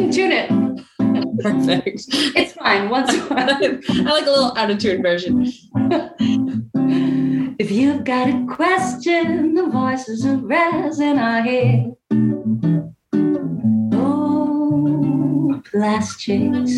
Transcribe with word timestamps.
didn't 0.00 0.14
tune 0.14 0.32
it. 0.32 0.48
Perfect. 1.42 2.04
It's 2.36 2.52
fine. 2.52 2.88
Once 2.88 3.12
in 3.12 3.20
a 3.20 3.24
while. 3.24 3.50
I 3.50 4.12
like 4.12 4.26
a 4.26 4.30
little 4.30 4.56
out 4.56 4.70
of 4.70 4.78
tune 4.78 5.02
version. 5.02 5.46
If 7.58 7.70
you've 7.70 8.04
got 8.04 8.28
a 8.28 8.46
question, 8.46 9.54
the 9.54 9.66
voices 9.66 10.24
of 10.24 10.42
resin 10.44 11.18
are 11.18 11.42
here. 11.42 11.92
Oh, 13.92 15.62
plastics. 15.70 16.72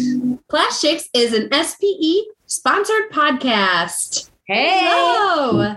Plastics 0.48 1.09
is 1.14 1.32
an 1.32 1.48
SPE 1.52 2.25
sponsored 2.46 3.11
podcast. 3.12 4.30
Hey, 4.46 4.80
Hello. 4.82 5.77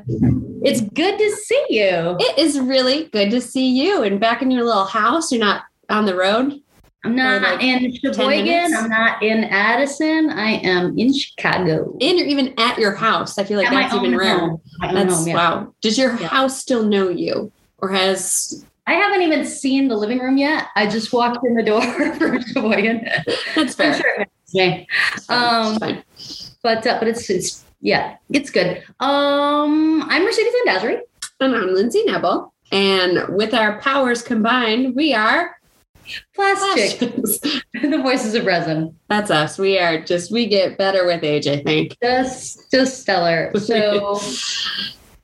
it's 0.64 0.82
good 0.82 1.20
to 1.20 1.32
see 1.32 1.66
you. 1.70 2.18
It 2.20 2.40
is 2.40 2.60
really 2.60 3.06
good 3.06 3.30
to 3.30 3.40
see 3.40 3.70
you 3.70 4.02
and 4.02 4.20
back 4.20 4.42
in 4.42 4.50
your 4.50 4.64
little 4.64 4.86
house. 4.86 5.32
You're 5.32 5.40
not 5.46 5.64
on 5.90 6.06
the 6.06 6.16
road. 6.16 6.62
I'm 7.06 7.16
not 7.16 7.42
like 7.42 7.62
in 7.64 7.96
Sheboygan. 7.96 8.74
I'm 8.76 8.90
not 8.90 9.22
in 9.22 9.44
Addison. 9.46 10.30
I 10.32 10.52
am 10.64 10.98
in 10.98 11.14
Chicago. 11.14 11.92
And 12.02 12.18
you're 12.18 12.28
even 12.28 12.54
at 12.58 12.78
your 12.80 12.96
house. 12.96 13.38
I 13.38 13.44
feel 13.44 13.58
like 13.58 13.68
At 13.68 13.74
my 13.74 13.82
that's 13.84 13.94
even 13.96 14.14
own 14.14 14.20
rare. 14.20 14.40
home. 14.40 14.62
That's 14.82 15.14
home, 15.16 15.28
yeah. 15.28 15.36
wow. 15.36 15.74
Does 15.82 15.98
your 15.98 16.16
Yeah. 16.20 16.28
house 16.28 16.60
still 16.60 16.84
know 16.84 17.10
you? 17.10 17.52
Or 17.80 17.90
has 17.90 18.66
I 18.88 18.94
haven't 18.94 19.22
even 19.24 19.46
seen 19.46 19.88
the 19.88 19.96
living 19.96 20.20
room 20.20 20.38
yet. 20.38 20.68
I 20.76 20.86
just 20.88 21.12
walked 21.12 21.46
in 21.46 21.56
the 21.56 21.64
door 21.64 21.82
for 22.18 22.42
Sheboygan. 22.42 23.08
that's 23.56 23.58
I'm 23.58 23.68
fair. 23.70 23.94
sure 23.96 24.10
it 24.14 24.20
knows 24.20 24.54
me. 24.54 24.88
It's 25.16 25.26
fine. 25.26 25.76
It's 25.78 25.80
Um. 25.80 26.54
But 26.64 26.88
uh, 26.88 26.98
but 27.00 27.08
it's 27.08 27.30
it's 27.30 27.64
yeah, 27.82 28.16
it's 28.32 28.50
good. 28.50 28.84
Um, 29.00 30.04
I'm 30.10 30.24
Mercedes 30.24 30.54
Landazuri. 30.66 31.00
And 31.40 31.56
I'm 31.56 31.74
Lindsay 31.74 32.04
Nebel. 32.06 32.54
And 32.72 33.36
with 33.36 33.54
our 33.54 33.80
powers 33.82 34.22
combined, 34.24 34.96
we 34.96 35.14
are 35.14 35.56
Plastic. 36.36 37.00
Plastics. 37.00 37.40
the 37.82 38.00
voices 38.02 38.36
of 38.36 38.46
resin. 38.46 38.96
That's 39.10 39.32
us. 39.32 39.58
We 39.58 39.80
are 39.80 40.04
just 40.04 40.32
we 40.32 40.48
get 40.48 40.78
better 40.78 41.06
with 41.06 41.24
age, 41.24 41.48
I 41.48 41.58
think. 41.62 41.96
Just 42.02 42.72
just 42.72 43.02
stellar. 43.02 43.52
So 43.60 44.20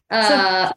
uh 0.09 0.71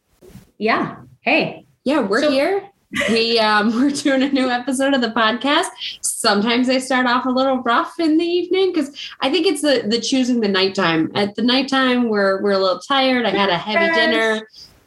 yeah. 0.59 0.97
Hey. 1.23 1.67
Yeah, 1.85 2.01
we're 2.01 2.21
So- 2.23 2.31
here. 2.31 2.69
We 3.11 3.41
um 3.41 3.75
we're 3.81 3.91
doing 3.91 4.23
a 4.23 4.29
new 4.31 4.49
episode 4.49 4.95
of 4.95 5.01
the 5.01 5.09
podcast. 5.09 5.67
Sometimes 6.03 6.69
they 6.69 6.79
start 6.79 7.07
off 7.07 7.27
a 7.27 7.31
little 7.31 7.59
rough 7.63 7.99
in 7.99 8.19
the 8.19 8.25
evening 8.25 8.73
because 8.73 8.97
I 9.21 9.31
think 9.31 9.47
it's 9.47 9.63
the 9.63 9.85
the 9.89 10.01
choosing 10.01 10.41
the 10.41 10.49
nighttime. 10.49 11.11
At 11.15 11.35
the 11.35 11.43
nighttime, 11.43 12.09
we're 12.09 12.41
we're 12.43 12.53
a 12.53 12.59
little 12.59 12.79
tired. 12.79 13.27
I 13.27 13.31
had 13.31 13.51
a 13.51 13.59
heavy 13.59 13.93
dinner. 13.95 14.47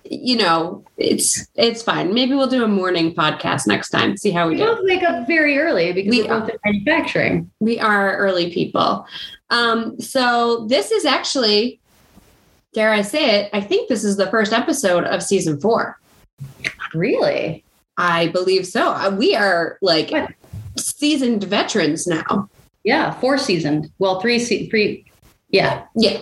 You 0.09 0.37
know, 0.37 0.83
it's 0.97 1.47
it's 1.55 1.81
fine. 1.83 2.13
Maybe 2.13 2.33
we'll 2.33 2.47
do 2.47 2.63
a 2.63 2.67
morning 2.67 3.13
podcast 3.13 3.67
next 3.67 3.89
time. 3.89 4.17
See 4.17 4.31
how 4.31 4.47
we 4.47 4.53
We 4.55 4.59
do. 4.61 4.65
both 4.65 4.79
wake 4.83 5.03
up 5.03 5.27
very 5.27 5.57
early 5.57 5.93
because 5.93 6.09
We 6.09 6.27
are 6.27 6.39
both 6.41 6.49
in 6.49 6.57
manufacturing. 6.65 7.51
We 7.59 7.79
are 7.79 8.15
early 8.17 8.51
people. 8.51 9.05
Um, 9.49 9.99
so 9.99 10.65
this 10.67 10.91
is 10.91 11.05
actually, 11.05 11.79
dare 12.73 12.91
I 12.91 13.01
say 13.01 13.39
it, 13.41 13.49
I 13.53 13.61
think 13.61 13.87
this 13.89 14.03
is 14.03 14.17
the 14.17 14.27
first 14.27 14.51
episode 14.53 15.03
of 15.05 15.23
season 15.23 15.59
four. 15.59 15.99
Really? 16.93 17.63
I 17.97 18.27
believe 18.27 18.65
so. 18.67 18.91
Uh, 18.91 19.15
We 19.17 19.35
are 19.35 19.77
like 19.81 20.11
What? 20.11 20.31
seasoned 20.77 21.43
veterans 21.45 22.07
now. 22.07 22.49
Yeah, 22.83 23.11
four 23.19 23.37
seasoned. 23.37 23.91
Well, 23.99 24.21
three 24.21 24.39
se- 24.39 24.69
three 24.69 25.05
yeah. 25.49 25.83
Yeah. 25.95 26.19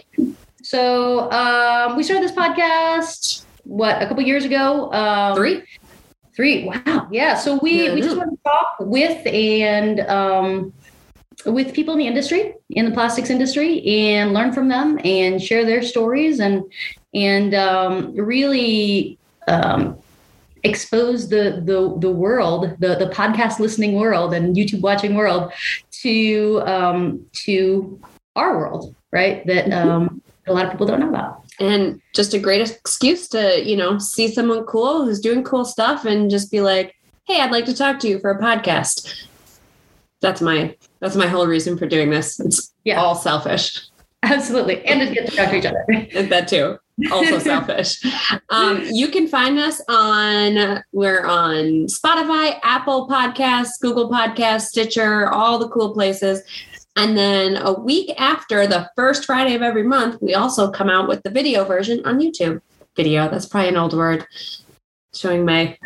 So 0.64 1.31
um 1.31 1.95
we 1.97 2.03
started 2.03 2.23
this 2.27 2.36
podcast 2.36 3.44
what 3.66 4.02
a 4.02 4.08
couple 4.08 4.23
years 4.23 4.45
ago. 4.45 4.91
Um 4.94 5.35
Three? 5.35 5.63
Three. 6.35 6.66
Wow. 6.66 7.08
Yeah. 7.11 7.35
So 7.35 7.59
we 7.61 7.85
Yeah, 7.85 7.94
we 7.94 8.02
just 8.02 8.17
want 8.17 8.31
to 8.31 8.38
talk 8.44 8.75
with 8.80 9.25
and 9.25 10.02
um, 10.02 10.73
with 11.45 11.73
people 11.73 11.93
in 11.93 11.99
the 11.99 12.08
industry, 12.08 12.53
in 12.71 12.86
the 12.86 12.91
plastics 12.91 13.30
industry, 13.30 13.86
and 13.86 14.33
learn 14.33 14.52
from 14.52 14.67
them 14.67 14.99
and 15.05 15.41
share 15.41 15.66
their 15.66 15.81
stories 15.81 16.39
and 16.39 16.63
and 17.14 17.53
um, 17.53 18.14
really 18.15 19.17
um, 19.48 19.97
expose 20.64 21.30
the 21.30 21.61
the 21.64 21.95
the 21.99 22.11
world, 22.11 22.76
the 22.80 22.95
the 22.95 23.09
podcast 23.14 23.59
listening 23.59 23.93
world 23.93 24.33
and 24.33 24.58
YouTube 24.58 24.82
watching 24.82 25.15
world 25.15 25.53
to 26.02 26.61
um, 26.65 27.26
to 27.45 27.99
our 28.36 28.58
world, 28.58 28.93
right? 29.14 29.45
That 29.47 29.71
um, 29.71 30.21
a 30.47 30.53
lot 30.53 30.65
of 30.65 30.71
people 30.71 30.86
don't 30.86 30.99
know 30.99 31.09
about. 31.09 31.45
And 31.60 32.02
just 32.14 32.33
a 32.33 32.39
great 32.39 32.61
excuse 32.70 33.27
to, 33.30 33.64
you 33.64 33.77
know, 33.77 33.98
see 33.98 34.27
someone 34.27 34.64
cool 34.66 35.05
who's 35.05 35.20
doing 35.21 35.43
cool 35.43 35.64
stuff 35.66 36.05
and 36.05 36.30
just 36.30 36.52
be 36.52 36.61
like, 36.61 36.93
hey, 37.27 37.39
I'd 37.42 37.52
like 37.52 37.66
to 37.66 37.76
talk 37.76 37.99
to 37.99 38.08
you 38.10 38.20
for 38.20 38.32
a 38.32 38.42
podcast. 38.42 39.26
That's 40.21 40.42
my 40.42 40.76
that's 40.99 41.15
my 41.15 41.27
whole 41.27 41.48
reason 41.48 41.77
for 41.77 41.86
doing 41.88 42.10
this. 42.10 42.39
It's 42.39 42.73
Yeah. 42.83 42.99
all 43.02 43.15
selfish. 43.15 43.80
Absolutely, 44.23 44.83
and 44.86 45.02
to 45.08 45.14
get 45.14 45.30
to 45.30 45.36
talk 45.36 45.49
to 45.52 45.55
each 45.58 45.65
other. 45.65 45.86
That 46.30 46.48
too. 46.48 46.77
Also 47.11 47.38
selfish. 47.39 48.02
Um, 48.49 48.82
you 48.92 49.10
can 49.10 49.27
find 49.27 49.60
us 49.60 49.82
on 49.89 50.82
we're 50.94 51.26
on 51.26 51.86
Spotify, 51.88 52.58
Apple 52.64 53.08
Podcasts, 53.08 53.80
Google 53.82 54.10
Podcasts, 54.10 54.67
Stitcher, 54.67 55.27
all 55.30 55.60
the 55.60 55.67
cool 55.70 55.94
places. 55.94 56.42
And 56.95 57.17
then 57.17 57.58
a 57.58 57.73
week 57.73 58.14
after 58.17 58.67
the 58.67 58.89
first 58.95 59.26
Friday 59.26 59.56
of 59.56 59.61
every 59.61 59.83
month, 59.83 60.22
we 60.22 60.33
also 60.33 60.72
come 60.72 60.89
out 60.89 61.08
with 61.08 61.23
the 61.23 61.30
video 61.30 61.66
version 61.66 62.02
on 62.06 62.20
YouTube. 62.20 62.61
Video, 62.95 63.30
that's 63.30 63.45
probably 63.45 63.70
an 63.70 63.78
old 63.78 63.94
word. 63.94 64.26
Showing 65.14 65.45
my 65.45 65.78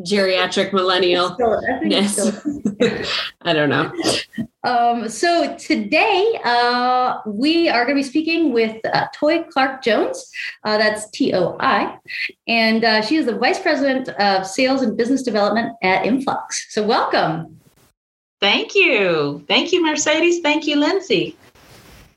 geriatric 0.00 0.72
millennial. 0.72 1.36
I. 1.40 3.06
I 3.42 3.52
don't 3.52 3.70
know. 3.70 3.92
Um, 4.64 5.08
so 5.08 5.56
today 5.56 6.38
uh, 6.44 7.20
we 7.26 7.68
are 7.68 7.84
going 7.84 7.96
to 7.96 8.02
be 8.02 8.08
speaking 8.08 8.52
with 8.52 8.84
uh, 8.84 9.06
Toi 9.14 9.44
Clark 9.44 9.82
Jones. 9.82 10.30
Uh, 10.64 10.76
that's 10.76 11.08
T 11.10 11.32
O 11.34 11.56
I, 11.60 11.96
and 12.48 12.84
uh, 12.84 13.02
she 13.02 13.16
is 13.16 13.26
the 13.26 13.36
vice 13.36 13.60
president 13.60 14.08
of 14.08 14.46
sales 14.46 14.82
and 14.82 14.96
business 14.96 15.22
development 15.22 15.76
at 15.82 16.02
iMFLUX. 16.02 16.70
So 16.70 16.86
welcome. 16.86 17.60
Thank 18.40 18.74
you. 18.74 19.44
Thank 19.48 19.72
you, 19.72 19.84
Mercedes. 19.84 20.40
Thank 20.40 20.66
you, 20.66 20.76
Lindsay. 20.76 21.36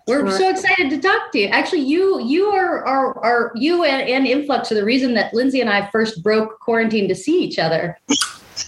We're 0.09 0.31
so 0.31 0.49
excited 0.49 0.89
to 0.89 0.99
talk 0.99 1.31
to 1.33 1.39
you. 1.39 1.47
Actually, 1.47 1.81
you 1.81 2.19
you 2.21 2.47
are 2.47 2.83
are, 2.85 3.19
are 3.23 3.51
you 3.55 3.83
and, 3.83 4.09
and 4.09 4.25
iMFLUX 4.25 4.71
are 4.71 4.75
the 4.75 4.83
reason 4.83 5.13
that 5.13 5.33
Lindsay 5.35 5.61
and 5.61 5.69
I 5.69 5.87
first 5.91 6.23
broke 6.23 6.59
quarantine 6.59 7.07
to 7.09 7.15
see 7.15 7.43
each 7.43 7.59
other. 7.59 7.97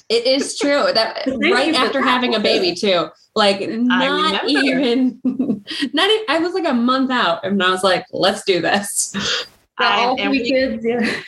It 0.08 0.26
is 0.28 0.58
true 0.58 0.92
that 0.94 1.24
right 1.52 1.74
after 1.74 2.02
having 2.02 2.36
a 2.36 2.40
baby 2.40 2.76
too. 2.76 3.08
Like 3.34 3.68
not 3.68 4.44
remember. 4.44 4.68
even 4.68 5.20
not 5.94 6.10
even, 6.12 6.26
I 6.30 6.40
was 6.40 6.54
like 6.54 6.68
a 6.68 6.74
month 6.74 7.10
out 7.10 7.44
and 7.44 7.62
I 7.64 7.72
was 7.72 7.84
like, 7.84 8.06
let's 8.12 8.44
do 8.44 8.62
this. 8.62 9.16
I- 9.78 10.06
All 10.06 10.16
and 10.20 10.30
three 10.30 10.42
we, 10.42 10.50
kids. 10.50 10.86
Yeah. 10.86 11.22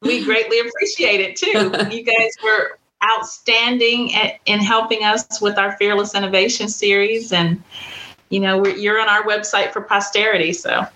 we 0.00 0.24
greatly 0.24 0.58
appreciate 0.58 1.20
it 1.20 1.36
too. 1.36 1.72
You 1.94 2.02
guys 2.02 2.30
were 2.42 2.78
outstanding 3.02 4.14
at, 4.14 4.34
in 4.46 4.60
helping 4.60 5.04
us 5.04 5.40
with 5.40 5.58
our 5.58 5.76
Fearless 5.76 6.14
Innovation 6.14 6.68
series. 6.68 7.32
And, 7.32 7.62
you 8.30 8.40
know, 8.40 8.58
we're, 8.58 8.76
you're 8.76 9.00
on 9.00 9.08
our 9.08 9.24
website 9.24 9.72
for 9.72 9.82
posterity. 9.82 10.52
So 10.52 10.86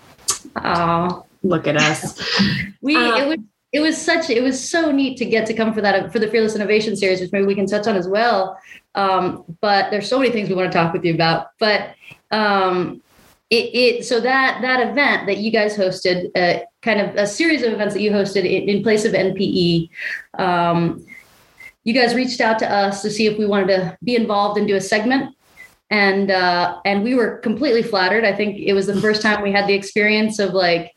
Aw. 0.55 1.21
Look 1.43 1.67
at 1.67 1.77
us. 1.77 2.21
We 2.81 2.95
Uh, 2.95 3.17
it 3.17 3.27
was 3.27 3.37
it 3.73 3.79
was 3.81 3.99
such 3.99 4.29
it 4.29 4.41
was 4.41 4.69
so 4.69 4.91
neat 4.91 5.17
to 5.17 5.25
get 5.25 5.45
to 5.47 5.53
come 5.53 5.73
for 5.73 5.81
that 5.81 6.11
for 6.11 6.19
the 6.19 6.27
fearless 6.27 6.55
innovation 6.55 6.95
series, 6.95 7.19
which 7.19 7.31
maybe 7.31 7.45
we 7.45 7.55
can 7.55 7.65
touch 7.65 7.87
on 7.87 7.95
as 7.95 8.07
well. 8.07 8.57
Um, 8.95 9.43
but 9.61 9.89
there's 9.89 10.07
so 10.07 10.19
many 10.19 10.31
things 10.31 10.47
we 10.47 10.55
want 10.55 10.71
to 10.71 10.77
talk 10.77 10.93
with 10.93 11.03
you 11.03 11.13
about. 11.13 11.47
But 11.59 11.95
um, 12.31 13.01
it, 13.49 13.73
it 13.73 14.05
so 14.05 14.19
that 14.19 14.61
that 14.61 14.87
event 14.87 15.25
that 15.25 15.37
you 15.37 15.51
guys 15.51 15.75
hosted, 15.75 16.29
uh, 16.35 16.63
kind 16.81 17.01
of 17.01 17.15
a 17.15 17.25
series 17.25 17.63
of 17.63 17.73
events 17.73 17.95
that 17.95 18.01
you 18.01 18.11
hosted 18.11 18.45
in, 18.45 18.69
in 18.69 18.83
place 18.83 19.05
of 19.05 19.13
NPE. 19.13 19.89
Um, 20.37 21.05
you 21.87 21.93
guys 21.93 22.13
reached 22.13 22.41
out 22.41 22.59
to 22.59 22.69
us 22.69 23.01
to 23.01 23.09
see 23.09 23.27
if 23.27 23.37
we 23.39 23.45
wanted 23.45 23.67
to 23.67 23.97
be 24.03 24.15
involved 24.17 24.57
and 24.57 24.67
do 24.67 24.75
a 24.75 24.81
segment 24.81 25.33
and 25.89 26.31
uh, 26.31 26.81
and 26.83 27.01
we 27.01 27.15
were 27.15 27.37
completely 27.37 27.81
flattered. 27.81 28.25
I 28.25 28.33
think 28.35 28.57
it 28.59 28.73
was 28.73 28.87
the 28.87 28.99
first 28.99 29.21
time 29.21 29.41
we 29.41 29.53
had 29.53 29.67
the 29.67 29.73
experience 29.73 30.37
of 30.37 30.53
like 30.53 30.93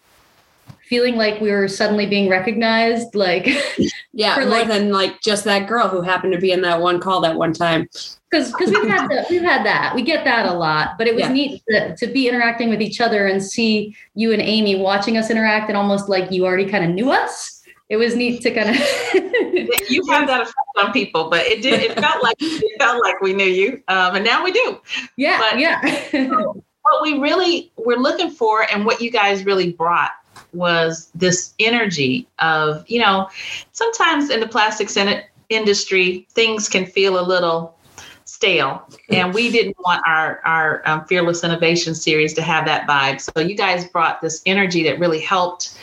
feeling 0.88 1.14
like 1.14 1.40
we 1.40 1.52
were 1.52 1.68
suddenly 1.68 2.06
being 2.06 2.28
recognized. 2.28 3.14
Like 3.14 3.46
Yeah, 4.12 4.34
For, 4.34 4.40
more 4.40 4.50
like- 4.50 4.66
than 4.66 4.90
like 4.90 5.20
just 5.20 5.44
that 5.44 5.68
girl 5.68 5.86
who 5.86 6.00
happened 6.00 6.32
to 6.32 6.40
be 6.40 6.50
in 6.50 6.62
that 6.62 6.80
one 6.80 6.98
call 6.98 7.20
that 7.20 7.36
one 7.36 7.52
time. 7.52 7.82
because 8.28 8.50
because 8.50 8.70
we've 8.72 8.88
had 8.88 9.06
the, 9.08 9.24
we've 9.30 9.42
had 9.42 9.64
that 9.64 9.94
we 9.94 10.02
get 10.02 10.24
that 10.24 10.46
a 10.46 10.52
lot, 10.52 10.98
but 10.98 11.06
it 11.06 11.14
was 11.14 11.22
Yeah. 11.22 11.32
neat 11.32 11.62
to, 11.68 11.94
to 11.96 12.06
be 12.08 12.28
interacting 12.28 12.68
with 12.68 12.82
each 12.82 13.00
other 13.00 13.28
and 13.28 13.40
see 13.40 13.96
you 14.16 14.32
and 14.32 14.42
Amy 14.42 14.74
watching 14.80 15.16
us 15.16 15.30
interact 15.30 15.68
and 15.68 15.76
almost 15.76 16.08
like 16.08 16.32
you 16.32 16.44
already 16.44 16.68
kind 16.68 16.84
of 16.84 16.90
knew 16.90 17.12
us. 17.12 17.59
It 17.90 17.96
was 17.96 18.16
neat 18.16 18.40
to 18.42 18.50
kind 18.52 18.70
of 18.70 18.76
you 19.90 20.06
have 20.08 20.26
that 20.28 20.42
effect 20.42 20.56
on 20.78 20.92
people, 20.92 21.28
but 21.28 21.44
it 21.46 21.60
did, 21.60 21.80
it 21.80 21.98
felt 22.00 22.22
like, 22.22 22.36
it 22.40 22.80
felt 22.80 23.02
like 23.02 23.20
we 23.20 23.32
knew 23.32 23.44
you. 23.44 23.82
Um, 23.88 24.16
and 24.16 24.24
now 24.24 24.42
we 24.42 24.52
do. 24.52 24.80
yeah 25.16 25.38
But- 25.38 25.58
yeah 25.58 25.80
what 26.82 27.02
we 27.02 27.18
really 27.18 27.70
were 27.76 27.96
looking 27.96 28.30
for 28.30 28.66
and 28.72 28.86
what 28.86 29.00
you 29.00 29.10
guys 29.10 29.44
really 29.44 29.72
brought 29.72 30.12
was 30.52 31.10
this 31.14 31.54
energy 31.58 32.26
of 32.38 32.88
you 32.88 32.98
know 33.00 33.28
sometimes 33.72 34.30
in 34.30 34.40
the 34.40 34.48
plastics 34.48 34.96
in- 34.96 35.22
industry 35.50 36.26
things 36.30 36.68
can 36.68 36.86
feel 36.86 37.20
a 37.20 37.22
little 37.22 37.76
stale, 38.24 38.88
and 39.10 39.34
we 39.34 39.50
didn't 39.50 39.76
want 39.80 40.02
our 40.06 40.40
our 40.44 40.82
um, 40.86 41.04
fearless 41.06 41.44
innovation 41.44 41.94
series 41.94 42.32
to 42.34 42.42
have 42.42 42.64
that 42.64 42.88
vibe. 42.88 43.20
So 43.20 43.40
you 43.40 43.56
guys 43.56 43.86
brought 43.88 44.22
this 44.22 44.40
energy 44.46 44.82
that 44.84 44.98
really 44.98 45.20
helped. 45.20 45.76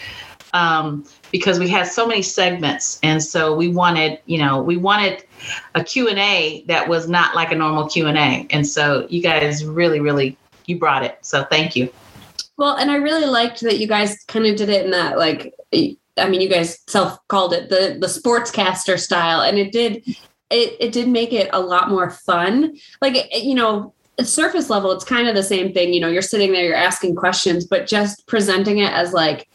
Um, 0.54 1.06
because 1.32 1.60
we 1.60 1.68
had 1.68 1.88
so 1.88 2.08
many 2.08 2.22
segments. 2.22 3.00
And 3.04 3.22
so 3.22 3.56
we 3.56 3.68
wanted 3.68 4.20
you 4.26 4.38
know 4.38 4.62
we 4.62 4.78
wanted 4.78 5.24
a 5.76 5.84
q&a 5.84 6.64
that 6.68 6.88
was 6.88 7.08
not 7.08 7.36
like 7.36 7.52
a 7.52 7.56
normal 7.56 7.88
q&a 7.88 8.48
and 8.50 8.66
so 8.66 9.06
you 9.10 9.22
guys 9.22 9.64
really 9.64 10.00
really 10.00 10.38
you 10.66 10.78
brought 10.78 11.04
it. 11.04 11.18
So 11.22 11.44
thank 11.46 11.76
you. 11.76 11.90
Well 12.58 12.76
and 12.78 12.92
i 12.92 12.96
really 12.96 13.26
liked 13.26 13.62
that 13.62 13.80
you 13.80 13.88
guys 13.88 14.24
kind 14.28 14.46
of 14.46 14.56
did 14.56 14.70
it 14.70 14.86
in 14.86 14.92
that 14.92 15.18
like 15.18 15.54
i 15.74 16.28
mean 16.28 16.42
you 16.42 16.50
guys 16.50 16.80
self 16.88 17.20
called 17.28 17.54
it 17.54 17.70
the 17.70 17.98
the 18.00 18.08
sportscaster 18.08 19.00
style. 19.00 19.42
And 19.42 19.58
it 19.58 19.72
did 19.72 20.04
it, 20.50 20.78
it 20.80 20.92
did 20.94 21.10
make 21.10 21.34
it 21.34 21.50
a 21.52 21.60
lot 21.60 21.90
more 21.90 22.10
fun. 22.10 22.78
Like 23.02 23.30
you 23.34 23.56
know 23.56 23.94
surface 24.22 24.70
level 24.72 24.92
it's 24.92 25.06
kind 25.06 25.28
of 25.28 25.36
the 25.36 25.44
same 25.44 25.74
thing. 25.74 25.94
You 25.94 26.02
know 26.02 26.10
you're 26.10 26.22
sitting 26.22 26.52
there 26.52 26.66
you're 26.66 26.76
asking 26.76 27.16
questions 27.16 27.66
but 27.66 27.88
just 27.88 28.26
presenting 28.28 28.80
it 28.80 28.92
as 28.92 29.14
like 29.14 29.48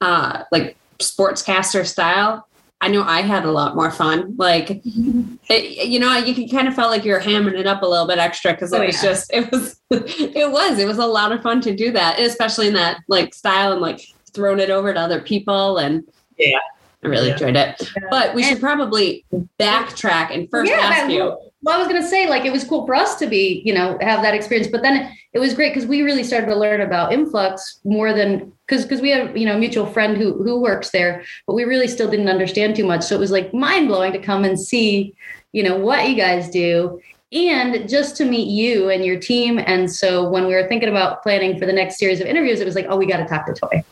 uh 0.00 0.44
like 0.50 0.76
sportscaster 0.98 1.86
style 1.86 2.46
I 2.80 2.88
know 2.88 3.02
I 3.02 3.22
had 3.22 3.44
a 3.44 3.50
lot 3.50 3.74
more 3.74 3.90
fun. 3.90 4.36
Like, 4.36 4.70
it, 4.84 5.86
you 5.86 5.98
know, 5.98 6.16
you 6.18 6.34
can 6.34 6.48
kind 6.48 6.68
of 6.68 6.74
felt 6.74 6.90
like 6.90 7.04
you're 7.04 7.20
hamming 7.20 7.58
it 7.58 7.66
up 7.66 7.82
a 7.82 7.86
little 7.86 8.06
bit 8.06 8.18
extra 8.18 8.52
because 8.52 8.72
it 8.72 8.80
oh, 8.80 8.86
was 8.86 8.96
yeah. 8.96 9.10
just, 9.10 9.32
it 9.32 9.50
was, 9.50 9.80
it 9.90 10.52
was, 10.52 10.78
it 10.78 10.86
was 10.86 10.98
a 10.98 11.06
lot 11.06 11.32
of 11.32 11.42
fun 11.42 11.60
to 11.62 11.74
do 11.74 11.90
that, 11.92 12.20
especially 12.20 12.68
in 12.68 12.74
that 12.74 13.00
like 13.08 13.34
style 13.34 13.72
and 13.72 13.80
like 13.80 14.06
throwing 14.32 14.60
it 14.60 14.70
over 14.70 14.92
to 14.92 15.00
other 15.00 15.20
people. 15.20 15.78
And 15.78 16.04
yeah, 16.38 16.58
I 17.02 17.08
really 17.08 17.28
yeah. 17.28 17.32
enjoyed 17.32 17.56
it. 17.56 17.92
But 18.10 18.34
we 18.34 18.42
should 18.42 18.60
probably 18.60 19.24
backtrack 19.58 20.34
and 20.34 20.48
first 20.50 20.70
yeah, 20.70 20.76
ask 20.76 21.10
you. 21.10 21.36
Well, 21.62 21.74
I 21.74 21.78
was 21.78 21.88
going 21.88 22.00
to 22.00 22.08
say, 22.08 22.28
like, 22.28 22.44
it 22.44 22.52
was 22.52 22.64
cool 22.64 22.86
for 22.86 22.94
us 22.94 23.16
to 23.16 23.26
be, 23.26 23.62
you 23.64 23.72
know, 23.72 23.98
have 24.00 24.22
that 24.22 24.34
experience. 24.34 24.70
But 24.70 24.82
then 24.82 25.12
it 25.32 25.38
was 25.38 25.54
great 25.54 25.74
because 25.74 25.88
we 25.88 26.02
really 26.02 26.22
started 26.22 26.46
to 26.46 26.56
learn 26.56 26.80
about 26.80 27.10
iMFLUX 27.10 27.60
more 27.84 28.12
than 28.12 28.52
because 28.66 28.84
because 28.84 29.00
we 29.00 29.10
have 29.10 29.36
you 29.36 29.46
know 29.46 29.56
a 29.56 29.58
mutual 29.58 29.86
friend 29.86 30.16
who 30.16 30.42
who 30.42 30.60
works 30.60 30.90
there, 30.90 31.24
but 31.46 31.54
we 31.54 31.64
really 31.64 31.88
still 31.88 32.10
didn't 32.10 32.28
understand 32.28 32.76
too 32.76 32.84
much. 32.84 33.04
So 33.04 33.14
it 33.14 33.20
was 33.20 33.30
like 33.30 33.52
mind 33.54 33.88
blowing 33.88 34.12
to 34.12 34.18
come 34.18 34.44
and 34.44 34.58
see, 34.60 35.14
you 35.52 35.62
know, 35.62 35.76
what 35.76 36.08
you 36.08 36.14
guys 36.14 36.50
do 36.50 37.00
and 37.32 37.88
just 37.88 38.16
to 38.16 38.24
meet 38.24 38.48
you 38.48 38.88
and 38.88 39.04
your 39.04 39.18
team. 39.18 39.58
And 39.58 39.90
so 39.92 40.28
when 40.28 40.46
we 40.46 40.54
were 40.54 40.68
thinking 40.68 40.88
about 40.88 41.22
planning 41.22 41.58
for 41.58 41.66
the 41.66 41.72
next 41.72 41.98
series 41.98 42.20
of 42.20 42.26
interviews, 42.26 42.60
it 42.60 42.64
was 42.64 42.74
like, 42.74 42.86
oh, 42.88 42.96
we 42.96 43.06
got 43.06 43.18
to 43.18 43.26
talk 43.26 43.46
to 43.46 43.54
Toi. 43.54 43.84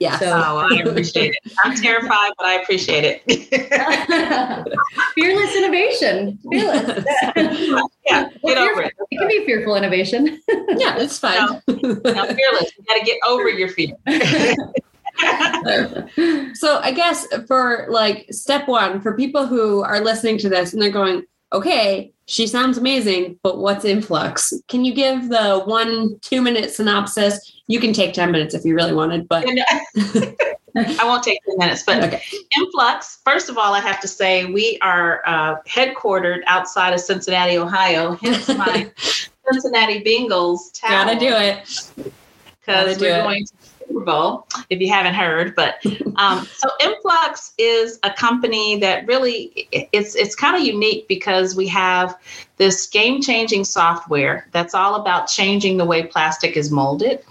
Yeah. 0.00 0.18
So 0.18 0.26
oh, 0.26 0.68
I 0.70 0.76
appreciate 0.84 1.34
it. 1.42 1.52
I'm 1.64 1.74
terrified, 1.76 2.32
but 2.36 2.46
I 2.46 2.60
appreciate 2.60 3.22
it. 3.26 4.68
Fearless 5.14 5.56
innovation. 5.56 6.38
Fearless. 6.50 7.04
yeah. 8.06 8.28
Get 8.44 8.58
over 8.58 8.82
it. 8.82 8.94
It 9.10 9.18
can 9.18 9.28
be 9.28 9.44
fearful 9.46 9.76
innovation. 9.76 10.40
yeah, 10.76 10.98
it's 10.98 11.18
fine. 11.18 11.36
No, 11.36 11.60
no, 11.66 11.94
fearless. 11.94 12.72
You 12.78 12.84
got 12.86 12.98
to 12.98 13.04
get 13.04 13.18
over 13.26 13.48
your 13.48 13.68
fear. 13.68 13.94
so 16.54 16.78
I 16.80 16.92
guess 16.94 17.26
for 17.46 17.86
like 17.88 18.26
step 18.30 18.68
one, 18.68 19.00
for 19.00 19.16
people 19.16 19.46
who 19.46 19.82
are 19.82 20.00
listening 20.00 20.38
to 20.38 20.48
this 20.48 20.72
and 20.72 20.82
they're 20.82 20.90
going, 20.90 21.24
okay, 21.52 22.12
she 22.26 22.46
sounds 22.46 22.76
amazing, 22.76 23.38
but 23.42 23.58
what's 23.58 23.84
iMFLUX? 23.84 24.52
Can 24.68 24.84
you 24.84 24.92
give 24.92 25.28
the 25.28 25.62
one, 25.64 26.18
two 26.20 26.42
minute 26.42 26.72
synopsis? 26.72 27.52
You 27.68 27.80
can 27.80 27.92
take 27.92 28.14
10 28.14 28.32
minutes 28.32 28.54
if 28.54 28.64
you 28.64 28.74
really 28.74 28.92
wanted, 28.92 29.28
but. 29.28 29.44
I 29.46 30.34
won't 31.04 31.22
take 31.22 31.38
10 31.48 31.58
minutes, 31.58 31.84
but 31.84 32.02
okay. 32.02 32.22
iMFLUX, 32.58 33.18
first 33.24 33.48
of 33.48 33.58
all, 33.58 33.74
I 33.74 33.80
have 33.80 34.00
to 34.00 34.08
say 34.08 34.46
we 34.46 34.78
are 34.82 35.22
uh, 35.26 35.56
headquartered 35.68 36.40
outside 36.46 36.92
of 36.92 37.00
Cincinnati, 37.00 37.58
Ohio, 37.58 38.12
hence 38.16 38.48
my 38.56 38.90
Cincinnati 39.50 40.02
Bengals 40.02 40.72
towel. 40.78 41.06
Gotta 41.06 41.18
do 41.18 41.32
it. 41.32 42.12
Because 42.60 42.98
we're 42.98 43.22
going 43.22 43.46
to 43.46 43.55
Super 43.86 44.04
Bowl, 44.04 44.46
if 44.70 44.80
you 44.80 44.88
haven't 44.90 45.14
heard. 45.14 45.54
But 45.54 45.84
um, 46.16 46.46
so 46.46 46.68
iMFLUX 46.80 47.52
is 47.58 47.98
a 48.02 48.10
company 48.10 48.78
that 48.80 49.06
really 49.06 49.68
it's 49.72 50.14
it's 50.14 50.34
kind 50.34 50.56
of 50.56 50.62
unique 50.62 51.08
because 51.08 51.56
we 51.56 51.66
have 51.68 52.18
this 52.56 52.86
game 52.86 53.20
changing 53.20 53.64
software 53.64 54.48
that's 54.52 54.74
all 54.74 54.94
about 54.94 55.26
changing 55.26 55.76
the 55.76 55.84
way 55.84 56.04
plastic 56.04 56.56
is 56.56 56.70
molded. 56.70 57.24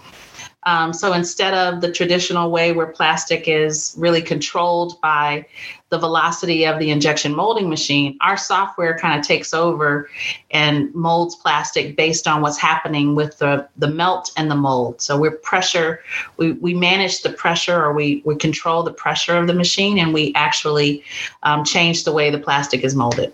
Um, 0.66 0.92
so 0.92 1.12
instead 1.12 1.54
of 1.54 1.80
the 1.80 1.92
traditional 1.92 2.50
way 2.50 2.72
where 2.72 2.88
plastic 2.88 3.46
is 3.46 3.94
really 3.96 4.20
controlled 4.20 5.00
by 5.00 5.46
the 5.90 5.98
velocity 5.98 6.66
of 6.66 6.80
the 6.80 6.90
injection 6.90 7.32
molding 7.32 7.70
machine, 7.70 8.18
our 8.20 8.36
software 8.36 8.98
kind 8.98 9.16
of 9.16 9.24
takes 9.24 9.54
over 9.54 10.10
and 10.50 10.92
molds 10.92 11.36
plastic 11.36 11.96
based 11.96 12.26
on 12.26 12.42
what's 12.42 12.58
happening 12.58 13.14
with 13.14 13.38
the, 13.38 13.68
the 13.76 13.86
melt 13.86 14.32
and 14.36 14.50
the 14.50 14.56
mold. 14.56 15.00
So 15.00 15.16
we're 15.16 15.30
pressure, 15.30 16.00
we, 16.36 16.52
we 16.52 16.74
manage 16.74 17.22
the 17.22 17.30
pressure 17.30 17.80
or 17.80 17.92
we, 17.92 18.20
we 18.24 18.34
control 18.34 18.82
the 18.82 18.92
pressure 18.92 19.36
of 19.36 19.46
the 19.46 19.54
machine 19.54 20.00
and 20.00 20.12
we 20.12 20.32
actually 20.34 21.04
um, 21.44 21.64
change 21.64 22.02
the 22.02 22.12
way 22.12 22.30
the 22.30 22.40
plastic 22.40 22.82
is 22.82 22.96
molded. 22.96 23.32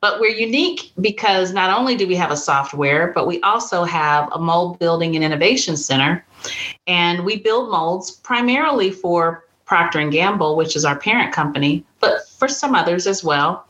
But 0.00 0.20
we're 0.20 0.36
unique 0.36 0.92
because 1.00 1.52
not 1.52 1.76
only 1.76 1.96
do 1.96 2.06
we 2.06 2.16
have 2.16 2.30
a 2.30 2.36
software, 2.36 3.12
but 3.12 3.26
we 3.26 3.40
also 3.42 3.84
have 3.84 4.28
a 4.32 4.38
mold 4.38 4.78
building 4.78 5.14
and 5.14 5.24
innovation 5.24 5.76
center. 5.76 6.24
And 6.86 7.24
we 7.24 7.38
build 7.38 7.70
molds 7.70 8.10
primarily 8.10 8.90
for 8.90 9.44
Procter 9.68 9.98
and 9.98 10.10
Gamble, 10.10 10.56
which 10.56 10.74
is 10.76 10.86
our 10.86 10.98
parent 10.98 11.32
company, 11.32 11.84
but 12.00 12.26
for 12.26 12.48
some 12.48 12.74
others 12.74 13.06
as 13.06 13.22
well. 13.22 13.66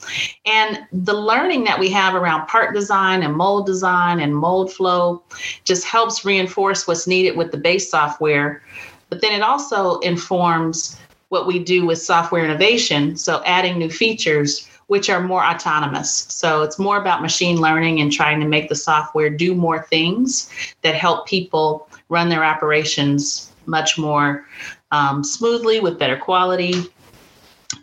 And 0.46 0.86
the 0.92 1.14
learning 1.14 1.64
that 1.64 1.80
we 1.80 1.90
have 1.90 2.14
around 2.14 2.46
part 2.46 2.72
design 2.72 3.24
and 3.24 3.34
mold 3.34 3.66
design 3.66 4.20
and 4.20 4.34
mold 4.34 4.72
flow 4.72 5.22
just 5.64 5.84
helps 5.84 6.24
reinforce 6.24 6.86
what's 6.86 7.08
needed 7.08 7.36
with 7.36 7.50
the 7.50 7.58
base 7.58 7.90
software. 7.90 8.62
But 9.10 9.22
then 9.22 9.32
it 9.32 9.42
also 9.42 9.98
informs 10.00 10.96
what 11.30 11.46
we 11.46 11.58
do 11.58 11.84
with 11.84 12.00
software 12.00 12.44
innovation. 12.44 13.16
So 13.16 13.42
adding 13.44 13.78
new 13.78 13.90
features 13.90 14.68
which 14.86 15.10
are 15.10 15.20
more 15.20 15.44
autonomous. 15.44 16.26
So 16.30 16.62
it's 16.62 16.78
more 16.78 16.96
about 16.96 17.20
machine 17.22 17.60
learning 17.60 18.00
and 18.00 18.10
trying 18.10 18.40
to 18.40 18.48
make 18.48 18.68
the 18.70 18.74
software 18.74 19.28
do 19.28 19.54
more 19.54 19.82
things 19.82 20.48
that 20.82 20.94
help 20.94 21.26
people 21.26 21.88
run 22.08 22.28
their 22.28 22.44
operations 22.44 23.52
much 23.66 23.98
more 23.98 24.46
um, 24.90 25.22
smoothly 25.22 25.80
with 25.80 25.98
better 25.98 26.16
quality. 26.16 26.74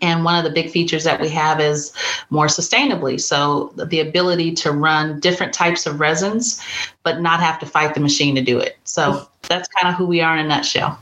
And 0.02 0.26
one 0.26 0.36
of 0.36 0.44
the 0.44 0.50
big 0.50 0.72
features 0.72 1.04
that 1.04 1.22
we 1.22 1.30
have 1.30 1.62
is 1.62 1.94
more 2.30 2.48
sustainably. 2.48 3.22
So 3.22 3.72
the 3.76 4.00
ability 4.00 4.54
to 4.56 4.72
run 4.72 5.20
different 5.20 5.54
types 5.54 5.86
of 5.86 6.00
resins, 6.00 6.62
but 7.04 7.22
not 7.22 7.40
have 7.40 7.60
to 7.60 7.66
fight 7.66 7.94
the 7.94 8.00
machine 8.00 8.36
to 8.36 8.42
do 8.42 8.58
it. 8.58 8.78
So 8.84 9.28
that's 9.44 9.70
kind 9.70 9.94
of 9.94 9.98
who 9.98 10.06
we 10.06 10.22
are 10.22 10.36
in 10.36 10.46
a 10.46 10.48
nutshell. 10.48 11.00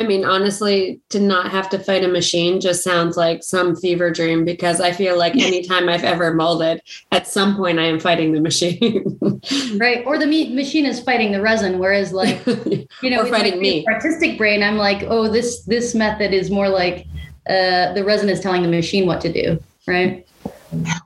I 0.00 0.04
mean, 0.04 0.24
honestly, 0.24 0.98
to 1.10 1.20
not 1.20 1.50
have 1.50 1.68
to 1.70 1.78
fight 1.78 2.02
a 2.04 2.08
machine 2.08 2.58
just 2.58 2.82
sounds 2.82 3.18
like 3.18 3.42
some 3.42 3.76
fever 3.76 4.10
dream 4.10 4.46
because 4.46 4.80
I 4.80 4.92
feel 4.92 5.18
like 5.18 5.36
anytime 5.36 5.90
I've 5.90 6.04
ever 6.04 6.32
molded, 6.32 6.80
at 7.12 7.28
some 7.28 7.54
point 7.54 7.78
I 7.78 7.84
am 7.84 8.00
fighting 8.00 8.32
the 8.32 8.40
machine. 8.40 9.18
right. 9.76 10.02
Or 10.06 10.18
the 10.18 10.26
me- 10.26 10.54
machine 10.54 10.86
is 10.86 11.00
fighting 11.00 11.32
the 11.32 11.42
resin. 11.42 11.78
Whereas 11.78 12.14
like, 12.14 12.44
you 12.46 13.10
know, 13.10 13.20
or 13.20 13.26
fighting 13.26 13.60
me. 13.60 13.84
Artistic 13.88 14.38
brain, 14.38 14.62
I'm 14.62 14.78
like, 14.78 15.02
oh, 15.06 15.28
this 15.28 15.64
this 15.64 15.94
method 15.94 16.32
is 16.32 16.50
more 16.50 16.70
like 16.70 17.06
uh, 17.46 17.92
the 17.92 18.02
resin 18.02 18.30
is 18.30 18.40
telling 18.40 18.62
the 18.62 18.68
machine 18.68 19.06
what 19.06 19.20
to 19.20 19.30
do. 19.30 19.62
Right. 19.86 20.26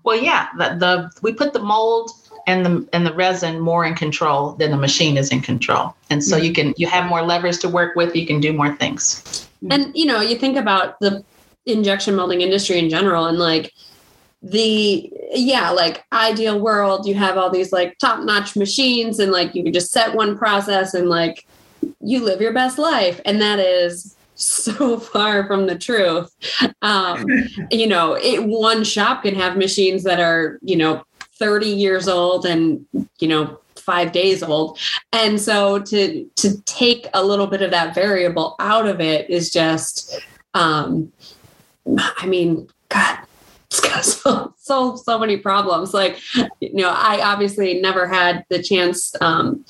Well, 0.04 0.16
yeah, 0.16 0.50
the, 0.56 0.76
the 0.78 1.10
we 1.22 1.32
put 1.32 1.52
the 1.52 1.58
mold 1.58 2.12
and 2.46 2.64
the 2.64 2.88
and 2.92 3.06
the 3.06 3.14
resin 3.14 3.60
more 3.60 3.84
in 3.84 3.94
control 3.94 4.52
than 4.52 4.70
the 4.70 4.76
machine 4.76 5.16
is 5.16 5.30
in 5.30 5.40
control. 5.40 5.94
And 6.10 6.22
so 6.22 6.36
mm-hmm. 6.36 6.44
you 6.44 6.52
can 6.52 6.74
you 6.76 6.86
have 6.86 7.08
more 7.08 7.22
levers 7.22 7.58
to 7.60 7.68
work 7.68 7.96
with 7.96 8.14
you 8.14 8.26
can 8.26 8.40
do 8.40 8.52
more 8.52 8.74
things. 8.76 9.48
And 9.70 9.90
you 9.94 10.06
know 10.06 10.20
you 10.20 10.36
think 10.36 10.56
about 10.56 10.98
the 11.00 11.24
injection 11.66 12.14
molding 12.14 12.40
industry 12.42 12.78
in 12.78 12.90
general 12.90 13.24
and 13.26 13.38
like 13.38 13.72
the 14.42 15.10
yeah 15.32 15.70
like 15.70 16.04
ideal 16.12 16.60
world 16.60 17.06
you 17.06 17.14
have 17.14 17.38
all 17.38 17.48
these 17.48 17.72
like 17.72 17.96
top 17.98 18.22
notch 18.22 18.54
machines 18.56 19.18
and 19.18 19.32
like 19.32 19.54
you 19.54 19.64
can 19.64 19.72
just 19.72 19.90
set 19.90 20.14
one 20.14 20.36
process 20.36 20.92
and 20.92 21.08
like 21.08 21.46
you 22.00 22.22
live 22.22 22.40
your 22.40 22.52
best 22.52 22.78
life. 22.78 23.20
And 23.24 23.40
that 23.40 23.58
is 23.58 24.16
so 24.34 24.98
far 25.14 25.46
from 25.46 25.66
the 25.66 25.78
truth. 25.78 26.34
Um 26.82 27.26
you 27.70 27.86
know 27.86 28.14
it 28.14 28.44
one 28.44 28.84
shop 28.84 29.22
can 29.22 29.34
have 29.34 29.56
machines 29.56 30.02
that 30.04 30.20
are 30.20 30.58
you 30.62 30.76
know 30.76 31.04
30 31.38 31.66
years 31.66 32.08
old 32.08 32.46
and 32.46 32.86
you 33.18 33.28
know 33.28 33.58
five 33.84 34.12
days 34.12 34.42
old. 34.42 34.78
And 35.12 35.40
so 35.40 35.78
to 35.80 36.24
to 36.36 36.60
take 36.62 37.06
a 37.14 37.24
little 37.24 37.46
bit 37.46 37.62
of 37.62 37.70
that 37.70 37.94
variable 37.94 38.56
out 38.58 38.86
of 38.86 39.00
it 39.00 39.28
is 39.30 39.50
just 39.50 40.20
um 40.54 41.12
i 41.98 42.26
mean 42.26 42.68
god 42.88 43.18
it's 43.66 43.80
got 43.80 44.04
so 44.04 44.54
so 44.58 44.96
so 44.96 45.18
many 45.18 45.36
problems. 45.36 45.92
Like 45.92 46.20
you 46.60 46.74
know 46.74 46.90
i 46.90 47.20
obviously 47.22 47.80
never 47.80 48.06
had 48.06 48.44
the 48.48 48.62
chance 48.62 49.14
um 49.20 49.64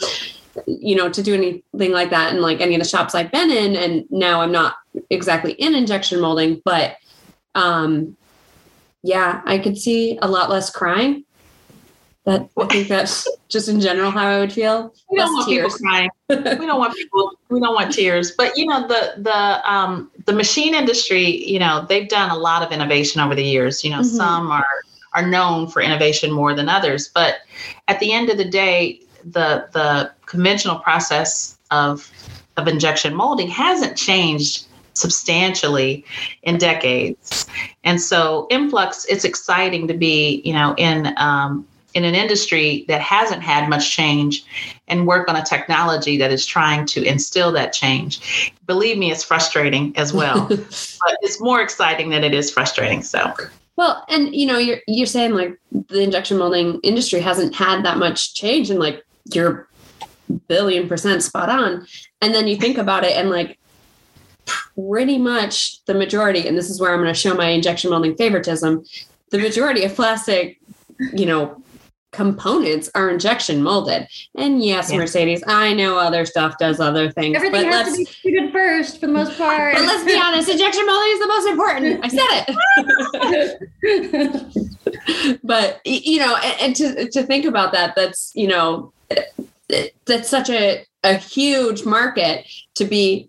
you 0.66 0.94
know 0.94 1.09
to 1.09 1.23
do 1.23 1.35
anything 1.35 1.90
like 1.90 2.11
that 2.11 2.33
in 2.33 2.40
like 2.40 2.61
any 2.61 2.75
of 2.75 2.80
the 2.80 2.88
shops 2.88 3.14
i've 3.14 3.33
been 3.33 3.50
in. 3.50 3.76
And 3.76 4.04
now 4.11 4.40
i'm 4.40 4.52
not 4.52 4.76
exactly 5.11 5.52
in 5.52 5.75
injection 5.75 6.21
molding 6.21 6.62
but 6.64 6.97
um 7.56 8.16
yeah 9.02 9.42
i 9.44 9.59
could 9.59 9.76
see 9.76 10.16
a 10.23 10.28
lot 10.28 10.49
less 10.50 10.71
crying 10.71 11.25
That 12.25 12.49
I 12.59 12.66
think 12.66 12.88
that's 12.88 13.28
just 13.49 13.69
in 13.69 13.81
general 13.81 14.11
how 14.11 14.26
I 14.26 14.38
would 14.40 14.52
feel. 14.52 14.95
We 15.11 15.19
don't 15.19 15.26
Less 15.26 15.33
want 15.35 15.49
people 15.49 15.69
tears. 15.71 15.81
crying. 15.81 16.11
we 16.28 16.66
don't 16.66 16.78
want 16.78 16.95
people. 16.95 17.33
We 17.50 17.61
don't 17.61 17.75
want 17.75 17.93
tears. 17.93 18.31
But 18.33 18.57
you 18.57 18.66
know, 18.66 18.87
the 18.88 19.14
the 19.19 19.71
um, 19.73 20.11
the 20.25 20.33
machine 20.33 20.75
industry. 20.75 21.25
You 21.47 21.59
know, 21.59 21.85
they've 21.88 22.09
done 22.09 22.31
a 22.31 22.37
lot 22.37 22.62
of 22.62 22.73
innovation 22.73 23.21
over 23.21 23.35
the 23.35 23.45
years. 23.45 23.85
You 23.85 23.90
know, 23.90 24.00
Mhm. 24.00 24.16
some 24.16 24.50
are 24.50 24.66
are 25.12 25.26
known 25.26 25.69
for 25.69 25.81
innovation 25.83 26.33
more 26.33 26.54
than 26.54 26.69
others. 26.69 27.09
But 27.09 27.37
at 27.88 28.00
the 28.00 28.12
end 28.12 28.31
of 28.31 28.37
the 28.38 28.45
day, 28.45 29.00
the 29.25 29.69
the 29.73 30.11
conventional 30.26 30.78
process 30.78 31.59
of 31.71 32.11
of 32.57 32.69
injection 32.69 33.14
molding 33.14 33.49
hasn't 33.49 33.97
changed 33.97 34.66
substantially 34.95 36.04
in 36.45 36.57
decades. 36.57 37.47
And 37.83 38.00
so 38.00 38.47
iMFLUX, 38.50 39.07
it's 39.09 39.25
exciting 39.25 39.88
to 39.88 39.95
be, 39.95 40.40
you 40.45 40.52
know, 40.52 40.75
in 40.78 41.12
um, 41.16 41.66
in 41.95 42.05
an 42.05 42.15
industry 42.15 42.85
that 42.89 43.01
hasn't 43.01 43.43
had 43.43 43.69
much 43.69 43.91
change 43.91 44.45
and 44.89 45.07
work 45.07 45.29
on 45.29 45.37
a 45.37 45.45
technology 45.45 46.17
that 46.19 46.31
is 46.33 46.45
trying 46.45 46.85
to 46.87 47.03
instill 47.03 47.53
that 47.53 47.73
change. 47.73 48.53
Believe 48.67 48.99
me, 48.99 49.11
it's 49.11 49.25
frustrating 49.25 49.97
as 49.97 50.13
well, 50.13 50.47
but 50.49 51.17
it's 51.23 51.41
more 51.41 51.63
exciting 51.63 52.11
than 52.11 52.25
it 52.25 52.35
is 52.35 52.51
frustrating. 52.51 53.03
So 53.03 53.33
Well, 53.77 54.05
and 54.09 54.35
you 54.35 54.47
know, 54.47 54.59
you're 54.59 54.81
you're 54.87 55.07
saying 55.07 55.33
like 55.33 55.59
the 55.89 56.01
injection 56.01 56.39
molding 56.39 56.81
industry 56.83 57.21
hasn't 57.21 57.55
had 57.55 57.85
that 57.85 57.99
much 57.99 58.35
change, 58.35 58.71
and 58.71 58.81
like 58.81 59.05
you're 59.33 59.69
billion 60.49 60.89
percent 60.89 61.23
spot 61.23 61.49
on. 61.49 61.87
And 62.21 62.35
then 62.35 62.49
you 62.49 62.57
think 62.57 62.79
about 62.79 63.05
it, 63.05 63.13
and 63.13 63.31
like 63.31 63.59
pretty 64.77 65.19
much 65.19 65.85
the 65.85 65.95
majority, 65.95 66.47
and 66.47 66.57
this 66.57 66.71
is 66.71 66.81
where 66.81 66.93
I'm 66.93 67.01
going 67.01 67.13
to 67.13 67.19
show 67.19 67.35
my 67.35 67.49
injection 67.49 67.91
molding 67.91 68.17
favoritism. 68.17 68.85
The 69.31 69.39
majority 69.39 69.85
of 69.85 69.95
plastic, 69.95 70.61
you 71.13 71.27
know, 71.27 71.63
components 72.14 72.88
are 72.94 73.11
injection 73.11 73.62
molded. 73.62 74.06
And 74.37 74.62
yes, 74.64 74.90
Yeah. 74.90 74.99
Mercedes, 74.99 75.42
I 75.47 75.75
know 75.75 75.99
other 75.99 76.25
stuff 76.25 76.56
does 76.59 76.80
other 76.80 77.11
things, 77.11 77.37
Everything 77.37 77.64
but 77.64 77.73
has 77.73 77.92
to 77.92 77.99
be 77.99 78.04
treated 78.04 78.52
first 78.52 79.00
for 79.00 79.06
the 79.06 79.12
most 79.12 79.37
part. 79.37 79.75
but 79.75 79.83
let's 79.83 80.04
be 80.04 80.16
honest, 80.16 80.49
injection 80.49 80.87
molding 80.87 81.12
is 81.12 81.18
the 81.21 81.26
most 81.26 81.49
important. 81.49 82.04
I 82.04 82.09
said 82.09 82.44
it. 83.83 85.38
but 85.42 85.80
you 85.85 86.18
know, 86.18 86.37
and, 86.37 86.61
and 86.61 86.76
to 86.76 87.11
to 87.11 87.23
think 87.25 87.44
about 87.44 87.73
that, 87.73 87.94
that's 87.94 88.33
you 88.35 88.47
know, 88.49 88.92
that's 90.06 90.28
such 90.28 90.50
a 90.50 90.85
a 91.02 91.14
huge 91.14 91.85
market 91.85 92.47
to 92.76 92.85
be 92.85 93.28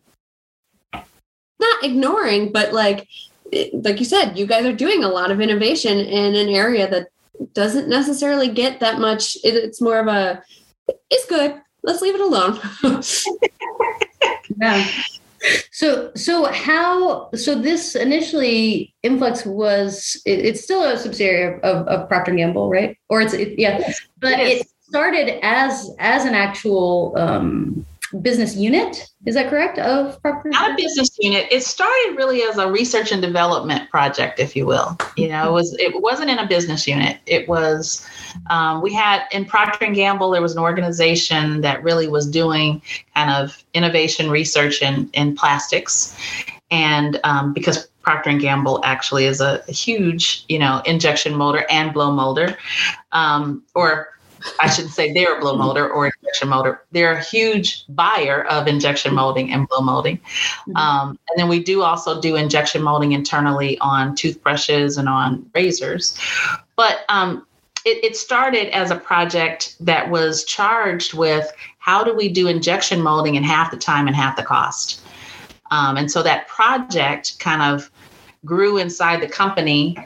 not 0.94 1.84
ignoring, 1.84 2.52
but 2.52 2.74
like 2.74 3.08
like 3.74 4.00
you 4.00 4.06
said, 4.06 4.38
you 4.38 4.46
guys 4.46 4.66
are 4.66 4.74
doing 4.74 5.04
a 5.04 5.10
lot 5.10 5.32
of 5.32 5.40
innovation 5.42 6.00
in 6.00 6.36
an 6.36 6.50
area 6.50 6.90
that 6.90 7.08
doesn't 7.54 7.90
necessarily 7.90 8.48
get 8.50 8.80
that 8.80 9.00
much. 9.00 9.36
It, 9.44 9.56
it's 9.56 9.82
more 9.82 10.00
of 10.00 10.08
a 10.08 10.44
it's 11.10 11.26
good. 11.26 11.62
Let's 11.84 12.02
leave 12.02 12.16
it 12.16 12.22
alone. 12.22 12.60
Yeah. 14.62 14.88
So 15.72 16.12
so 16.16 16.46
how 16.46 17.30
so 17.36 17.56
this 17.56 17.96
initially 17.96 18.94
iMFLUX 19.06 19.46
was 19.46 20.20
it, 20.26 20.40
it's 20.40 20.64
still 20.64 20.84
a 20.84 20.98
subsidiary 20.98 21.56
of, 21.56 21.60
of, 21.62 21.88
of 21.88 22.08
Procter 22.08 22.34
Gamble, 22.34 22.70
right? 22.70 22.98
Or 23.10 23.22
it's 23.22 23.34
it, 23.34 23.60
yeah, 23.60 23.92
but 24.20 24.34
It 24.34 24.40
is. 24.40 24.62
it 24.62 24.68
started 24.82 25.46
as 25.46 25.92
as 26.00 26.26
an 26.26 26.34
actual 26.34 27.14
um, 27.18 27.86
business 28.22 28.56
unit. 28.56 29.10
Is 29.26 29.36
that 29.36 29.50
correct? 29.50 29.80
Of 29.80 30.22
Procter. 30.22 30.50
not 30.50 30.72
a 30.72 30.76
business 30.76 31.10
unit. 31.20 31.48
It 31.52 31.64
started 31.64 32.16
really 32.16 32.44
as 32.44 32.58
a 32.58 32.72
research 32.72 33.12
and 33.12 33.22
development 33.22 33.90
project, 33.90 34.40
if 34.40 34.56
you 34.56 34.66
will. 34.66 34.98
You 35.18 35.30
know, 35.30 35.50
it 35.50 35.52
was 35.52 35.76
it 35.80 36.02
wasn't 36.02 36.30
in 36.30 36.40
a 36.40 36.48
business 36.48 36.88
unit. 36.88 37.20
It 37.26 37.48
was 37.48 38.08
um, 38.50 38.82
we 38.82 38.94
had 38.94 39.24
in 39.32 39.46
Procter 39.46 39.86
and 39.86 39.96
Gamble 39.96 40.32
there 40.32 40.42
was 40.42 40.54
an 40.54 40.60
organization 40.60 41.62
that 41.62 41.84
really 41.84 42.08
was 42.08 42.28
doing 42.28 42.82
kind 43.16 43.32
of 43.32 43.64
innovation 43.74 44.30
research 44.30 44.82
in 44.82 45.10
in 45.14 45.36
plastics, 45.36 46.16
and 46.72 47.20
um, 47.24 47.54
because 47.54 47.88
Procter 48.02 48.30
and 48.30 48.40
Gamble 48.40 48.82
actually 48.86 49.26
is 49.26 49.42
a, 49.42 49.64
huge 49.68 50.46
you 50.48 50.60
know 50.60 50.82
injection 50.86 51.36
molder 51.36 51.66
and 51.70 51.94
blow 51.94 52.12
molder, 52.12 52.58
um, 53.12 53.64
or 53.74 54.10
I 54.60 54.70
should 54.70 54.90
say 54.90 55.12
they're 55.12 55.38
a 55.38 55.40
blow 55.40 55.56
molder 55.56 55.90
or 55.90 56.08
injection 56.08 56.50
molder. 56.50 56.82
They're 56.92 57.14
a 57.14 57.24
huge 57.24 57.86
buyer 57.90 58.46
of 58.46 58.68
injection 58.68 59.14
molding 59.14 59.52
and 59.52 59.68
blow 59.68 59.82
molding. 59.82 60.20
Mhm. 60.68 60.76
Um, 60.76 61.20
and 61.30 61.38
then 61.38 61.48
we 61.48 61.64
do 61.64 61.82
also 61.82 62.22
do 62.22 62.36
injection 62.36 62.82
molding 62.82 63.12
internally 63.12 63.78
on 63.80 64.16
toothbrushes 64.16 64.98
and 64.98 65.10
on 65.10 65.46
razors. 65.54 66.18
But 66.76 67.06
um, 67.10 67.46
it, 67.86 68.04
it 68.04 68.18
started 68.18 68.76
as 68.76 68.92
a 68.92 68.96
project 68.96 69.76
that 69.80 70.10
was 70.10 70.44
charged 70.44 71.14
with 71.14 71.52
how 71.80 72.04
do 72.04 72.14
we 72.14 72.30
do 72.30 72.48
injection 72.48 73.02
molding 73.02 73.36
in 73.36 73.44
half 73.44 73.72
the 73.72 73.78
time 73.78 74.08
and 74.08 74.16
half 74.16 74.36
the 74.36 74.44
cost. 74.44 75.02
Um, 75.72 75.98
and 75.98 76.12
so 76.12 76.24
that 76.24 76.48
project 76.48 77.40
kind 77.40 77.62
of 77.62 77.90
grew 78.44 78.78
inside 78.78 79.22
the 79.22 79.28
company 79.28 79.98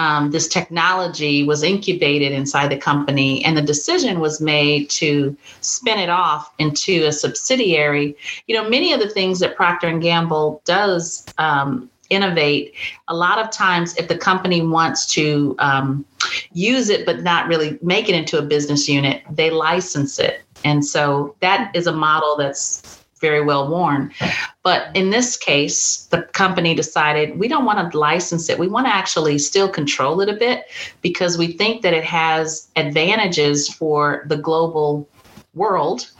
um, 0.00 0.30
this 0.30 0.48
technology 0.48 1.44
was 1.44 1.62
incubated 1.62 2.32
inside 2.32 2.70
the 2.70 2.78
company 2.78 3.44
and 3.44 3.54
the 3.54 3.60
decision 3.60 4.18
was 4.18 4.40
made 4.40 4.88
to 4.88 5.36
spin 5.60 5.98
it 5.98 6.08
off 6.08 6.50
into 6.58 7.04
a 7.04 7.12
subsidiary. 7.12 8.16
You 8.46 8.56
know 8.56 8.66
many 8.66 8.94
of 8.94 9.00
the 9.00 9.10
things 9.10 9.40
that 9.40 9.56
procter 9.56 9.88
and 9.88 10.00
gamble 10.00 10.62
does 10.64 11.26
um, 11.36 11.90
innovate 12.08 12.74
a 13.08 13.14
lot 13.14 13.38
of 13.38 13.50
times 13.50 13.94
if 13.98 14.08
the 14.08 14.16
company 14.16 14.62
wants 14.62 15.04
to 15.16 15.54
um, 15.58 16.06
use 16.54 16.88
it 16.88 17.04
but 17.04 17.22
not 17.22 17.46
really 17.46 17.78
make 17.82 18.08
it 18.08 18.14
into 18.14 18.38
a 18.38 18.42
business 18.42 18.88
unit 18.88 19.22
they 19.30 19.50
license 19.50 20.18
it. 20.18 20.40
And 20.64 20.82
so 20.82 21.36
that 21.40 21.76
is 21.76 21.86
a 21.86 21.92
model 21.92 22.36
that's 22.38 23.04
very 23.20 23.42
well 23.42 23.68
worn 23.68 24.14
but 24.62 24.94
in 24.94 25.10
this 25.10 25.36
case, 25.36 26.06
the 26.06 26.22
company 26.22 26.74
decided 26.74 27.38
we 27.38 27.48
don't 27.48 27.64
want 27.64 27.90
to 27.90 27.98
license 27.98 28.48
it. 28.50 28.58
We 28.58 28.68
want 28.68 28.86
to 28.86 28.94
actually 28.94 29.38
still 29.38 29.68
control 29.68 30.20
it 30.20 30.28
a 30.28 30.34
bit 30.34 30.66
because 31.00 31.38
we 31.38 31.52
think 31.52 31.82
that 31.82 31.94
it 31.94 32.04
has 32.04 32.68
advantages 32.76 33.72
for 33.72 34.24
the 34.26 34.36
global 34.36 35.08
world. 35.54 36.10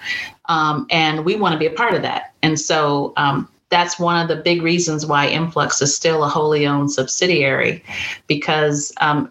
Um, 0.46 0.86
and 0.90 1.24
we 1.24 1.36
want 1.36 1.52
to 1.52 1.58
be 1.58 1.66
a 1.66 1.70
part 1.70 1.94
of 1.94 2.02
that. 2.02 2.32
And 2.42 2.58
so 2.58 3.12
um, 3.16 3.48
that's 3.68 3.98
one 3.98 4.20
of 4.20 4.28
the 4.28 4.42
big 4.42 4.62
reasons 4.62 5.06
why 5.06 5.28
iMFLUX 5.28 5.82
is 5.82 5.94
still 5.94 6.24
a 6.24 6.28
wholly 6.28 6.66
owned 6.66 6.90
subsidiary 6.90 7.84
because 8.26 8.92
um, 9.00 9.30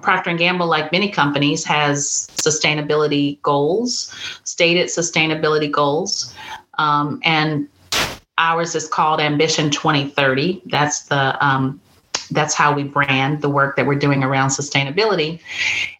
Procter 0.00 0.30
and 0.30 0.38
Gamble, 0.38 0.66
like 0.66 0.92
many 0.92 1.10
companies, 1.10 1.64
has 1.64 2.28
sustainability 2.36 3.40
goals, 3.42 4.14
stated 4.44 4.88
sustainability 4.88 5.70
goals. 5.70 6.34
Um, 6.78 7.20
and 7.24 7.68
ours 8.38 8.74
is 8.74 8.86
called 8.88 9.20
ambition 9.20 9.70
2030 9.70 10.62
that's 10.66 11.04
the 11.04 11.44
um, 11.44 11.80
that's 12.30 12.54
how 12.54 12.74
we 12.74 12.82
brand 12.82 13.42
the 13.42 13.48
work 13.48 13.76
that 13.76 13.86
we're 13.86 13.98
doing 13.98 14.24
around 14.24 14.48
sustainability. 14.48 15.40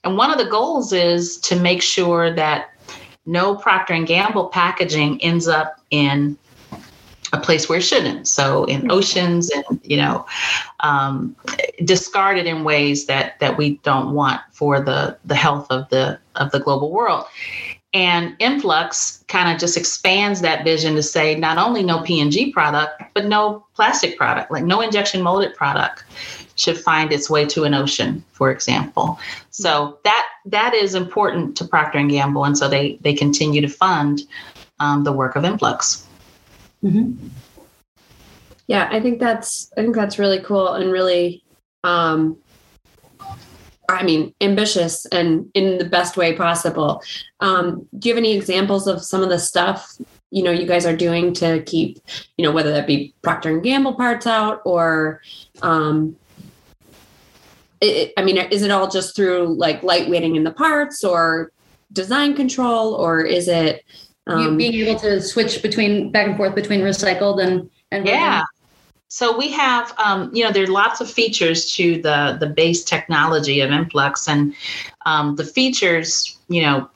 And 0.05 0.17
one 0.17 0.31
of 0.31 0.39
the 0.39 0.51
goals 0.51 0.93
is 0.93 1.39
to 1.39 1.59
make 1.59 1.83
sure 1.83 2.33
that 2.35 2.71
no 3.27 3.57
procter 3.57 3.95
and 3.95 4.07
gamble 4.07 4.49
packaging 4.49 5.23
ends 5.23 5.49
up 5.49 5.81
in 5.91 6.37
a 7.33 7.41
place 7.41 7.69
where 7.69 7.79
it 7.79 7.83
shouldn't. 7.83 8.29
So 8.29 8.65
in 8.65 8.91
oceans 8.91 9.51
and 9.51 9.81
you 9.83 9.97
know 9.97 10.27
um, 10.81 11.35
discarded 11.85 12.47
in 12.47 12.65
ways 12.65 13.07
that 13.07 13.39
that 13.41 13.57
we 13.57 13.79
don't 13.79 14.15
want 14.15 14.41
for 14.53 14.81
the 14.81 15.19
the 15.25 15.35
health 15.35 15.67
of 15.71 15.89
the 15.89 16.19
of 16.37 16.53
the 16.53 16.61
global 16.61 16.93
world 16.93 17.27
and 17.97 18.39
iMFLUX 18.41 19.27
kind 19.27 19.51
of 19.51 19.59
just 19.59 19.75
expands 19.75 20.43
that 20.43 20.65
vision 20.65 20.95
to 20.97 21.03
say 21.03 21.35
not 21.35 21.57
only 21.57 21.83
no 21.83 22.03
P&G 22.03 22.53
product 22.53 23.03
but 23.15 23.25
no 23.25 23.65
plastic 23.75 24.19
product 24.19 24.53
like 24.53 24.65
no 24.65 24.83
injection 24.83 25.23
molded 25.23 25.55
product 25.55 26.05
should 26.57 26.77
find 26.79 27.11
its 27.11 27.31
way 27.31 27.47
to 27.47 27.65
an 27.65 27.73
ocean 27.73 28.23
for 28.33 28.51
example 28.51 29.19
so 29.51 29.99
that 30.05 30.27
that 30.45 30.75
is 30.75 30.95
important 30.95 31.57
to 31.57 31.65
procter 31.65 31.99
and 31.99 32.11
gamble 32.11 32.45
and 32.45 32.59
so 32.59 32.69
they 32.69 32.99
they 33.01 33.15
continue 33.15 33.63
to 33.63 33.69
fund 33.69 34.21
um, 34.79 35.03
the 35.05 35.13
work 35.13 35.35
of 35.35 35.43
iMFLUX 35.43 36.07
Mhm. 36.85 37.17
Yeah, 38.67 38.89
I 38.91 39.01
think 39.01 39.19
that's 39.19 39.73
I 39.77 39.83
think 39.83 39.95
that's 39.95 40.19
really 40.19 40.41
cool 40.41 40.75
and 40.75 40.93
really 40.93 41.43
um 41.85 42.37
I 43.89 44.03
mean 44.03 44.35
ambitious 44.41 45.07
and 45.07 45.51
in 45.55 45.79
the 45.79 45.85
best 45.85 46.17
way 46.17 46.35
possible. 46.35 47.03
Um 47.41 47.87
do 47.99 48.09
you 48.09 48.15
have 48.15 48.23
any 48.23 48.37
examples 48.37 48.87
of 48.87 49.03
some 49.03 49.23
of 49.23 49.29
the 49.29 49.39
stuff 49.39 49.97
you 50.31 50.43
know 50.43 50.51
you 50.51 50.67
guys 50.67 50.87
are 50.87 50.97
doing 50.97 51.33
to 51.35 51.63
keep 51.63 51.99
you 52.37 52.45
know 52.45 52.53
whether 52.53 52.73
that 52.73 52.87
be 52.87 53.15
Procter 53.23 53.51
and 53.51 53.63
Gamble 53.63 53.95
parts 53.95 54.27
out 54.27 54.61
or 54.65 55.21
um 55.63 56.17
it, 57.81 58.13
I 58.17 58.25
mean 58.25 58.39
is 58.39 58.63
it 58.63 58.71
all 58.71 58.89
just 58.89 59.15
through 59.15 59.57
like 59.57 59.83
lightweighting 59.83 60.37
in 60.37 60.45
the 60.45 60.53
parts 60.53 61.05
or 61.05 61.53
design 61.93 62.35
control 62.35 62.95
or 62.95 63.21
is 63.21 63.49
it 63.49 63.85
you 64.29 64.35
um, 64.35 64.57
being 64.57 64.75
able 64.75 64.99
to 65.01 65.23
switch 65.23 65.63
between 65.63 66.11
back 66.11 66.27
and 66.27 66.37
forth 66.37 66.55
between 66.55 66.81
recycled 66.81 67.41
and 67.41 67.71
and 67.93 68.05
virgin? 68.05 68.19
Yeah. 68.19 68.43
So 69.09 69.37
we 69.37 69.51
have, 69.53 69.95
um, 69.99 70.31
you 70.35 70.45
know, 70.45 70.51
there 70.51 70.65
are 70.65 70.69
lots 70.69 71.01
of 71.01 71.11
features 71.11 71.73
to 71.75 72.03
the 72.03 72.37
the 72.41 72.47
base 72.47 72.85
technology 72.85 73.61
of 73.61 73.71
iMFLUX, 73.71 74.29
and 74.29 74.55
um, 75.05 75.37
the 75.37 75.45
features, 75.45 76.37
you 76.49 76.63
know, 76.63 76.91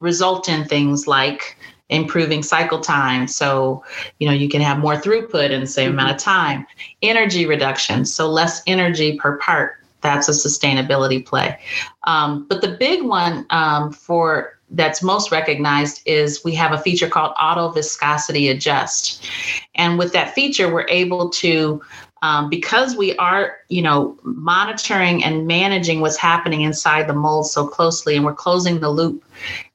result 0.00 0.48
in 0.48 0.64
things 0.64 1.06
like 1.06 1.56
improving 1.88 2.42
cycle 2.42 2.80
time. 2.80 3.28
So, 3.28 3.84
you 4.18 4.26
know, 4.26 4.34
you 4.34 4.48
can 4.48 4.60
have 4.60 4.78
more 4.78 4.96
throughput 4.96 5.50
in 5.50 5.60
the 5.60 5.66
same 5.66 5.90
mm-hmm. 5.90 6.00
amount 6.00 6.16
of 6.16 6.22
time. 6.22 6.66
Energy 7.02 7.46
reduction, 7.46 8.04
so 8.04 8.28
less 8.28 8.62
energy 8.66 9.16
per 9.16 9.38
part. 9.38 9.76
That's 10.00 10.28
a 10.28 10.32
sustainability 10.32 11.24
play. 11.24 11.58
Um, 12.04 12.46
but 12.48 12.60
the 12.60 12.76
big 12.76 13.02
one 13.02 13.46
um, 13.50 13.92
for 13.92 14.55
that's 14.70 15.02
most 15.02 15.30
recognized 15.30 16.02
is 16.06 16.44
we 16.44 16.54
have 16.54 16.72
a 16.72 16.78
feature 16.78 17.08
called 17.08 17.32
auto 17.40 17.70
viscosity 17.70 18.48
adjust. 18.48 19.28
And 19.74 19.98
with 19.98 20.12
that 20.12 20.34
feature, 20.34 20.72
we're 20.72 20.88
able 20.88 21.30
to 21.30 21.82
um, 22.22 22.48
because 22.48 22.96
we 22.96 23.14
are, 23.18 23.58
you 23.68 23.82
know, 23.82 24.18
monitoring 24.22 25.22
and 25.22 25.46
managing 25.46 26.00
what's 26.00 26.16
happening 26.16 26.62
inside 26.62 27.06
the 27.06 27.14
mold 27.14 27.48
so 27.48 27.66
closely, 27.66 28.16
and 28.16 28.24
we're 28.24 28.34
closing 28.34 28.80
the 28.80 28.90
loop 28.90 29.24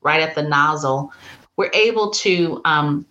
right 0.02 0.22
at 0.22 0.36
the 0.36 0.42
nozzle, 0.42 1.14
we're 1.56 1.72
able 1.74 2.10
to 2.10 2.60
um, 2.66 3.06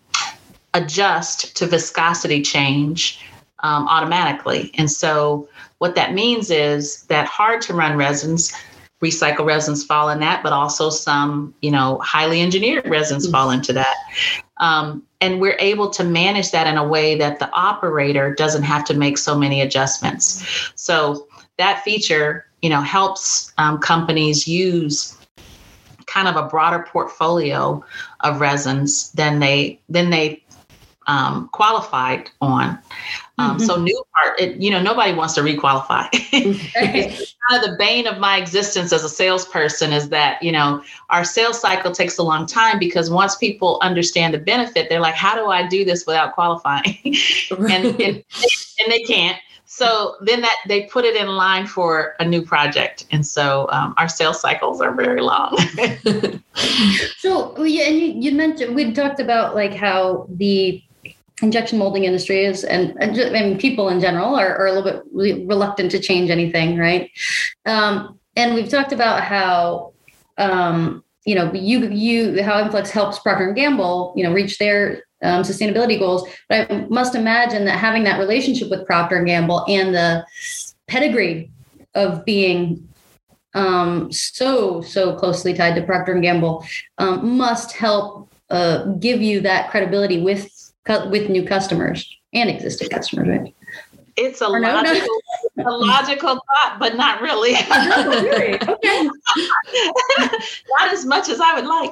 adjust 0.75 1.57
to 1.57 1.67
viscosity 1.67 2.43
change 2.43 3.25
um, 3.61 3.87
automatically. 3.89 4.73
And 4.75 4.91
so, 4.91 5.49
what 5.79 5.95
that 5.95 6.13
means 6.13 6.51
is 6.51 7.05
that 7.05 7.27
hard 7.27 7.63
to 7.63 7.75
run 7.75 7.97
resins 7.97 8.53
recycle 9.03 9.47
resins 9.47 9.85
fall 9.85 10.11
in 10.11 10.21
that, 10.21 10.43
but 10.43 10.53
also 10.53 10.91
some, 10.91 11.55
you 11.63 11.71
know, 11.71 11.99
highly 11.99 12.41
engineered 12.43 12.87
resins 12.89 13.25
mm-hmm. 13.25 13.33
fall 13.33 13.51
into 13.51 13.73
that. 13.73 13.97
Um, 14.59 15.03
and 15.21 15.41
we're 15.41 15.57
able 15.59 15.91
to 15.91 16.05
manage 16.05 16.51
that 16.51 16.67
in 16.67 16.77
a 16.77 16.87
way 16.87 17.17
that 17.17 17.39
the 17.39 17.51
operator 17.53 18.35
doesn't 18.35 18.63
have 18.63 18.85
to 18.87 18.95
make 18.95 19.17
so 19.19 19.37
many 19.37 19.61
adjustments. 19.63 20.45
So 20.75 21.29
that 21.57 21.83
feature, 21.83 22.47
you 22.63 22.69
know, 22.69 22.81
helps 22.83 23.53
um, 23.59 23.79
companies 23.79 24.47
use 24.47 25.17
kind 26.07 26.29
of 26.29 26.37
a 26.37 26.49
broader 26.49 26.87
portfolio 26.91 27.83
of 28.21 28.41
resins 28.41 29.13
than 29.13 29.39
they 29.39 29.81
than 29.89 30.11
they 30.11 30.43
um, 31.11 31.49
qualified 31.49 32.31
on. 32.41 32.79
Um, 33.39 33.57
mm-hmm. 33.57 33.65
So 33.65 33.77
new 33.77 34.05
part, 34.15 34.41
it, 34.41 34.59
you 34.59 34.71
know, 34.71 34.81
nobody 34.81 35.13
wants 35.13 35.35
to 35.35 35.41
requalify. 35.41 36.09
it's 36.13 37.35
kind 37.49 37.65
of 37.65 37.69
the 37.69 37.77
bane 37.79 38.07
of 38.07 38.19
my 38.19 38.37
existence 38.37 38.93
as 38.93 39.03
a 39.03 39.09
salesperson 39.09 39.93
is 39.93 40.11
that 40.11 40.41
you 40.41 40.53
know 40.53 40.83
our 41.09 41.25
sales 41.25 41.61
cycle 41.61 41.91
takes 41.91 42.17
a 42.19 42.23
long 42.23 42.47
time 42.47 42.79
because 42.79 43.11
once 43.11 43.35
people 43.35 43.79
understand 43.83 44.35
the 44.35 44.39
benefit, 44.39 44.89
they're 44.89 45.01
like, 45.01 45.17
"How 45.17 45.35
do 45.35 45.47
I 45.47 45.67
do 45.67 45.85
this 45.85 46.07
without 46.07 46.35
qualifying?" 46.35 46.97
and, 47.51 47.87
and 48.01 48.25
and 48.81 48.89
they 48.89 49.01
can't. 49.01 49.39
So 49.65 50.17
then 50.21 50.43
that 50.43 50.57
they 50.69 50.83
put 50.83 51.05
it 51.05 51.17
in 51.17 51.29
line 51.29 51.67
for 51.67 52.15
a 52.21 52.25
new 52.25 52.43
project, 52.43 53.07
and 53.11 53.27
so 53.27 53.69
um, 53.71 53.95
our 53.97 54.09
sales 54.09 54.41
cycles 54.41 54.81
are 54.81 54.95
very 54.95 55.23
long. 55.23 55.57
so 57.19 57.65
yeah, 57.65 57.85
and 57.85 57.99
you, 57.99 58.31
you 58.31 58.33
mentioned 58.33 58.77
we 58.77 58.93
talked 58.93 59.19
about 59.19 59.55
like 59.55 59.75
how 59.75 60.27
the 60.29 60.83
injection 61.43 61.79
molding 61.79 62.05
industry 62.05 62.45
is, 62.45 62.65
and, 62.65 62.97
and 63.01 63.59
people 63.59 63.89
in 63.89 64.01
general 64.01 64.35
are, 64.35 64.57
are 64.57 64.67
a 64.67 64.73
little 64.73 64.91
bit 64.91 65.03
re- 65.13 65.45
reluctant 65.47 65.91
to 65.93 65.99
change 65.99 66.31
anything, 66.31 66.79
right? 66.79 67.11
Um, 67.67 68.19
and 68.37 68.55
we've 68.55 68.69
talked 68.69 68.93
about 68.93 69.23
how, 69.23 69.93
um, 70.39 71.05
you 71.25 71.35
know, 71.35 71.53
you 71.53 71.89
you 71.89 72.43
how 72.43 72.63
iMFLUX 72.63 72.91
helps 72.91 73.19
Procter 73.19 73.49
and 73.49 73.57
Gamble, 73.57 74.15
you 74.17 74.25
know, 74.25 74.33
reach 74.33 74.59
their 74.59 75.03
um, 75.23 75.43
sustainability 75.43 75.99
goals. 75.99 76.27
But 76.49 76.71
I 76.71 76.87
must 76.89 77.15
imagine 77.15 77.65
that 77.67 77.79
having 77.79 78.05
that 78.05 78.19
relationship 78.19 78.71
with 78.71 78.87
Procter 78.87 79.17
and 79.17 79.27
Gamble 79.27 79.65
and 79.69 79.95
the 79.95 80.25
pedigree 80.87 81.51
of 81.95 82.25
being 82.25 82.89
um, 83.55 84.11
so 84.13 84.81
so 84.81 85.15
closely 85.15 85.53
tied 85.53 85.75
to 85.75 85.83
Procter 85.83 86.13
and 86.13 86.23
Gamble 86.23 86.65
um, 86.99 87.37
must 87.37 87.73
help 87.73 88.33
uh, 88.49 88.85
give 88.95 89.21
you 89.21 89.41
that 89.41 89.71
credibility 89.71 90.21
with 90.21 90.51
with 90.89 91.29
new 91.29 91.47
customers 91.47 92.17
and 92.33 92.51
existing 92.51 92.89
customers, 92.89 93.29
right? 93.29 93.55
It's 94.17 94.41
a 94.41 94.49
logical, 94.49 95.21
no? 95.57 95.69
a 95.69 95.71
logical 95.71 96.35
thought, 96.35 96.77
but 96.79 96.97
not 96.97 97.23
really. 97.23 97.55
okay. 97.57 98.59
not 100.19 100.93
as 100.93 101.07
much 101.07 101.29
as 101.29 101.41
I 101.41 101.55
would 101.55 101.67
like. 101.67 101.91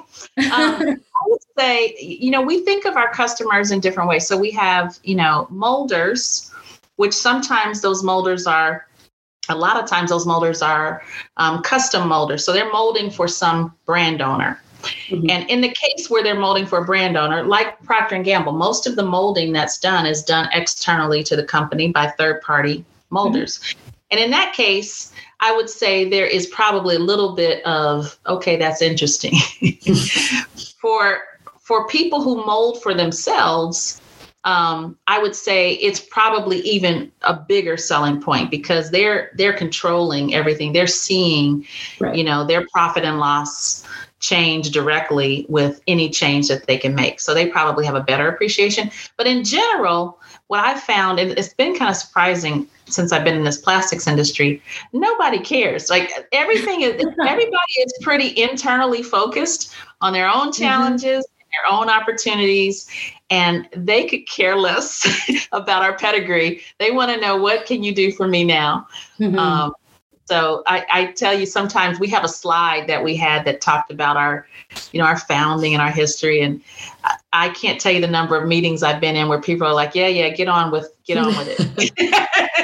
Um, 0.52 1.00
I 1.00 1.26
would 1.26 1.40
say, 1.56 1.96
you 1.98 2.30
know, 2.30 2.42
we 2.42 2.64
think 2.64 2.84
of 2.84 2.96
our 2.96 3.10
customers 3.12 3.70
in 3.70 3.80
different 3.80 4.08
ways. 4.08 4.26
So 4.26 4.36
we 4.36 4.50
have, 4.50 4.98
you 5.04 5.14
know, 5.14 5.46
molders, 5.50 6.50
which 6.96 7.14
sometimes 7.14 7.80
those 7.80 8.02
molders 8.02 8.46
are 8.46 8.88
a 9.48 9.54
lot 9.54 9.82
of 9.82 9.88
times 9.88 10.10
those 10.10 10.26
molders 10.26 10.60
are 10.60 11.02
um, 11.38 11.62
custom 11.62 12.08
molders 12.08 12.44
so 12.44 12.52
they're 12.52 12.70
molding 12.70 13.10
for 13.10 13.26
some 13.26 13.74
brand 13.86 14.20
owner 14.20 14.60
Mm-hmm. 14.82 15.30
And 15.30 15.50
in 15.50 15.60
the 15.60 15.68
case 15.68 16.08
where 16.08 16.22
they're 16.22 16.38
molding 16.38 16.66
for 16.66 16.78
a 16.78 16.84
brand 16.84 17.16
owner, 17.16 17.42
like 17.42 17.82
Procter 17.82 18.16
and 18.16 18.24
Gamble, 18.24 18.52
most 18.52 18.86
of 18.86 18.96
the 18.96 19.02
molding 19.02 19.52
that's 19.52 19.78
done 19.78 20.06
is 20.06 20.22
done 20.22 20.48
externally 20.52 21.22
to 21.24 21.36
the 21.36 21.44
company 21.44 21.90
by 21.90 22.08
third-party 22.08 22.84
molders. 23.10 23.58
Mm-hmm. 23.58 23.88
And 24.10 24.20
in 24.20 24.30
that 24.30 24.54
case, 24.54 25.12
I 25.40 25.54
would 25.54 25.68
say 25.68 26.08
there 26.08 26.26
is 26.26 26.46
probably 26.46 26.96
a 26.96 27.00
little 27.00 27.34
bit 27.34 27.64
of 27.66 28.18
okay, 28.26 28.56
that's 28.56 28.82
interesting. 28.82 29.34
for 30.80 31.20
for 31.60 31.86
people 31.88 32.22
who 32.22 32.44
mold 32.46 32.82
for 32.82 32.94
themselves, 32.94 34.00
um, 34.44 34.96
I 35.06 35.20
would 35.20 35.36
say 35.36 35.74
it's 35.74 36.00
probably 36.00 36.60
even 36.60 37.12
a 37.22 37.34
bigger 37.34 37.76
selling 37.76 38.20
point 38.20 38.50
because 38.50 38.90
they're 38.90 39.30
they're 39.36 39.52
controlling 39.52 40.34
everything. 40.34 40.72
They're 40.72 40.86
seeing, 40.86 41.66
right. 42.00 42.16
you 42.16 42.24
know, 42.24 42.46
their 42.46 42.66
profit 42.72 43.04
and 43.04 43.18
loss 43.18 43.84
change 44.20 44.70
directly 44.70 45.46
with 45.48 45.80
any 45.86 46.10
change 46.10 46.48
that 46.48 46.66
they 46.66 46.76
can 46.76 46.94
make. 46.94 47.20
So 47.20 47.34
they 47.34 47.46
probably 47.46 47.86
have 47.86 47.94
a 47.94 48.00
better 48.00 48.28
appreciation. 48.28 48.90
But 49.16 49.26
in 49.26 49.44
general, 49.44 50.18
what 50.48 50.64
I've 50.64 50.80
found, 50.80 51.20
and 51.20 51.32
it's 51.32 51.54
been 51.54 51.76
kind 51.76 51.90
of 51.90 51.96
surprising 51.96 52.66
since 52.86 53.12
I've 53.12 53.24
been 53.24 53.36
in 53.36 53.44
this 53.44 53.58
plastics 53.58 54.06
industry, 54.06 54.62
nobody 54.92 55.38
cares. 55.38 55.90
Like 55.90 56.10
everything 56.32 56.82
is, 56.82 57.04
everybody 57.26 57.72
is 57.78 57.92
pretty 58.02 58.40
internally 58.40 59.02
focused 59.02 59.72
on 60.00 60.12
their 60.12 60.28
own 60.28 60.48
mm-hmm. 60.48 60.62
challenges, 60.62 61.24
mm-hmm. 61.24 61.48
their 61.52 61.78
own 61.78 61.88
opportunities, 61.88 62.88
and 63.30 63.68
they 63.76 64.06
could 64.06 64.26
care 64.26 64.56
less 64.56 65.06
about 65.52 65.82
our 65.82 65.96
pedigree. 65.96 66.62
They 66.78 66.90
want 66.90 67.12
to 67.12 67.20
know 67.20 67.36
what 67.36 67.66
can 67.66 67.82
you 67.82 67.94
do 67.94 68.10
for 68.10 68.26
me 68.26 68.42
now. 68.44 68.88
Mm-hmm. 69.20 69.38
Um, 69.38 69.74
so 70.28 70.62
I, 70.66 70.86
I, 70.92 71.06
tell 71.12 71.32
you, 71.32 71.46
sometimes 71.46 71.98
we 71.98 72.06
have 72.08 72.22
a 72.22 72.28
slide 72.28 72.86
that 72.86 73.02
we 73.02 73.16
had 73.16 73.46
that 73.46 73.62
talked 73.62 73.90
about 73.90 74.18
our, 74.18 74.46
you 74.92 75.00
know, 75.00 75.06
our 75.06 75.18
founding 75.18 75.72
and 75.72 75.80
our 75.80 75.90
history. 75.90 76.42
And 76.42 76.60
uh, 77.02 77.14
I, 77.32 77.50
can't 77.50 77.80
tell 77.80 77.92
you 77.92 78.00
the 78.00 78.06
number 78.06 78.36
of 78.36 78.48
meetings 78.48 78.82
I've 78.82 79.00
been 79.00 79.16
in 79.16 79.28
where 79.28 79.40
people 79.40 79.66
are 79.66 79.74
like, 79.74 79.94
"Yeah, 79.94 80.08
yeah, 80.08 80.28
get 80.30 80.48
on 80.48 80.70
with, 80.70 80.90
get 81.04 81.18
on 81.18 81.28
with 81.28 81.48
it." 81.58 82.28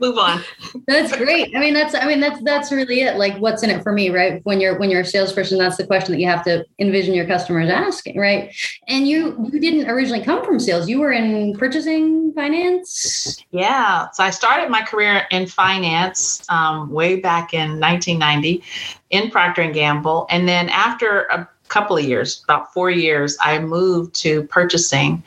move 0.00 0.18
on. 0.18 0.42
that's 0.86 1.16
great. 1.16 1.54
I 1.56 1.60
mean, 1.60 1.74
that's 1.74 1.94
I 1.94 2.06
mean 2.06 2.20
that's 2.20 2.42
that's 2.42 2.72
really 2.72 3.00
it. 3.00 3.16
Like, 3.16 3.36
what's 3.38 3.62
in 3.62 3.70
it 3.70 3.82
for 3.82 3.92
me, 3.92 4.10
right? 4.10 4.40
When 4.44 4.60
you're 4.60 4.78
when 4.78 4.90
you're 4.90 5.00
a 5.00 5.06
salesperson, 5.06 5.58
that's 5.58 5.76
the 5.76 5.86
question 5.86 6.12
that 6.12 6.20
you 6.20 6.26
have 6.26 6.44
to 6.44 6.64
envision 6.78 7.14
your 7.14 7.26
customers 7.26 7.70
asking, 7.70 8.18
right? 8.18 8.54
And 8.88 9.06
you 9.06 9.48
you 9.52 9.60
didn't 9.60 9.90
originally 9.90 10.24
come 10.24 10.44
from 10.44 10.60
sales. 10.60 10.88
You 10.88 11.00
were 11.00 11.12
in 11.12 11.56
purchasing 11.56 12.32
finance. 12.34 13.44
Yeah. 13.50 14.08
So 14.12 14.24
I 14.24 14.30
started 14.30 14.70
my 14.70 14.82
career 14.82 15.26
in 15.30 15.46
finance 15.46 16.44
um, 16.48 16.90
way 16.90 17.20
back 17.20 17.54
in 17.54 17.80
1990 17.80 18.62
in 19.10 19.30
Procter 19.30 19.62
and 19.62 19.74
Gamble, 19.74 20.26
and 20.30 20.48
then 20.48 20.68
after 20.68 21.22
a 21.24 21.48
couple 21.68 21.96
of 21.96 22.04
years, 22.04 22.42
about 22.44 22.72
four 22.72 22.90
years, 22.90 23.36
I 23.40 23.58
moved 23.58 24.14
to 24.16 24.44
purchasing 24.44 25.22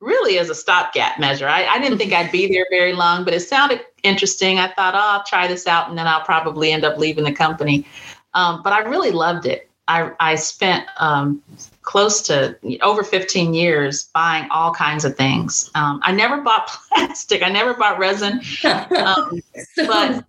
really 0.00 0.38
as 0.38 0.50
a 0.50 0.54
stopgap 0.54 1.18
measure. 1.18 1.48
I, 1.48 1.64
I, 1.66 1.78
didn't 1.78 1.98
think 1.98 2.12
I'd 2.12 2.32
be 2.32 2.52
there 2.52 2.66
very 2.70 2.92
long, 2.92 3.24
but 3.24 3.34
it 3.34 3.40
sounded 3.40 3.80
interesting. 4.02 4.58
I 4.58 4.66
thought, 4.66 4.94
oh, 4.94 4.98
I'll 4.98 5.24
try 5.24 5.46
this 5.46 5.66
out 5.66 5.88
and 5.88 5.96
then 5.96 6.08
I'll 6.08 6.24
probably 6.24 6.72
end 6.72 6.84
up 6.84 6.98
leaving 6.98 7.22
the 7.24 7.32
company. 7.32 7.86
Um, 8.34 8.62
but 8.62 8.72
I 8.72 8.80
really 8.80 9.12
loved 9.12 9.46
it. 9.46 9.70
I, 9.88 10.10
I 10.18 10.34
spent 10.36 10.86
um, 10.98 11.42
close 11.82 12.22
to 12.22 12.56
over 12.82 13.02
15 13.02 13.54
years 13.54 14.04
buying 14.14 14.48
all 14.50 14.72
kinds 14.72 15.04
of 15.04 15.16
things. 15.16 15.70
Um, 15.74 16.00
I 16.02 16.12
never 16.12 16.40
bought 16.40 16.66
plastic, 16.88 17.42
I 17.42 17.50
never 17.50 17.74
bought 17.74 17.98
resin. 17.98 18.40
Um, 18.64 19.40
but, 19.76 20.24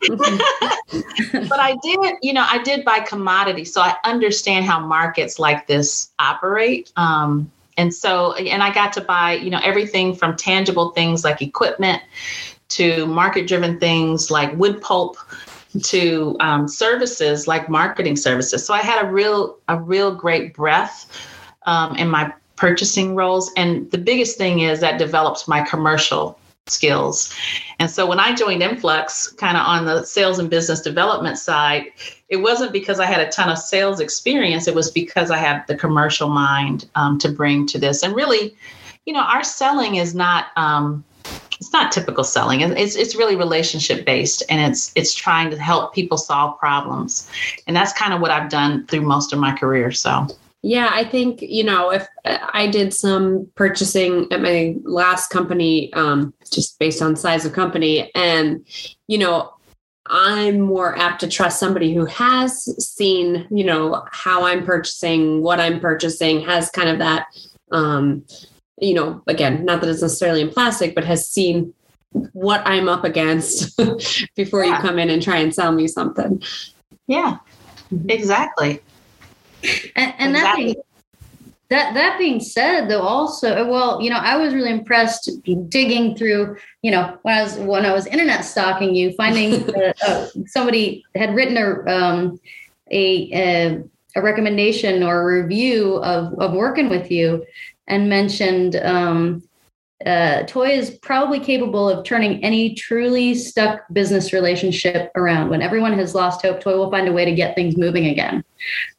but 0.08 1.60
I 1.60 1.76
did, 1.82 2.16
you 2.22 2.32
know, 2.32 2.46
I 2.48 2.62
did 2.62 2.84
buy 2.84 3.00
commodities. 3.00 3.72
So 3.72 3.80
I 3.80 3.96
understand 4.04 4.64
how 4.64 4.78
markets 4.80 5.38
like 5.38 5.66
this 5.66 6.10
operate. 6.18 6.92
Um, 6.96 7.50
and 7.76 7.92
so, 7.92 8.34
and 8.34 8.62
I 8.62 8.72
got 8.72 8.92
to 8.94 9.00
buy, 9.00 9.34
you 9.34 9.50
know, 9.50 9.60
everything 9.62 10.14
from 10.14 10.36
tangible 10.36 10.90
things 10.90 11.24
like 11.24 11.42
equipment 11.42 12.02
to 12.70 13.06
market 13.06 13.46
driven 13.46 13.78
things 13.80 14.30
like 14.30 14.54
wood 14.56 14.80
pulp 14.80 15.16
to 15.82 16.36
um, 16.40 16.68
services 16.68 17.46
like 17.46 17.68
marketing 17.68 18.16
services. 18.16 18.64
So 18.64 18.74
I 18.74 18.80
had 18.80 19.04
a 19.04 19.10
real, 19.10 19.58
a 19.68 19.78
real 19.78 20.14
great 20.14 20.54
breadth 20.54 21.06
um, 21.66 21.96
in 21.96 22.08
my 22.08 22.32
purchasing 22.56 23.14
roles. 23.14 23.50
And 23.56 23.90
the 23.90 23.98
biggest 23.98 24.36
thing 24.36 24.60
is 24.60 24.80
that 24.80 24.98
develops 24.98 25.46
my 25.46 25.62
commercial 25.62 26.37
skills. 26.70 27.34
And 27.78 27.90
so 27.90 28.06
when 28.06 28.18
I 28.20 28.34
joined 28.34 28.62
iMFLUX, 28.62 29.36
kind 29.36 29.56
of 29.56 29.66
on 29.66 29.84
the 29.84 30.04
sales 30.04 30.38
and 30.38 30.50
business 30.50 30.80
development 30.80 31.38
side, 31.38 31.86
it 32.28 32.36
wasn't 32.36 32.72
because 32.72 33.00
I 33.00 33.06
had 33.06 33.20
a 33.20 33.30
ton 33.30 33.48
of 33.48 33.58
sales 33.58 34.00
experience. 34.00 34.68
It 34.68 34.74
was 34.74 34.90
because 34.90 35.30
I 35.30 35.38
had 35.38 35.66
the 35.66 35.76
commercial 35.76 36.28
mind 36.28 36.88
um, 36.94 37.18
to 37.18 37.28
bring 37.28 37.66
to 37.68 37.78
this. 37.78 38.02
And 38.02 38.14
really, 38.14 38.56
you 39.06 39.12
know, 39.12 39.22
our 39.22 39.44
selling 39.44 39.96
is 39.96 40.14
not. 40.14 40.46
Um, 40.56 41.04
it's 41.60 41.72
not 41.72 41.90
typical 41.90 42.22
selling. 42.22 42.60
It's 42.60 42.94
it's 42.94 43.16
really 43.16 43.34
relationship 43.34 44.06
based, 44.06 44.44
and 44.48 44.60
it's 44.60 44.92
it's 44.94 45.12
trying 45.12 45.50
to 45.50 45.58
help 45.58 45.92
people 45.92 46.16
solve 46.16 46.58
problems, 46.58 47.28
and 47.66 47.76
that's 47.76 47.92
kind 47.92 48.14
of 48.14 48.20
what 48.20 48.30
I've 48.30 48.48
done 48.48 48.86
through 48.86 49.00
most 49.00 49.32
of 49.32 49.40
my 49.40 49.56
career. 49.56 49.90
So 49.90 50.28
yeah, 50.62 50.90
I 50.92 51.04
think, 51.04 51.40
you 51.40 51.62
know, 51.62 51.90
if 51.92 52.06
I 52.24 52.66
did 52.66 52.92
some 52.92 53.48
purchasing 53.54 54.26
at 54.32 54.42
my 54.42 54.74
last 54.82 55.28
company, 55.28 55.92
um, 55.92 56.34
just 56.50 56.78
based 56.78 57.00
on 57.00 57.14
size 57.14 57.44
of 57.44 57.52
company, 57.52 58.10
and, 58.14 58.66
you 59.06 59.18
know, 59.18 59.52
I'm 60.06 60.60
more 60.60 60.98
apt 60.98 61.20
to 61.20 61.28
trust 61.28 61.60
somebody 61.60 61.94
who 61.94 62.06
has 62.06 62.64
seen, 62.84 63.46
you 63.50 63.64
know, 63.64 64.04
how 64.10 64.44
I'm 64.46 64.64
purchasing, 64.64 65.42
what 65.42 65.60
I'm 65.60 65.80
purchasing, 65.80 66.40
has 66.40 66.70
kind 66.70 66.88
of 66.88 66.98
that, 66.98 67.26
um, 67.70 68.24
you 68.80 68.94
know, 68.94 69.22
again, 69.26 69.64
not 69.64 69.80
that 69.80 69.90
it's 69.90 70.02
necessarily 70.02 70.40
in 70.40 70.50
plastic, 70.50 70.94
but 70.94 71.04
has 71.04 71.28
seen 71.28 71.72
what 72.32 72.62
I'm 72.64 72.88
up 72.88 73.04
against 73.04 73.76
before 74.34 74.64
yeah. 74.64 74.76
you 74.76 74.82
come 74.82 74.98
in 74.98 75.10
and 75.10 75.22
try 75.22 75.36
and 75.36 75.54
sell 75.54 75.72
me 75.72 75.86
something. 75.86 76.42
Yeah, 77.06 77.38
mm-hmm. 77.92 78.10
exactly. 78.10 78.80
And, 79.96 80.14
and 80.18 80.34
that 80.34 80.56
being 80.56 80.76
that 81.70 81.92
that 81.94 82.18
being 82.18 82.40
said, 82.40 82.88
though, 82.88 83.02
also, 83.02 83.68
well, 83.68 84.00
you 84.00 84.08
know, 84.08 84.16
I 84.16 84.36
was 84.36 84.54
really 84.54 84.70
impressed 84.70 85.30
digging 85.68 86.16
through, 86.16 86.56
you 86.82 86.90
know, 86.90 87.18
when 87.22 87.34
I 87.34 87.42
was 87.42 87.56
when 87.56 87.84
I 87.84 87.92
was 87.92 88.06
internet 88.06 88.44
stalking 88.44 88.94
you, 88.94 89.12
finding 89.12 89.68
uh, 89.74 89.92
uh, 90.06 90.28
somebody 90.46 91.04
had 91.14 91.34
written 91.34 91.56
a 91.58 91.90
um, 91.90 92.40
a, 92.90 93.30
a, 93.32 93.82
a 94.16 94.22
recommendation 94.22 95.02
or 95.02 95.20
a 95.20 95.42
review 95.42 95.96
of 95.96 96.32
of 96.38 96.52
working 96.54 96.88
with 96.88 97.10
you, 97.10 97.44
and 97.86 98.08
mentioned 98.08 98.76
um, 98.76 99.42
uh, 100.06 100.44
Toi 100.44 100.70
is 100.70 100.90
probably 101.02 101.40
capable 101.40 101.88
of 101.88 102.04
turning 102.04 102.42
any 102.44 102.74
truly 102.74 103.34
stuck 103.34 103.82
business 103.92 104.32
relationship 104.32 105.10
around. 105.16 105.50
When 105.50 105.62
everyone 105.62 105.92
has 105.94 106.14
lost 106.14 106.42
hope, 106.42 106.60
Toi 106.60 106.76
will 106.76 106.90
find 106.90 107.08
a 107.08 107.12
way 107.12 107.24
to 107.24 107.32
get 107.32 107.54
things 107.54 107.76
moving 107.76 108.06
again. 108.06 108.44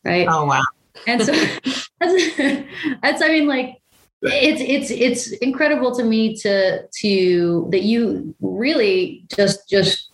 Right. 0.04 0.28
Oh, 0.30 0.46
wow. 0.46 0.64
And 1.08 1.22
so 1.22 1.32
that's, 2.00 2.68
that's, 3.02 3.22
I 3.22 3.30
mean, 3.30 3.48
like, 3.48 3.80
it's 4.22 4.62
it's 4.62 4.92
it's 4.92 5.32
incredible 5.38 5.96
to 5.96 6.04
me 6.04 6.36
to 6.36 6.86
to 6.88 7.68
that 7.72 7.84
you 7.84 8.36
really 8.42 9.24
just 9.34 9.70
just 9.70 10.10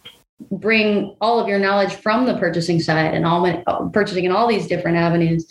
bring 0.52 1.16
all 1.22 1.40
of 1.40 1.48
your 1.48 1.58
knowledge 1.58 1.96
from 1.96 2.28
the 2.28 2.38
purchasing 2.38 2.80
side 2.80 3.16
and 3.16 3.26
all 3.26 3.90
purchasing 3.94 4.26
in 4.26 4.32
all 4.32 4.48
these 4.48 4.68
different 4.68 4.98
avenues 4.98 5.48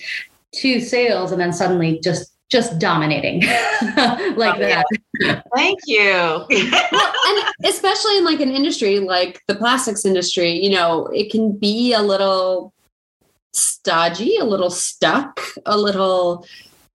to 0.52 0.80
sales 0.80 1.32
and 1.32 1.40
then 1.40 1.52
suddenly 1.52 1.98
just 1.98 2.33
just 2.50 2.78
dominating 2.78 3.40
like 3.96 4.56
oh, 4.56 4.58
that. 4.58 4.84
Yeah. 5.20 5.42
Thank 5.54 5.80
you. 5.86 6.02
well, 6.92 7.12
and 7.28 7.54
especially 7.64 8.18
in 8.18 8.24
like 8.24 8.40
an 8.40 8.50
industry 8.50 9.00
like 9.00 9.42
the 9.48 9.54
plastics 9.54 10.04
industry, 10.04 10.52
you 10.52 10.70
know, 10.70 11.06
it 11.06 11.30
can 11.30 11.56
be 11.56 11.92
a 11.92 12.02
little 12.02 12.72
stodgy, 13.52 14.36
a 14.36 14.44
little 14.44 14.70
stuck, 14.70 15.40
a 15.66 15.76
little 15.76 16.46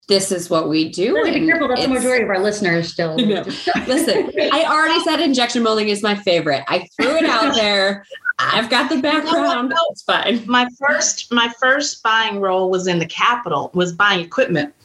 this 0.08 0.32
is 0.32 0.50
what 0.52 0.70
we 0.70 0.90
do. 0.90 1.24
Be 1.24 1.46
careful. 1.48 1.68
That's 1.68 1.82
the 1.82 1.88
majority 1.88 2.24
of 2.24 2.30
our 2.30 2.40
listeners 2.40 2.92
still. 2.92 3.16
Listen, 3.16 4.32
I 4.52 4.66
already 4.68 5.00
said 5.04 5.20
injection 5.20 5.64
molding 5.64 5.90
is 5.90 6.04
my 6.04 6.14
favorite. 6.14 6.64
I 6.68 6.88
threw 6.96 7.16
it 7.18 7.26
out 7.26 7.56
there. 7.56 8.06
I've 8.38 8.70
got 8.70 8.90
the 8.90 9.02
background. 9.02 9.70
No, 9.70 9.78
it's 9.90 10.04
fine. 10.04 10.46
My 10.46 10.68
first, 10.78 11.32
my 11.32 11.52
first 11.60 12.04
buying 12.04 12.40
role 12.40 12.70
was 12.70 12.86
in 12.86 13.00
the 13.00 13.06
capital. 13.08 13.72
Was 13.74 13.94
buying 13.94 14.24
equipment 14.24 14.76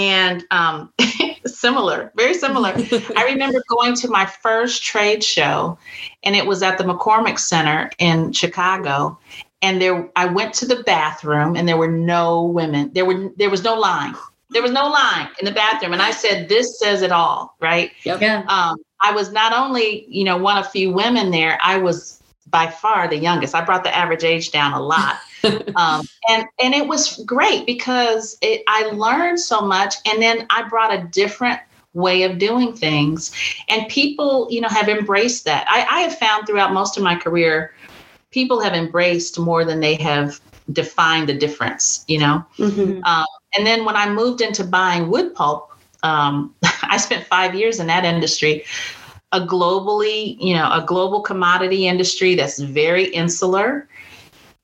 and 0.00 0.46
um, 0.50 0.90
similar, 1.46 2.10
very 2.16 2.32
similar. 2.32 2.72
I 3.16 3.24
remember 3.28 3.62
going 3.68 3.94
to 3.96 4.08
my 4.08 4.24
first 4.24 4.82
trade 4.82 5.22
show, 5.22 5.78
and 6.22 6.34
it 6.34 6.46
was 6.46 6.62
at 6.62 6.78
the 6.78 6.84
McCormick 6.84 7.38
Center 7.38 7.90
in 7.98 8.32
Chicago. 8.32 9.18
And 9.60 9.80
there, 9.80 10.10
I 10.16 10.24
went 10.24 10.54
to 10.54 10.66
the 10.66 10.82
bathroom, 10.84 11.54
and 11.54 11.68
there 11.68 11.76
were 11.76 11.90
no 11.90 12.44
women. 12.44 12.90
There 12.94 13.04
were 13.04 13.30
there 13.36 13.50
was 13.50 13.62
no 13.62 13.74
line. 13.74 14.14
There 14.48 14.62
was 14.62 14.72
no 14.72 14.88
line 14.88 15.28
in 15.38 15.44
the 15.44 15.52
bathroom, 15.52 15.92
and 15.92 16.00
I 16.00 16.12
said, 16.12 16.48
"This 16.48 16.78
says 16.78 17.02
it 17.02 17.12
all, 17.12 17.56
right?" 17.60 17.90
Yep. 18.04 18.22
Yeah. 18.22 18.44
Um, 18.48 18.78
I 19.02 19.12
was 19.12 19.32
not 19.32 19.52
only, 19.52 20.06
you 20.08 20.24
know, 20.24 20.38
one 20.38 20.56
of 20.56 20.70
few 20.70 20.90
women 20.92 21.30
there. 21.30 21.58
I 21.62 21.76
was 21.76 22.22
by 22.46 22.68
far 22.68 23.06
the 23.06 23.18
youngest. 23.18 23.54
I 23.54 23.62
brought 23.62 23.84
the 23.84 23.94
average 23.94 24.24
age 24.24 24.50
down 24.50 24.72
a 24.72 24.80
lot. 24.80 25.18
um, 25.76 26.06
and 26.28 26.44
and 26.62 26.74
it 26.74 26.86
was 26.86 27.22
great 27.24 27.66
because 27.66 28.36
it, 28.42 28.62
I 28.68 28.84
learned 28.92 29.40
so 29.40 29.60
much, 29.60 29.96
and 30.06 30.20
then 30.20 30.46
I 30.50 30.68
brought 30.68 30.92
a 30.92 31.04
different 31.04 31.60
way 31.92 32.22
of 32.22 32.38
doing 32.38 32.72
things, 32.74 33.32
and 33.68 33.88
people, 33.88 34.48
you 34.50 34.60
know, 34.60 34.68
have 34.68 34.88
embraced 34.88 35.44
that. 35.44 35.66
I, 35.68 35.98
I 35.98 36.00
have 36.02 36.16
found 36.16 36.46
throughout 36.46 36.72
most 36.72 36.96
of 36.96 37.02
my 37.02 37.16
career, 37.16 37.74
people 38.30 38.60
have 38.60 38.74
embraced 38.74 39.38
more 39.38 39.64
than 39.64 39.80
they 39.80 39.94
have 39.96 40.40
defined 40.72 41.28
the 41.28 41.34
difference. 41.34 42.04
You 42.08 42.20
know, 42.20 42.44
mm-hmm. 42.58 43.02
um, 43.04 43.26
and 43.56 43.66
then 43.66 43.84
when 43.84 43.96
I 43.96 44.10
moved 44.10 44.40
into 44.40 44.64
buying 44.64 45.10
wood 45.10 45.34
pulp, 45.34 45.72
um, 46.02 46.54
I 46.82 46.96
spent 46.96 47.26
five 47.26 47.54
years 47.54 47.80
in 47.80 47.86
that 47.86 48.04
industry 48.04 48.64
a 49.32 49.40
globally, 49.40 50.36
you 50.40 50.54
know, 50.54 50.70
a 50.72 50.84
global 50.84 51.20
commodity 51.20 51.86
industry 51.86 52.34
that's 52.34 52.58
very 52.58 53.04
insular. 53.04 53.88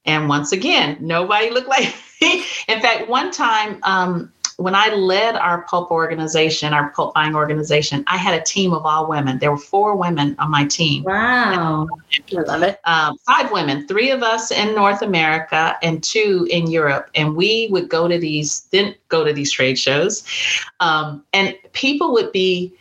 And 0.07 0.29
once 0.29 0.53
again, 0.53 0.97
nobody 1.01 1.51
looked 1.51 1.69
like 1.69 1.95
me. 2.21 2.45
In 2.69 2.81
fact, 2.81 3.09
one 3.09 3.31
time 3.31 3.81
um, 3.83 4.33
when 4.59 4.75
I 4.75 4.88
led 4.95 5.37
our 5.37 5.62
pulp 5.62 5.90
organization, 5.90 6.73
our 6.73 6.90
pulp 6.90 7.14
buying 7.14 7.35
organization, 7.35 8.05
I 8.07 8.16
had 8.16 8.40
a 8.40 8.42
team 8.42 8.73
of 8.73 8.87
all 8.87 9.07
women. 9.09 9.38
There 9.38 9.51
were 9.51 9.59
four 9.59 9.97
women 9.97 10.35
on 10.38 10.51
my 10.51 10.64
team. 10.64 11.03
Wow. 11.03 11.87
I 12.35 12.40
love 12.40 12.62
it. 12.62 12.81
Um, 12.85 13.19
five 13.27 13.53
women, 13.53 13.87
three 13.87 14.11
of 14.11 14.23
us 14.23 14.51
in 14.51 14.75
North 14.75 15.03
America 15.03 15.77
and 15.83 16.03
two 16.03 16.49
in 16.51 16.71
Europe. 16.71 17.11
And 17.14 17.37
we 17.37 17.69
would 17.71 17.90
go 17.90 18.09
to 18.09 18.19
these, 18.19 18.62
then 18.73 18.95
go 19.09 19.25
to 19.25 19.33
these 19.33 19.53
trade 19.53 19.79
shows. 19.79 20.25
Um, 20.81 21.23
and 21.35 21.55
people 21.73 22.12
would 22.12 22.33
be, 22.33 22.73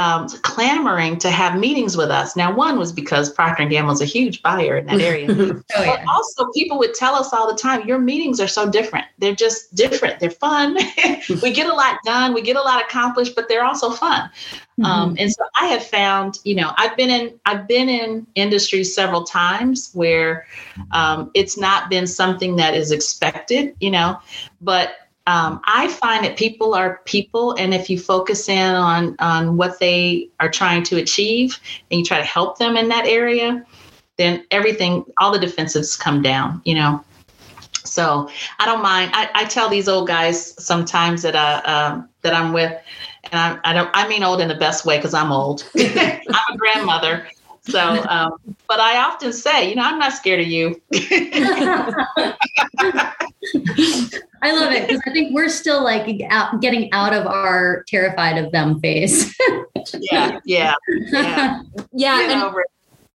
um, 0.00 0.26
clamoring 0.28 1.18
to 1.18 1.30
have 1.30 1.58
meetings 1.58 1.94
with 1.94 2.08
us. 2.08 2.34
Now, 2.34 2.54
one 2.54 2.78
was 2.78 2.90
because 2.90 3.30
Procter 3.30 3.64
and 3.64 3.70
Gamble 3.70 3.92
is 3.92 4.00
a 4.00 4.06
huge 4.06 4.40
buyer 4.40 4.78
in 4.78 4.86
that 4.86 4.98
area. 5.02 5.26
oh, 5.30 5.62
yeah. 5.78 5.96
But 5.96 6.08
also, 6.08 6.50
people 6.52 6.78
would 6.78 6.94
tell 6.94 7.14
us 7.14 7.34
all 7.34 7.52
the 7.52 7.58
time, 7.58 7.86
"Your 7.86 7.98
meetings 7.98 8.40
are 8.40 8.48
so 8.48 8.70
different. 8.70 9.04
They're 9.18 9.34
just 9.34 9.74
different. 9.74 10.18
They're 10.18 10.30
fun. 10.30 10.78
we 11.42 11.52
get 11.52 11.68
a 11.68 11.74
lot 11.74 11.98
done. 12.06 12.32
We 12.32 12.40
get 12.40 12.56
a 12.56 12.62
lot 12.62 12.82
accomplished, 12.82 13.36
but 13.36 13.50
they're 13.50 13.64
also 13.64 13.90
fun." 13.90 14.30
Mm-hmm. 14.80 14.84
Um, 14.86 15.16
and 15.18 15.30
so, 15.30 15.44
I 15.60 15.66
have 15.66 15.84
found, 15.84 16.38
you 16.44 16.54
know, 16.54 16.72
I've 16.78 16.96
been 16.96 17.10
in 17.10 17.38
I've 17.44 17.68
been 17.68 17.90
in 17.90 18.26
industries 18.36 18.94
several 18.94 19.24
times 19.24 19.90
where 19.92 20.46
um, 20.92 21.30
it's 21.34 21.58
not 21.58 21.90
been 21.90 22.06
something 22.06 22.56
that 22.56 22.72
is 22.72 22.90
expected, 22.90 23.76
you 23.80 23.90
know, 23.90 24.18
but 24.62 25.09
um, 25.26 25.60
I 25.64 25.88
find 25.88 26.24
that 26.24 26.36
people 26.36 26.74
are 26.74 27.00
people, 27.04 27.52
and 27.52 27.74
if 27.74 27.90
you 27.90 27.98
focus 27.98 28.48
in 28.48 28.74
on 28.74 29.16
on 29.18 29.56
what 29.56 29.78
they 29.78 30.28
are 30.40 30.50
trying 30.50 30.82
to 30.84 30.96
achieve, 30.96 31.58
and 31.90 32.00
you 32.00 32.04
try 32.04 32.18
to 32.18 32.24
help 32.24 32.58
them 32.58 32.76
in 32.76 32.88
that 32.88 33.06
area, 33.06 33.64
then 34.16 34.44
everything, 34.50 35.04
all 35.18 35.30
the 35.30 35.38
defensives 35.38 35.98
come 35.98 36.22
down. 36.22 36.62
You 36.64 36.76
know. 36.76 37.04
So 37.84 38.28
I 38.58 38.66
don't 38.66 38.82
mind. 38.82 39.12
I, 39.14 39.30
I 39.34 39.44
tell 39.44 39.68
these 39.68 39.88
old 39.88 40.06
guys 40.06 40.54
sometimes 40.62 41.22
that 41.22 41.34
uh, 41.34 41.62
uh 41.64 42.02
that 42.22 42.34
I'm 42.34 42.52
with, 42.52 42.72
and 43.30 43.58
I, 43.64 43.70
I 43.70 43.72
don't. 43.74 43.90
I 43.92 44.08
mean 44.08 44.22
old 44.22 44.40
in 44.40 44.48
the 44.48 44.54
best 44.54 44.84
way 44.84 44.96
because 44.96 45.14
I'm 45.14 45.32
old. 45.32 45.68
I'm 45.76 46.54
a 46.54 46.56
grandmother. 46.56 47.26
So, 47.62 48.04
um, 48.08 48.32
but 48.68 48.80
I 48.80 48.98
often 48.98 49.32
say, 49.32 49.68
you 49.68 49.76
know, 49.76 49.82
I'm 49.82 49.98
not 49.98 50.12
scared 50.12 50.40
of 50.40 50.46
you. 50.46 50.80
I 54.42 54.52
love 54.52 54.72
it 54.72 54.88
because 54.88 55.02
I 55.06 55.12
think 55.12 55.34
we're 55.34 55.50
still 55.50 55.84
like 55.84 56.22
out, 56.30 56.60
getting 56.60 56.90
out 56.92 57.12
of 57.12 57.26
our 57.26 57.84
terrified 57.86 58.38
of 58.38 58.50
them 58.52 58.80
phase. 58.80 59.34
yeah, 60.10 60.40
yeah, 60.44 60.74
yeah, 60.86 61.62
yeah. 61.92 62.44
and, 62.46 62.54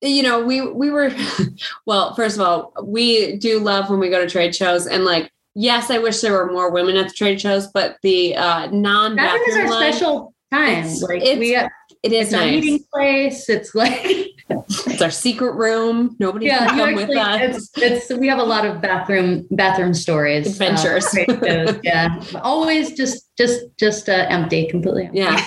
you 0.02 0.22
know, 0.22 0.42
we 0.44 0.62
we 0.62 0.90
were 0.90 1.12
well. 1.86 2.14
First 2.14 2.36
of 2.36 2.42
all, 2.42 2.72
we 2.82 3.36
do 3.36 3.58
love 3.58 3.90
when 3.90 3.98
we 3.98 4.08
go 4.08 4.24
to 4.24 4.30
trade 4.30 4.54
shows, 4.54 4.86
and 4.86 5.04
like, 5.04 5.30
yes, 5.54 5.90
I 5.90 5.98
wish 5.98 6.20
there 6.20 6.32
were 6.32 6.50
more 6.50 6.70
women 6.70 6.96
at 6.96 7.08
the 7.08 7.14
trade 7.14 7.40
shows, 7.40 7.66
but 7.68 7.98
the 8.02 8.34
uh, 8.36 8.68
non 8.70 9.16
bathroom 9.16 9.48
is 9.48 9.56
our 9.56 9.70
line, 9.70 9.92
special 9.92 10.34
time. 10.50 10.84
It's, 10.84 11.02
like 11.02 11.22
it's, 11.22 11.38
we, 11.38 11.56
it 12.02 12.12
is 12.12 12.28
it's 12.28 12.32
nice. 12.32 12.48
a 12.48 12.60
meeting 12.60 12.84
place. 12.92 13.48
It's 13.48 13.74
like 13.74 14.00
it's 14.48 15.02
our 15.02 15.10
secret 15.10 15.52
room. 15.52 16.16
Nobody 16.18 16.46
yeah, 16.46 16.66
can 16.66 16.68
come 16.68 16.88
actually, 16.88 17.06
with 17.06 17.16
us. 17.16 17.70
It's, 17.76 18.08
it's, 18.10 18.18
we 18.18 18.26
have 18.28 18.38
a 18.38 18.44
lot 18.44 18.64
of 18.64 18.80
bathroom 18.80 19.46
bathroom 19.50 19.92
stories, 19.92 20.46
adventures. 20.46 21.06
Uh, 21.14 21.78
yeah, 21.82 22.22
always 22.42 22.94
just 22.94 23.28
just 23.36 23.66
just 23.78 24.08
uh, 24.08 24.26
empty, 24.30 24.66
completely. 24.68 25.04
Empty. 25.04 25.18
Yeah. 25.18 25.46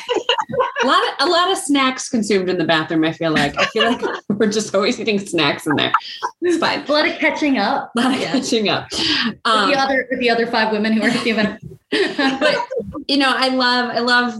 a 0.84 0.88
lot 0.88 1.04
of 1.08 1.28
a 1.28 1.32
lot 1.32 1.52
of 1.52 1.58
snacks 1.58 2.08
consumed 2.08 2.50
in 2.50 2.60
the 2.60 2.66
bathroom. 2.66 3.04
I 3.04 3.13
feel 3.13 3.32
like 3.32 3.58
I 3.58 3.66
feel 3.68 3.86
like 3.86 4.02
we're 4.30 4.52
just 4.52 4.76
always 4.76 5.00
eating 5.00 5.18
snacks 5.18 5.66
in 5.66 5.76
there. 5.76 5.92
It's 6.42 6.60
fine. 6.60 6.86
A 6.88 6.92
lot 6.92 7.08
of 7.08 7.18
catching 7.18 7.58
up. 7.58 7.92
A 7.98 8.00
lot 8.00 8.13
of 8.13 8.22
catching 8.22 8.70
up. 8.70 8.89
Um, 9.46 9.70
with 9.70 9.76
the 9.76 9.82
other 9.82 10.08
with 10.12 10.20
the 10.20 10.30
other 10.30 10.46
five 10.46 10.72
women 10.72 10.94
who 10.94 11.02
are 11.02 11.10
event. 11.10 11.63
but 11.89 12.68
you 13.08 13.18
know, 13.18 13.34
I 13.36 13.48
love 13.48 13.89
I 13.89 14.00
love 14.00 14.36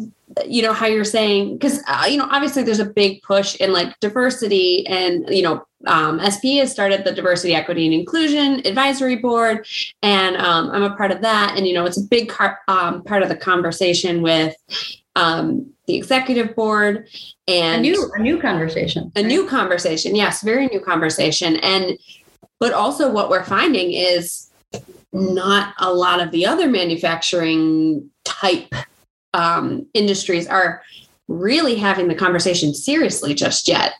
you 0.46 0.62
know 0.62 0.74
how 0.74 0.86
you're 0.86 1.04
saying 1.04 1.54
because 1.54 1.82
uh, 1.88 2.06
you 2.10 2.18
know 2.18 2.28
obviously 2.32 2.64
there's 2.64 2.80
a 2.80 2.86
big 2.86 3.22
push 3.22 3.56
in 3.56 3.72
like 3.74 4.00
diversity 4.00 4.86
and 4.88 5.28
you 5.30 5.42
know 5.42 5.66
um, 5.86 6.20
SP 6.24 6.58
has 6.64 6.72
started 6.72 7.04
the 7.04 7.12
diversity 7.12 7.54
equity 7.54 7.86
and 7.86 7.94
inclusion 7.94 8.66
advisory 8.66 9.18
board 9.18 9.66
and 10.02 10.38
um, 10.38 10.70
i'm 10.72 10.84
a 10.84 10.96
part 10.96 11.12
of 11.12 11.22
that 11.22 11.56
and 11.58 11.68
you 11.68 11.74
know 11.74 11.86
it's 11.86 11.98
a 11.98 12.04
big 12.04 12.30
car- 12.30 12.60
um, 12.68 13.04
part 13.04 13.22
of 13.22 13.30
the 13.30 13.36
conversation 13.36 14.22
with 14.22 14.56
um, 15.16 15.72
the 15.88 15.96
executive 15.96 16.56
board 16.56 17.08
and 17.48 17.80
a 17.80 17.82
new 17.82 18.12
a 18.16 18.20
new 18.22 18.40
conversation 18.40 19.12
a 19.16 19.22
right? 19.22 19.28
new 19.28 19.48
conversation 19.48 20.16
yes 20.16 20.42
very 20.42 20.68
new 20.68 20.80
conversation 20.80 21.58
and 21.58 21.98
but 22.60 22.74
also 22.74 23.12
what 23.12 23.30
we're 23.30 23.44
finding 23.44 23.92
is 23.92 24.50
not 25.12 25.76
a 25.78 25.94
lot 25.94 26.20
of 26.20 26.32
the 26.32 26.46
other 26.46 26.68
manufacturing 26.68 28.10
type 28.24 28.74
um, 29.34 29.86
industries 29.94 30.48
are 30.48 30.82
really 31.28 31.76
having 31.76 32.08
the 32.08 32.16
conversation 32.16 32.74
seriously 32.74 33.34
just 33.34 33.68
yet. 33.68 33.94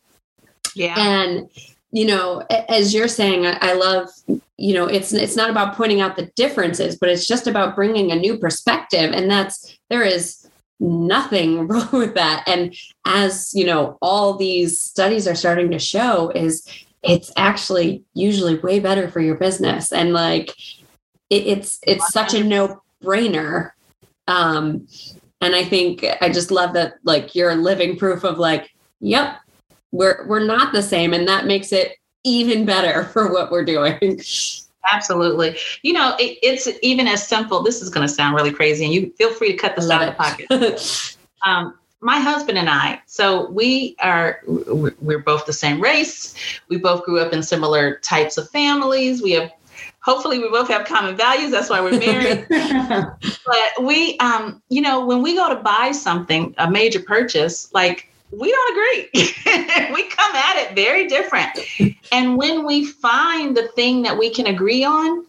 Yeah. 0.76 0.96
And 0.98 1.50
you 1.94 2.08
know, 2.08 2.40
as 2.70 2.92
you're 2.92 3.08
saying, 3.08 3.46
I 3.46 3.74
love, 3.74 4.10
you 4.58 4.74
know, 4.74 4.88
it's 4.88 5.14
it's 5.14 5.36
not 5.36 5.52
about 5.52 5.76
pointing 5.76 6.02
out 6.02 6.16
the 6.16 6.32
differences, 6.36 6.98
but 6.98 7.10
it's 7.10 7.28
just 7.28 7.46
about 7.46 7.76
bringing 7.76 8.12
a 8.12 8.16
new 8.16 8.36
perspective, 8.36 9.12
and 9.14 9.30
that's 9.30 9.78
there 9.92 10.02
is 10.02 10.50
nothing 10.80 11.68
wrong 11.68 11.90
with 11.92 12.16
that. 12.16 12.44
And 12.48 12.76
as 13.06 13.52
you 13.54 13.68
know, 13.68 14.00
all 14.02 14.34
these 14.34 14.82
studies 14.82 15.28
are 15.28 15.36
starting 15.36 15.70
to 15.70 15.78
show 15.78 16.32
is 16.32 16.68
it's 17.04 17.32
actually 17.38 18.04
usually 18.16 18.58
way 18.58 18.80
better 18.80 19.08
for 19.08 19.20
your 19.20 19.36
business, 19.36 19.92
and 19.92 20.14
like 20.14 20.50
it, 21.30 21.46
it's 21.46 21.78
it's 21.86 22.12
such 22.12 22.34
a 22.34 22.44
no 22.44 22.82
brainer. 23.04 23.72
Um, 24.28 24.88
and 25.44 25.56
I 25.56 25.64
think 25.64 26.06
I 26.22 26.30
just 26.30 26.52
love 26.52 26.74
that 26.74 26.96
like 27.04 27.36
you're 27.36 27.56
living 27.56 27.98
proof 27.98 28.24
of 28.24 28.40
like, 28.40 28.74
yep, 29.00 29.38
we're 29.92 30.26
we're 30.28 30.44
not 30.44 30.74
the 30.74 30.82
same, 30.82 31.14
and 31.14 31.28
that 31.28 31.46
makes 31.46 31.72
it 31.72 31.98
even 32.24 32.66
better 32.66 33.04
for 33.14 33.32
what 33.32 33.52
we're 33.52 33.66
doing. 33.66 34.22
Absolutely. 34.92 35.58
You 35.82 35.94
know, 35.94 36.16
it, 36.20 36.38
it's 36.44 36.68
even 36.82 37.08
as 37.08 37.26
simple. 37.26 37.64
This 37.64 37.82
is 37.82 37.90
going 37.90 38.06
to 38.06 38.14
sound 38.14 38.36
really 38.36 38.52
crazy, 38.52 38.86
and 38.86 38.94
you 38.94 39.14
feel 39.18 39.34
free 39.34 39.52
to 39.52 39.58
cut 39.58 39.76
this 39.76 39.90
out 39.90 40.02
of 40.02 40.10
the 40.10 40.14
pocket. 40.14 41.18
um, 41.46 41.78
my 42.02 42.20
husband 42.20 42.58
and 42.58 42.70
I, 42.70 43.02
so 43.06 43.50
we 43.50 43.96
are, 44.02 44.42
we're 44.46 45.20
both 45.20 45.46
the 45.46 45.54
same 45.54 45.80
race. 45.80 46.36
We 46.68 46.76
both 46.76 47.06
grew 47.06 47.22
up 47.22 47.32
in 47.32 47.42
similar 47.42 48.00
types 48.00 48.38
of 48.38 48.50
families. 48.50 49.24
We 49.24 49.32
have 49.32 49.54
hopefully 50.04 50.38
we 50.38 50.50
both 50.50 50.68
have 50.68 50.86
common 50.86 51.16
values. 51.16 51.52
That's 51.52 51.70
why 51.70 51.82
we're 51.82 52.00
married. 52.00 52.46
But 53.46 53.84
we 53.84 54.18
um 54.20 54.62
you 54.70 54.82
know 54.82 55.06
when 55.06 55.22
we 55.22 55.36
go 55.36 55.50
to 55.50 55.56
buy 55.56 55.92
something 55.92 56.54
a 56.58 56.70
major 56.70 57.00
purchase 57.00 57.74
like 57.74 58.10
we 58.32 58.52
don't 58.52 58.72
agree. 58.72 59.10
We 59.94 60.04
come 60.04 60.36
at 60.36 60.58
it 60.58 60.76
very 60.76 61.08
different. 61.08 61.60
And 62.12 62.38
when 62.38 62.66
we 62.66 62.86
find 62.86 63.56
the 63.56 63.68
thing 63.70 64.02
that 64.04 64.18
we 64.18 64.30
can 64.30 64.48
agree 64.48 64.84
on 64.84 65.26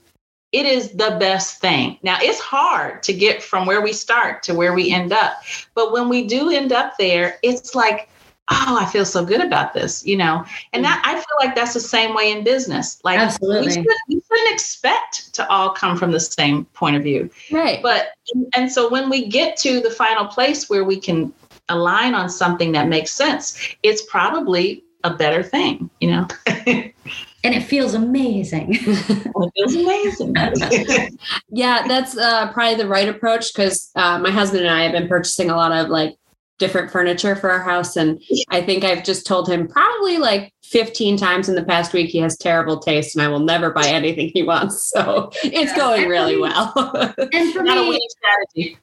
it 0.52 0.64
is 0.66 0.92
the 0.92 1.16
best 1.18 1.60
thing. 1.60 1.98
Now 2.02 2.18
it's 2.20 2.40
hard 2.40 3.02
to 3.02 3.12
get 3.12 3.42
from 3.42 3.66
where 3.66 3.80
we 3.80 3.92
start 3.92 4.42
to 4.44 4.54
where 4.54 4.72
we 4.72 4.92
end 4.92 5.12
up. 5.12 5.42
But 5.74 5.92
when 5.92 6.08
we 6.08 6.26
do 6.26 6.50
end 6.50 6.72
up 6.72 6.94
there 6.98 7.38
it's 7.42 7.74
like 7.74 8.08
oh, 8.50 8.78
I 8.78 8.86
feel 8.86 9.04
so 9.04 9.24
good 9.24 9.40
about 9.40 9.72
this, 9.72 10.04
you 10.06 10.16
know? 10.16 10.44
And 10.72 10.84
that 10.84 11.02
I 11.04 11.14
feel 11.14 11.36
like 11.40 11.54
that's 11.54 11.72
the 11.74 11.80
same 11.80 12.14
way 12.14 12.30
in 12.30 12.44
business. 12.44 13.00
Like 13.02 13.18
Absolutely. 13.18 13.68
We, 13.68 13.72
shouldn't, 13.72 14.00
we 14.08 14.20
shouldn't 14.20 14.52
expect 14.52 15.34
to 15.34 15.48
all 15.48 15.70
come 15.70 15.96
from 15.96 16.10
the 16.10 16.20
same 16.20 16.66
point 16.66 16.96
of 16.96 17.02
view. 17.02 17.30
Right. 17.50 17.82
But 17.82 18.08
and 18.54 18.70
so 18.70 18.90
when 18.90 19.08
we 19.08 19.28
get 19.28 19.56
to 19.58 19.80
the 19.80 19.90
final 19.90 20.26
place 20.26 20.68
where 20.68 20.84
we 20.84 20.98
can 21.00 21.32
align 21.68 22.14
on 22.14 22.28
something 22.28 22.72
that 22.72 22.88
makes 22.88 23.12
sense, 23.12 23.76
it's 23.82 24.02
probably 24.02 24.84
a 25.04 25.14
better 25.14 25.42
thing, 25.42 25.88
you 26.00 26.10
know? 26.10 26.26
and 27.44 27.54
it 27.54 27.62
feels 27.62 27.94
amazing. 27.94 28.68
it 28.80 29.52
feels 29.54 29.74
amazing. 29.74 31.18
yeah, 31.50 31.86
that's 31.86 32.16
uh, 32.16 32.50
probably 32.52 32.76
the 32.76 32.88
right 32.88 33.08
approach 33.08 33.54
because 33.54 33.90
uh, 33.96 34.18
my 34.18 34.30
husband 34.30 34.62
and 34.62 34.70
I 34.70 34.82
have 34.82 34.92
been 34.92 35.08
purchasing 35.08 35.50
a 35.50 35.56
lot 35.56 35.72
of 35.72 35.88
like 35.88 36.16
different 36.58 36.90
furniture 36.90 37.34
for 37.34 37.50
our 37.50 37.62
house. 37.62 37.96
And 37.96 38.22
I 38.50 38.62
think 38.62 38.84
I've 38.84 39.04
just 39.04 39.26
told 39.26 39.48
him 39.48 39.66
probably 39.66 40.18
like 40.18 40.52
15 40.62 41.16
times 41.16 41.48
in 41.48 41.56
the 41.56 41.64
past 41.64 41.92
week 41.92 42.10
he 42.10 42.18
has 42.18 42.38
terrible 42.38 42.78
taste 42.78 43.14
and 43.14 43.22
I 43.22 43.28
will 43.28 43.40
never 43.40 43.70
buy 43.70 43.86
anything 43.86 44.30
he 44.32 44.42
wants. 44.42 44.90
So 44.90 45.30
it's 45.42 45.72
yeah. 45.72 45.76
going 45.76 46.08
really 46.08 46.38
well. 46.38 46.72
And 47.32 47.52
for 47.52 47.62
Not 47.64 47.88
me, 47.88 48.08
strategy. 48.08 48.78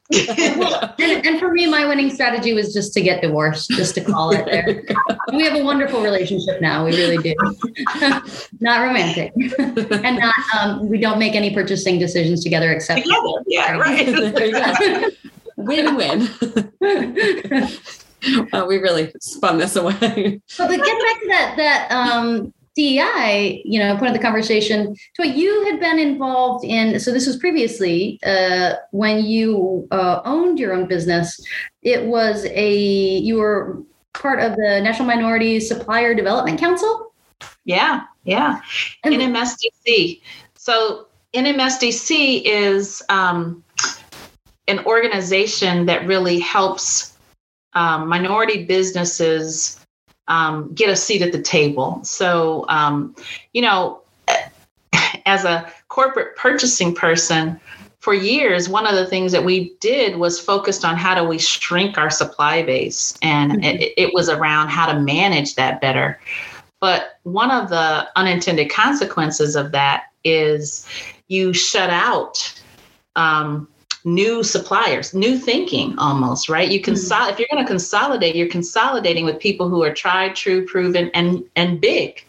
and, 0.99 1.25
and, 1.27 1.39
for 1.39 1.51
me, 1.51 1.67
my 1.67 1.85
winning 1.85 2.09
strategy 2.09 2.53
was 2.53 2.73
just 2.73 2.93
to 2.93 3.01
get 3.01 3.21
divorced, 3.21 3.69
just 3.71 3.95
to 3.95 4.01
call 4.01 4.31
it 4.31 4.45
there. 4.45 4.83
we 5.33 5.43
have 5.43 5.55
a 5.55 5.63
wonderful 5.63 6.01
relationship 6.01 6.61
now. 6.61 6.85
We 6.85 6.91
really 6.91 7.17
do. 7.17 7.35
not 8.59 8.81
romantic. 8.81 9.33
and 9.57 10.17
not 10.19 10.35
um, 10.59 10.87
we 10.87 10.99
don't 10.99 11.19
make 11.19 11.35
any 11.35 11.53
purchasing 11.53 11.99
decisions 11.99 12.43
together 12.43 12.71
except 12.71 13.01
together. 13.01 13.43
Yeah, 13.47 13.77
right. 13.77 15.13
Win-win. 15.65 16.29
oh, 18.53 18.65
we 18.65 18.77
really 18.77 19.11
spun 19.19 19.57
this 19.57 19.75
away. 19.75 20.41
but, 20.57 20.67
but 20.67 20.77
get 20.77 20.79
back 20.79 21.21
to 21.21 21.27
that 21.27 21.53
that 21.57 21.91
um, 21.91 22.53
DEI, 22.75 23.61
you 23.65 23.79
know, 23.79 23.95
point 23.97 24.07
of 24.07 24.13
the 24.13 24.21
conversation. 24.21 24.95
So 25.15 25.23
you 25.23 25.65
had 25.65 25.79
been 25.79 25.99
involved 25.99 26.63
in. 26.63 26.99
So 26.99 27.11
this 27.11 27.27
was 27.27 27.37
previously 27.37 28.19
uh, 28.25 28.73
when 28.91 29.25
you 29.25 29.87
uh, 29.91 30.21
owned 30.23 30.59
your 30.59 30.73
own 30.73 30.87
business. 30.87 31.39
It 31.81 32.05
was 32.05 32.45
a 32.45 32.77
you 33.17 33.37
were 33.37 33.81
part 34.13 34.39
of 34.39 34.55
the 34.55 34.79
National 34.81 35.07
Minority 35.07 35.59
Supplier 35.59 36.13
Development 36.13 36.59
Council. 36.59 37.13
Yeah, 37.65 38.01
yeah, 38.23 38.61
and, 39.03 39.15
NMSDC. 39.15 40.21
So 40.55 41.07
NMSDC 41.33 42.43
is. 42.45 43.03
Um, 43.09 43.63
an 44.71 44.85
organization 44.85 45.85
that 45.85 46.07
really 46.07 46.39
helps 46.39 47.17
um, 47.73 48.07
minority 48.07 48.65
businesses 48.65 49.79
um, 50.27 50.73
get 50.73 50.89
a 50.89 50.95
seat 50.95 51.21
at 51.21 51.31
the 51.31 51.41
table. 51.41 51.99
So, 52.03 52.65
um, 52.69 53.15
you 53.53 53.61
know, 53.61 54.01
as 55.25 55.45
a 55.45 55.71
corporate 55.89 56.35
purchasing 56.35 56.95
person, 56.95 57.59
for 57.99 58.15
years, 58.15 58.67
one 58.67 58.87
of 58.87 58.95
the 58.95 59.05
things 59.05 59.31
that 59.31 59.45
we 59.45 59.75
did 59.79 60.17
was 60.17 60.39
focused 60.39 60.83
on 60.83 60.95
how 60.97 61.13
do 61.13 61.23
we 61.23 61.37
shrink 61.37 61.99
our 61.99 62.09
supply 62.09 62.63
base, 62.63 63.15
and 63.21 63.51
mm-hmm. 63.51 63.63
it, 63.63 63.93
it 63.95 64.13
was 64.13 64.27
around 64.27 64.69
how 64.69 64.91
to 64.91 64.99
manage 64.99 65.53
that 65.55 65.79
better. 65.81 66.19
But 66.79 67.19
one 67.23 67.51
of 67.51 67.69
the 67.69 68.07
unintended 68.15 68.71
consequences 68.71 69.55
of 69.55 69.71
that 69.73 70.05
is 70.23 70.87
you 71.27 71.53
shut 71.53 71.91
out 71.91 72.59
um, 73.15 73.67
new 74.03 74.43
suppliers, 74.43 75.13
new 75.13 75.37
thinking 75.37 75.97
almost, 75.97 76.49
right? 76.49 76.69
You 76.69 76.81
consol 76.81 77.17
mm-hmm. 77.17 77.31
if 77.31 77.39
you're 77.39 77.47
going 77.51 77.63
to 77.63 77.69
consolidate, 77.69 78.35
you're 78.35 78.47
consolidating 78.47 79.25
with 79.25 79.39
people 79.39 79.69
who 79.69 79.83
are 79.83 79.93
tried, 79.93 80.35
true, 80.35 80.65
proven, 80.65 81.11
and 81.13 81.43
and 81.55 81.79
big. 81.79 82.23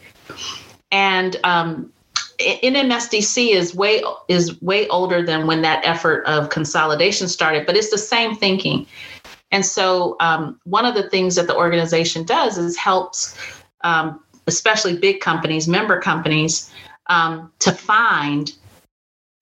And 0.91 1.37
um, 1.45 1.93
NMSDC 2.39 3.51
is 3.51 3.75
way 3.75 4.03
is 4.29 4.61
way 4.63 4.89
older 4.89 5.25
than 5.25 5.47
when 5.47 5.63
that 5.63 5.85
effort 5.85 6.25
of 6.27 6.51
consolidation 6.51 7.29
started, 7.29 7.67
but 7.67 7.77
it's 7.77 7.91
the 7.91 7.99
same 7.99 8.35
thinking. 8.35 8.87
And 9.51 9.65
so, 9.65 10.17
um, 10.21 10.59
one 10.65 10.87
of 10.87 10.95
the 10.95 11.09
things 11.11 11.35
that 11.37 11.47
the 11.47 11.57
organization 11.57 12.25
does 12.25 12.57
is 12.57 12.77
helps, 12.77 13.37
um, 13.83 14.23
especially 14.47 14.97
big 14.97 15.21
companies, 15.21 15.69
member 15.69 16.01
companies, 16.01 16.73
um, 17.09 17.53
to 17.59 17.73
find 17.73 18.55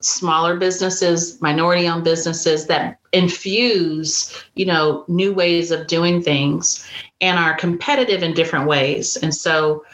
smaller 0.01 0.57
businesses, 0.57 1.41
minority 1.41 1.87
owned 1.87 2.05
businesses 2.05 2.67
that 2.67 2.99
infuse, 3.13 4.35
you 4.55 4.65
know, 4.67 5.05
new 5.09 5.33
ways 5.33 5.71
of 5.71 5.87
doing 5.87 6.23
things 6.23 6.87
and 7.21 7.39
are 7.39 7.55
competitive 7.55 8.23
in 8.23 8.33
different 8.33 8.67
ways. 8.67 9.17
And 9.17 9.35
so, 9.35 9.85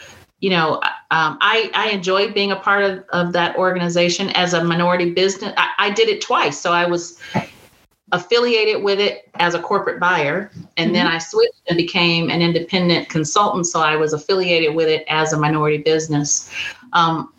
you 0.40 0.50
know, 0.50 0.74
um, 1.10 1.38
I, 1.40 1.70
I 1.74 1.90
enjoyed 1.90 2.34
being 2.34 2.52
a 2.52 2.56
part 2.56 2.84
of, 2.84 3.04
of 3.10 3.32
that 3.32 3.56
organization 3.56 4.30
as 4.30 4.54
a 4.54 4.62
minority 4.62 5.12
business. 5.12 5.52
I, 5.56 5.70
I 5.78 5.90
did 5.90 6.08
it 6.08 6.20
twice. 6.20 6.60
So 6.60 6.72
I 6.72 6.86
was 6.86 7.20
affiliated 8.12 8.82
with 8.84 9.00
it 9.00 9.28
as 9.34 9.54
a 9.54 9.60
corporate 9.60 9.98
buyer 9.98 10.52
and 10.76 10.86
mm-hmm. 10.86 10.92
then 10.92 11.06
i 11.08 11.18
switched 11.18 11.60
and 11.68 11.76
became 11.76 12.30
an 12.30 12.40
independent 12.40 13.08
consultant 13.08 13.66
so 13.66 13.80
i 13.80 13.96
was 13.96 14.12
affiliated 14.12 14.76
with 14.76 14.86
it 14.86 15.04
as 15.08 15.32
a 15.32 15.36
minority 15.36 15.78
business 15.78 16.48
um, 16.92 17.32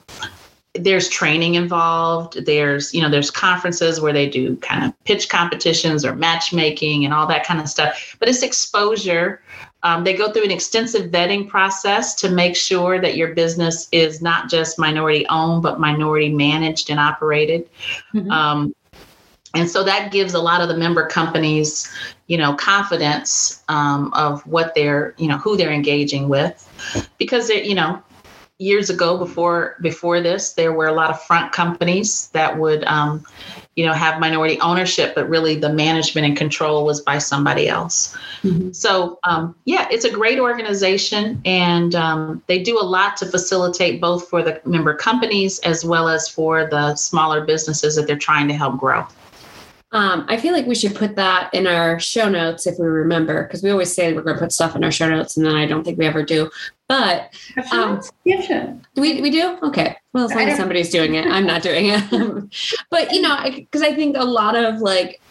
there's 0.79 1.09
training 1.09 1.55
involved. 1.55 2.45
There's 2.45 2.93
you 2.93 3.01
know 3.01 3.09
there's 3.09 3.31
conferences 3.31 3.99
where 3.99 4.13
they 4.13 4.29
do 4.29 4.55
kind 4.57 4.85
of 4.85 4.93
pitch 5.03 5.29
competitions 5.29 6.05
or 6.05 6.15
matchmaking 6.15 7.05
and 7.05 7.13
all 7.13 7.27
that 7.27 7.45
kind 7.45 7.59
of 7.59 7.69
stuff. 7.69 8.15
But 8.19 8.29
it's 8.29 8.43
exposure. 8.43 9.41
Um, 9.83 10.03
they 10.03 10.13
go 10.13 10.31
through 10.31 10.43
an 10.43 10.51
extensive 10.51 11.11
vetting 11.11 11.47
process 11.47 12.15
to 12.15 12.29
make 12.29 12.55
sure 12.55 12.99
that 12.99 13.15
your 13.15 13.33
business 13.35 13.87
is 13.91 14.21
not 14.21 14.49
just 14.49 14.79
minority 14.79 15.25
owned 15.29 15.61
but 15.63 15.79
minority 15.79 16.29
managed 16.29 16.89
and 16.89 16.99
operated. 16.99 17.69
Mm-hmm. 18.13 18.31
um, 18.31 18.73
and 19.53 19.69
so 19.69 19.83
that 19.83 20.11
gives 20.11 20.33
a 20.33 20.39
lot 20.39 20.61
of 20.61 20.67
the 20.67 20.77
member 20.77 21.07
companies 21.07 21.91
you 22.27 22.37
know 22.37 22.53
confidence 22.55 23.63
um, 23.69 24.13
of 24.13 24.45
what 24.45 24.75
they're 24.75 25.15
you 25.17 25.27
know 25.27 25.37
who 25.37 25.57
they're 25.57 25.71
engaging 25.71 26.29
with. 26.29 26.63
Because 27.17 27.47
they 27.47 27.63
you 27.63 27.75
know 27.75 28.01
years 28.59 28.89
ago 28.89 29.17
before 29.19 29.75
before 29.81 30.19
this 30.19 30.53
there 30.53 30.73
were 30.73 30.87
a 30.87 30.91
lot 30.91 31.11
of 31.11 31.21
front 31.23 31.51
companies 31.51 32.29
that 32.29 32.57
would 32.57 32.83
um, 32.85 33.23
you 33.75 33.85
know 33.85 33.93
have 33.93 34.19
minority 34.19 34.59
ownership 34.61 35.13
but 35.13 35.29
really 35.29 35.55
the 35.55 35.71
management 35.71 36.25
and 36.25 36.35
control 36.35 36.83
was 36.83 36.99
by 37.01 37.19
somebody 37.19 37.69
else 37.69 38.17
mm-hmm. 38.41 38.71
so 38.71 39.19
um, 39.25 39.55
yeah 39.65 39.87
it's 39.91 40.05
a 40.05 40.11
great 40.11 40.39
organization 40.39 41.39
and 41.45 41.93
um, 41.93 42.41
they 42.47 42.61
do 42.61 42.79
a 42.79 42.83
lot 42.83 43.15
to 43.15 43.27
facilitate 43.27 44.01
both 44.01 44.27
for 44.27 44.41
the 44.41 44.59
member 44.65 44.95
companies 44.95 45.59
as 45.59 45.85
well 45.85 46.07
as 46.07 46.27
for 46.27 46.67
the 46.67 46.95
smaller 46.95 47.45
businesses 47.45 47.95
that 47.95 48.07
they're 48.07 48.17
trying 48.17 48.47
to 48.47 48.55
help 48.55 48.79
grow 48.79 49.05
um, 49.93 50.25
I 50.27 50.35
feel 50.35 50.51
like 50.51 50.65
we 50.65 50.75
should 50.75 50.95
put 50.95 51.15
that 51.15 51.53
in 51.53 51.65
our 51.65 51.97
show 51.97 52.27
notes 52.27 52.67
if 52.67 52.77
we 52.77 52.85
remember, 52.85 53.43
because 53.43 53.63
we 53.63 53.69
always 53.69 53.93
say 53.93 54.11
we're 54.11 54.21
going 54.21 54.35
to 54.35 54.41
put 54.41 54.51
stuff 54.51 54.75
in 54.75 54.83
our 54.83 54.91
show 54.91 55.09
notes, 55.09 55.37
and 55.37 55.45
then 55.45 55.55
I 55.55 55.65
don't 55.65 55.85
think 55.85 55.97
we 55.97 56.05
ever 56.05 56.23
do. 56.23 56.49
But 56.88 57.34
um, 57.73 58.02
we 58.95 59.21
we 59.21 59.30
do 59.30 59.58
okay. 59.63 59.97
Well, 60.13 60.26
as 60.26 60.34
long 60.34 60.47
as 60.47 60.58
somebody's 60.58 60.89
doing 60.89 61.15
it, 61.15 61.28
I'm 61.28 61.45
not 61.45 61.62
doing 61.62 61.88
it. 61.88 62.80
but 62.89 63.12
you 63.12 63.21
know, 63.21 63.38
because 63.43 63.82
I, 63.82 63.88
I 63.88 63.95
think 63.95 64.15
a 64.15 64.23
lot 64.23 64.56
of 64.56 64.80
like 64.80 65.21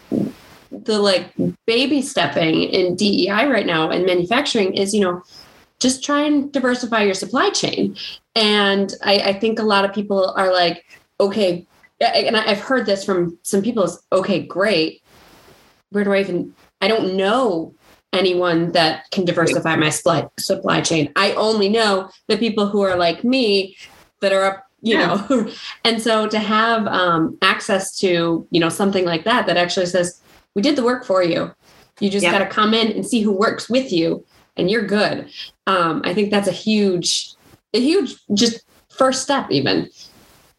the 0.71 0.99
like 0.99 1.33
baby 1.65 2.01
stepping 2.03 2.63
in 2.63 2.95
DEI 2.95 3.47
right 3.47 3.65
now 3.65 3.89
and 3.89 4.05
manufacturing 4.05 4.75
is 4.75 4.93
you 4.93 5.01
know 5.01 5.23
just 5.79 6.03
try 6.03 6.21
and 6.21 6.51
diversify 6.51 7.01
your 7.03 7.13
supply 7.13 7.49
chain. 7.49 7.95
And 8.35 8.93
I, 9.03 9.19
I 9.19 9.33
think 9.33 9.59
a 9.59 9.63
lot 9.63 9.85
of 9.85 9.93
people 9.93 10.33
are 10.35 10.51
like, 10.51 10.85
okay, 11.19 11.65
and 11.99 12.37
I've 12.37 12.59
heard 12.59 12.85
this 12.85 13.03
from 13.03 13.37
some 13.41 13.61
people 13.63 13.83
is 13.83 13.99
okay, 14.11 14.41
great. 14.41 15.01
Where 15.89 16.03
do 16.03 16.13
I 16.13 16.19
even 16.19 16.53
I 16.81 16.87
don't 16.87 17.15
know 17.15 17.73
anyone 18.13 18.71
that 18.71 19.09
can 19.11 19.25
diversify 19.25 19.75
my 19.75 19.89
supply 19.89 20.27
supply 20.39 20.81
chain. 20.81 21.11
I 21.15 21.33
only 21.33 21.69
know 21.69 22.09
the 22.27 22.37
people 22.37 22.67
who 22.67 22.81
are 22.81 22.95
like 22.95 23.23
me 23.23 23.77
that 24.21 24.33
are 24.33 24.43
up, 24.43 24.65
you 24.81 24.97
yeah. 24.97 25.25
know. 25.29 25.51
and 25.83 26.01
so 26.01 26.27
to 26.27 26.39
have 26.39 26.87
um, 26.87 27.37
access 27.41 27.97
to, 27.99 28.47
you 28.49 28.59
know, 28.59 28.69
something 28.69 29.05
like 29.05 29.23
that 29.25 29.45
that 29.47 29.57
actually 29.57 29.85
says, 29.85 30.21
we 30.55 30.61
did 30.61 30.75
the 30.75 30.83
work 30.83 31.05
for 31.05 31.23
you. 31.23 31.53
You 31.99 32.09
just 32.09 32.23
yeah. 32.23 32.31
got 32.31 32.39
to 32.39 32.47
come 32.47 32.73
in 32.73 32.91
and 32.91 33.05
see 33.05 33.21
who 33.21 33.31
works 33.31 33.69
with 33.69 33.91
you 33.91 34.25
and 34.55 34.69
you're 34.69 34.85
good. 34.85 35.29
Um, 35.67 36.01
I 36.03 36.13
think 36.13 36.31
that's 36.31 36.47
a 36.47 36.51
huge, 36.51 37.33
a 37.73 37.79
huge 37.79 38.15
just 38.33 38.63
first 38.89 39.21
step 39.21 39.51
even. 39.51 39.89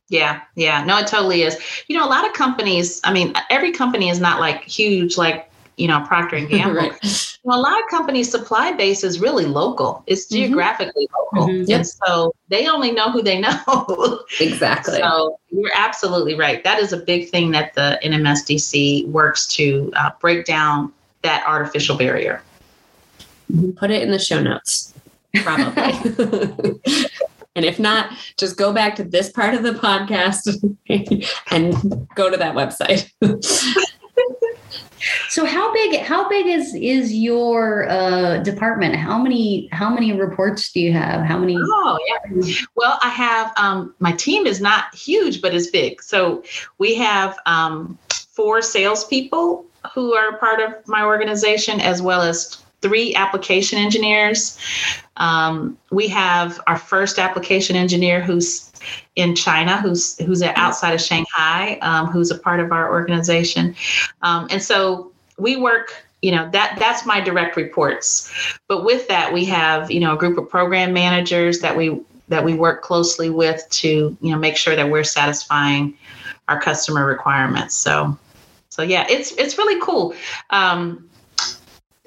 Yeah, 0.09 0.41
yeah. 0.57 0.85
No, 0.85 0.99
it 0.99 1.07
totally 1.07 1.43
is. 1.43 1.59
You 1.89 1.99
know, 1.99 2.07
a 2.07 2.09
lot 2.09 2.27
of 2.27 2.33
companies, 2.33 3.01
I 3.05 3.13
mean, 3.13 3.35
every 3.51 3.73
company 3.73 4.09
is 4.09 4.21
not 4.21 4.41
like 4.41 4.63
huge, 4.65 5.19
like, 5.19 5.48
you 5.79 5.89
know, 5.89 6.05
Procter 6.07 6.37
and 6.37 6.49
Gamble. 6.51 6.77
right. 6.77 7.39
well, 7.45 7.59
a 7.59 7.63
lot 7.63 7.79
of 7.79 7.89
companies' 7.91 8.31
supply 8.31 8.73
base 8.73 9.05
is 9.05 9.21
really 9.21 9.47
local. 9.47 10.03
It's 10.07 10.27
mm-hmm. 10.27 10.45
geographically 10.45 11.07
mm-hmm. 11.07 11.39
local. 11.39 11.53
Mm-hmm. 11.53 11.71
Yep. 11.71 11.79
And 11.79 11.87
so 11.87 12.35
they 12.49 12.69
only 12.69 12.93
know 12.93 13.11
who 13.11 13.23
they 13.23 13.41
know. 13.41 14.21
exactly. 14.41 14.99
So 14.99 15.39
you're 15.51 15.71
absolutely 15.77 16.35
right. 16.35 16.63
That 16.65 16.79
is 16.79 16.93
a 16.93 16.99
big 16.99 17.31
thing 17.31 17.51
that 17.53 17.75
the 17.75 17.99
NMSDC 18.03 19.09
works 19.09 19.47
to 19.49 19.93
uh, 19.97 20.11
break 20.21 20.45
down 20.45 20.93
that 21.23 21.45
artificial 21.47 21.97
barrier. 21.97 22.43
Put 23.77 23.91
it 23.91 24.03
in 24.03 24.11
the 24.11 24.19
show 24.19 24.43
notes. 24.43 24.93
Probably. 25.35 26.81
And 27.59 27.65
if 27.65 27.81
not, 27.81 28.13
just 28.37 28.57
go 28.57 28.73
back 28.73 28.95
to 28.97 29.03
this 29.03 29.33
part 29.33 29.53
of 29.53 29.65
the 29.65 29.73
podcast 29.73 30.47
and 31.51 32.09
go 32.15 32.31
to 32.31 32.37
that 32.37 32.55
website. 32.55 33.11
So 35.29 35.45
how 35.45 35.73
big 35.73 36.01
how 36.01 36.29
big 36.29 36.47
is 36.47 36.75
is 36.75 37.15
your 37.15 37.89
uh, 37.89 38.39
department? 38.39 38.95
How 38.97 39.19
many 39.19 39.69
how 39.73 39.91
many 39.91 40.13
reports 40.13 40.73
do 40.73 40.81
you 40.81 40.93
have? 40.93 41.25
How 41.25 41.39
many? 41.39 41.57
Oh 41.59 41.99
yeah. 42.07 42.55
Well, 42.75 42.99
I 43.03 43.09
have 43.09 43.53
um, 43.57 43.95
my 43.99 44.13
team 44.13 44.47
is 44.47 44.61
not 44.61 44.95
huge, 44.95 45.41
but 45.41 45.55
it's 45.55 45.69
big. 45.71 46.03
So 46.03 46.43
we 46.79 46.95
have 46.97 47.39
um, 47.47 47.99
four 48.11 48.63
salespeople 48.63 49.65
who 49.95 50.15
are 50.15 50.37
part 50.39 50.61
of 50.61 50.75
my 50.87 51.03
organization, 51.03 51.81
as 51.81 52.03
well 52.03 52.23
as 52.23 52.63
three 52.81 53.15
application 53.15 53.79
engineers. 53.79 54.59
Um, 55.17 55.77
we 55.91 56.09
have 56.09 56.61
our 56.67 56.79
first 56.79 57.19
application 57.19 57.75
engineer 57.75 58.21
who's 58.21 58.68
in 59.19 59.35
China, 59.35 59.81
who's 59.81 60.17
who's 60.19 60.43
outside 60.43 60.95
of 60.95 61.01
Shanghai, 61.01 61.77
um, 61.83 62.07
who's 62.07 62.31
a 62.31 62.39
part 62.39 62.61
of 62.61 62.71
our 62.71 62.91
organization, 62.91 63.75
um, 64.23 64.47
and 64.51 64.63
so 64.63 65.13
we 65.37 65.57
work. 65.57 66.05
You 66.23 66.33
know 66.33 66.49
that 66.51 66.77
that's 66.79 67.05
my 67.07 67.21
direct 67.21 67.57
reports, 67.57 68.33
but 68.67 68.85
with 68.85 69.07
that 69.09 69.33
we 69.33 69.45
have 69.47 69.91
you 69.91 70.01
know 70.01 70.15
a 70.15 70.17
group 70.17 70.39
of 70.39 70.49
program 70.49 70.93
managers 70.93 71.61
that 71.61 71.77
we 71.77 72.01
that 72.29 72.45
we 72.45 72.55
work 72.55 72.83
closely 72.83 73.31
with 73.31 73.69
to 73.71 74.17
you 74.21 74.33
know 74.33 74.39
make 74.39 74.57
sure 74.57 74.75
that 74.75 74.89
we're 74.89 75.05
satisfying 75.05 75.97
our 76.49 76.61
customer 76.61 77.05
requirements. 77.05 77.77
So 77.77 78.17
so 78.69 78.83
yeah, 78.83 79.07
it's 79.09 79.33
it's 79.33 79.59
really 79.59 79.81
cool. 79.81 80.15
Um, 80.51 81.09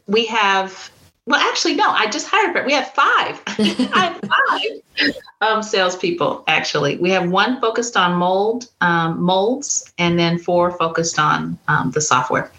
we 0.07 0.25
have 0.27 0.91
well 1.25 1.39
actually 1.39 1.75
no 1.75 1.89
i 1.89 2.09
just 2.09 2.27
hired 2.27 2.53
but 2.53 2.65
we 2.65 2.73
have 2.73 2.91
five. 2.93 3.41
I 3.47 4.19
have 4.19 4.21
five 4.21 5.13
um, 5.41 5.63
salespeople 5.63 6.43
actually. 6.47 6.97
We 6.97 7.09
have 7.11 7.29
one 7.29 7.59
focused 7.59 7.97
on 7.97 8.15
mold 8.15 8.69
um, 8.81 9.21
molds 9.21 9.91
and 9.97 10.17
then 10.17 10.37
four 10.37 10.71
focused 10.71 11.19
on 11.19 11.57
um, 11.67 11.91
the 11.91 12.01
software. 12.01 12.51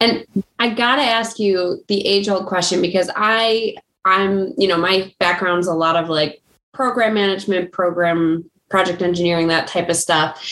And 0.00 0.26
i 0.58 0.70
gotta 0.70 1.02
ask 1.02 1.38
you 1.38 1.82
the 1.88 2.06
age 2.06 2.28
old 2.28 2.46
question 2.46 2.82
because 2.82 3.10
i 3.16 3.74
i'm 4.04 4.52
you 4.58 4.68
know 4.68 4.76
my 4.76 5.12
background's 5.18 5.66
a 5.66 5.74
lot 5.74 5.96
of 5.96 6.08
like 6.08 6.42
program 6.72 7.14
management 7.14 7.72
program 7.72 8.48
project 8.68 9.00
engineering 9.00 9.48
that 9.48 9.68
type 9.68 9.88
of 9.88 9.96
stuff. 9.96 10.44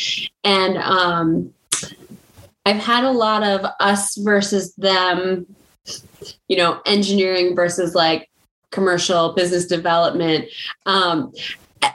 And 0.44 0.79
um 0.79 1.53
i've 2.66 2.83
had 2.83 3.05
a 3.05 3.11
lot 3.11 3.42
of 3.42 3.66
us 3.81 4.16
versus 4.16 4.74
them 4.77 5.46
you 6.49 6.57
know, 6.57 6.81
engineering 6.87 7.55
versus 7.55 7.94
like 7.94 8.31
commercial 8.70 9.33
business 9.33 9.66
development. 9.66 10.47
Um, 10.87 11.33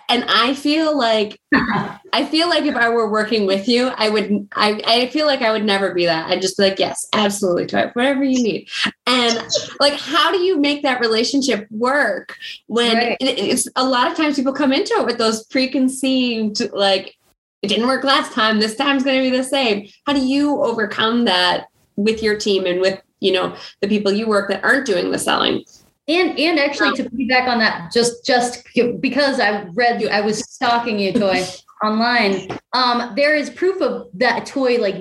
and 0.08 0.24
I 0.28 0.54
feel 0.56 0.98
like 0.98 1.40
I 1.54 2.26
feel 2.26 2.50
like 2.50 2.66
if 2.66 2.76
I 2.76 2.90
were 2.90 3.10
working 3.10 3.46
with 3.46 3.68
you, 3.68 3.88
I 3.90 4.10
would 4.10 4.48
I, 4.56 4.82
I 4.86 5.08
feel 5.08 5.26
like 5.26 5.42
I 5.42 5.52
would 5.52 5.66
never 5.66 5.94
be 5.94 6.06
that. 6.06 6.30
I'd 6.30 6.42
just 6.42 6.58
be 6.58 6.64
like, 6.64 6.80
yes, 6.80 7.08
absolutely, 7.14 7.66
type 7.66 7.96
whatever 7.96 8.24
you 8.24 8.42
need. 8.42 8.70
And 9.06 9.48
like, 9.80 9.94
how 9.94 10.32
do 10.32 10.40
you 10.40 10.60
make 10.60 10.84
that 10.84 11.00
relationship 11.00 11.68
work 11.72 12.38
when 12.68 12.98
right. 12.98 13.18
it's 13.20 13.68
a 13.76 13.86
lot 13.86 14.10
of 14.10 14.18
times 14.18 14.36
people 14.36 14.54
come 14.54 14.74
into 14.74 14.94
it 14.94 15.06
with 15.06 15.18
those 15.18 15.46
preconceived 15.46 16.72
like 16.72 17.16
it 17.62 17.68
didn't 17.68 17.88
work 17.88 18.04
last 18.04 18.32
time, 18.32 18.60
this 18.60 18.76
time's 18.76 19.04
gonna 19.04 19.22
be 19.22 19.30
the 19.30 19.44
same. 19.44 19.88
How 20.06 20.14
do 20.14 20.26
you 20.26 20.64
overcome 20.64 21.26
that 21.26 21.68
with 21.96 22.24
your 22.24 22.38
team 22.38 22.66
and 22.66 22.80
with 22.80 23.02
you 23.20 23.32
know 23.32 23.56
the 23.82 23.88
people 23.88 24.12
you 24.12 24.28
work 24.28 24.50
that 24.50 24.64
aren't 24.64 24.86
doing 24.86 25.12
the 25.12 25.20
selling. 25.20 25.64
And 26.08 26.40
and 26.40 26.60
actually 26.60 26.96
to 26.98 27.04
piggyback 27.04 27.48
on 27.48 27.60
that 27.60 27.92
just 27.94 28.26
just 28.26 28.68
because 29.00 29.40
i 29.40 29.62
read 29.76 30.02
you 30.02 30.10
i 30.10 30.22
was 30.22 30.40
stalking 30.40 30.98
you 30.98 31.14
Toi 31.14 31.46
online 31.84 32.48
um 32.74 33.14
there 33.16 33.36
is 33.36 33.52
proof 33.52 33.80
of 33.80 34.08
that 34.16 34.48
Toi 34.48 34.78
like 34.78 34.96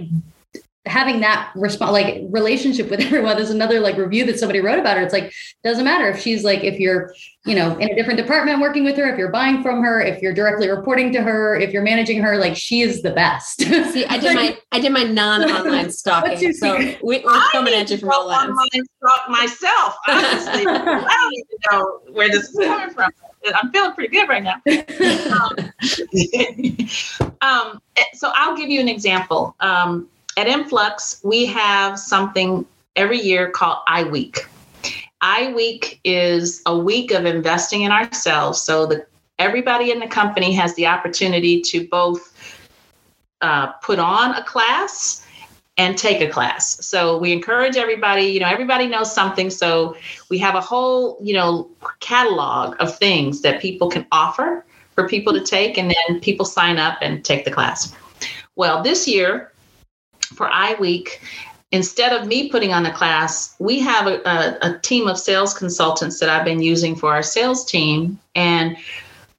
having 0.88 1.20
that 1.20 1.52
response 1.54 1.92
like 1.92 2.22
relationship 2.30 2.90
with 2.90 3.00
everyone 3.08 3.36
there's 3.36 3.50
another 3.50 3.80
like 3.80 3.96
review 3.96 4.24
that 4.26 4.38
somebody 4.38 4.60
wrote 4.60 4.78
about 4.78 4.96
her. 4.96 5.02
It's 5.02 5.12
like 5.12 5.32
doesn't 5.62 5.84
matter 5.84 6.08
if 6.08 6.20
she's 6.20 6.44
like 6.44 6.64
if 6.64 6.80
you're 6.80 7.12
you 7.44 7.54
know 7.54 7.76
in 7.78 7.90
a 7.90 7.94
different 7.94 8.18
department 8.18 8.60
working 8.60 8.84
with 8.84 8.96
her 8.96 9.08
if 9.10 9.18
you're 9.18 9.30
buying 9.30 9.62
from 9.62 9.82
her 9.82 10.00
if 10.00 10.20
you're 10.20 10.34
directly 10.34 10.68
reporting 10.68 11.12
to 11.12 11.22
her 11.22 11.56
if 11.56 11.72
you're 11.72 11.82
managing 11.82 12.20
her 12.22 12.36
like 12.36 12.56
she 12.56 12.80
is 12.80 13.02
the 13.02 13.10
best. 13.10 13.60
See 13.92 14.04
i 14.06 14.18
did 14.18 14.34
my 14.34 14.58
i 14.72 14.80
did 14.80 14.92
my 14.92 15.04
non-online 15.04 15.90
stalking 15.92 16.52
so 16.52 16.76
we, 17.02 17.22
are 17.24 17.50
coming 17.52 17.74
at 17.74 17.90
you 17.90 17.98
from 17.98 18.10
all 18.10 18.30
ends 18.30 18.88
stalk 18.98 19.28
myself. 19.28 19.96
Honestly 20.08 20.66
i 20.66 21.14
don't 21.14 21.34
even 21.34 21.58
know 21.70 22.00
where 22.12 22.28
this 22.28 22.48
is 22.48 22.56
coming 22.56 22.94
from. 22.94 23.10
I'm 23.54 23.70
feeling 23.70 23.92
pretty 23.92 24.12
good 24.14 24.28
right 24.28 24.42
now. 24.42 24.60
um, 25.36 25.56
um, 27.40 27.82
so 28.14 28.32
I'll 28.34 28.56
give 28.56 28.68
you 28.68 28.80
an 28.80 28.88
example. 28.88 29.54
Um, 29.60 30.08
at 30.38 30.46
iMFLUX, 30.46 31.24
we 31.24 31.46
have 31.46 31.98
something 31.98 32.64
every 32.94 33.20
year 33.20 33.50
called 33.50 33.78
I 33.88 34.04
Week. 34.04 34.46
I 35.20 35.52
Week 35.52 35.98
is 36.04 36.62
a 36.64 36.78
week 36.78 37.10
of 37.10 37.26
investing 37.26 37.82
in 37.82 37.90
ourselves. 37.90 38.62
So 38.62 38.86
the 38.86 39.04
everybody 39.40 39.90
in 39.90 39.98
the 39.98 40.06
company 40.06 40.52
has 40.52 40.76
the 40.76 40.86
opportunity 40.86 41.60
to 41.62 41.88
both 41.88 42.56
uh, 43.40 43.72
put 43.82 43.98
on 43.98 44.36
a 44.36 44.44
class 44.44 45.26
and 45.76 45.98
take 45.98 46.20
a 46.20 46.30
class. 46.30 46.86
So 46.86 47.18
we 47.18 47.32
encourage 47.32 47.76
everybody, 47.76 48.26
you 48.26 48.38
know, 48.38 48.46
everybody 48.46 48.86
knows 48.86 49.12
something. 49.12 49.50
So 49.50 49.96
we 50.30 50.38
have 50.38 50.54
a 50.54 50.60
whole, 50.60 51.18
you 51.20 51.34
know, 51.34 51.68
catalog 51.98 52.76
of 52.78 52.96
things 52.96 53.42
that 53.42 53.60
people 53.60 53.90
can 53.90 54.06
offer 54.12 54.64
for 54.94 55.08
people 55.08 55.32
to 55.32 55.40
take, 55.40 55.78
and 55.78 55.92
then 55.92 56.20
people 56.20 56.46
sign 56.46 56.78
up 56.78 56.98
and 57.02 57.24
take 57.24 57.44
the 57.44 57.50
class. 57.50 57.92
Well, 58.54 58.84
this 58.84 59.08
year 59.08 59.52
for 60.34 60.48
iWeek, 60.48 61.18
instead 61.72 62.12
of 62.12 62.26
me 62.26 62.50
putting 62.50 62.72
on 62.72 62.82
the 62.82 62.90
class, 62.90 63.54
we 63.58 63.78
have 63.80 64.06
a, 64.06 64.20
a, 64.28 64.58
a 64.74 64.78
team 64.78 65.06
of 65.06 65.18
sales 65.18 65.54
consultants 65.54 66.20
that 66.20 66.28
I've 66.28 66.44
been 66.44 66.62
using 66.62 66.96
for 66.96 67.12
our 67.12 67.22
sales 67.22 67.64
team. 67.64 68.18
And 68.34 68.76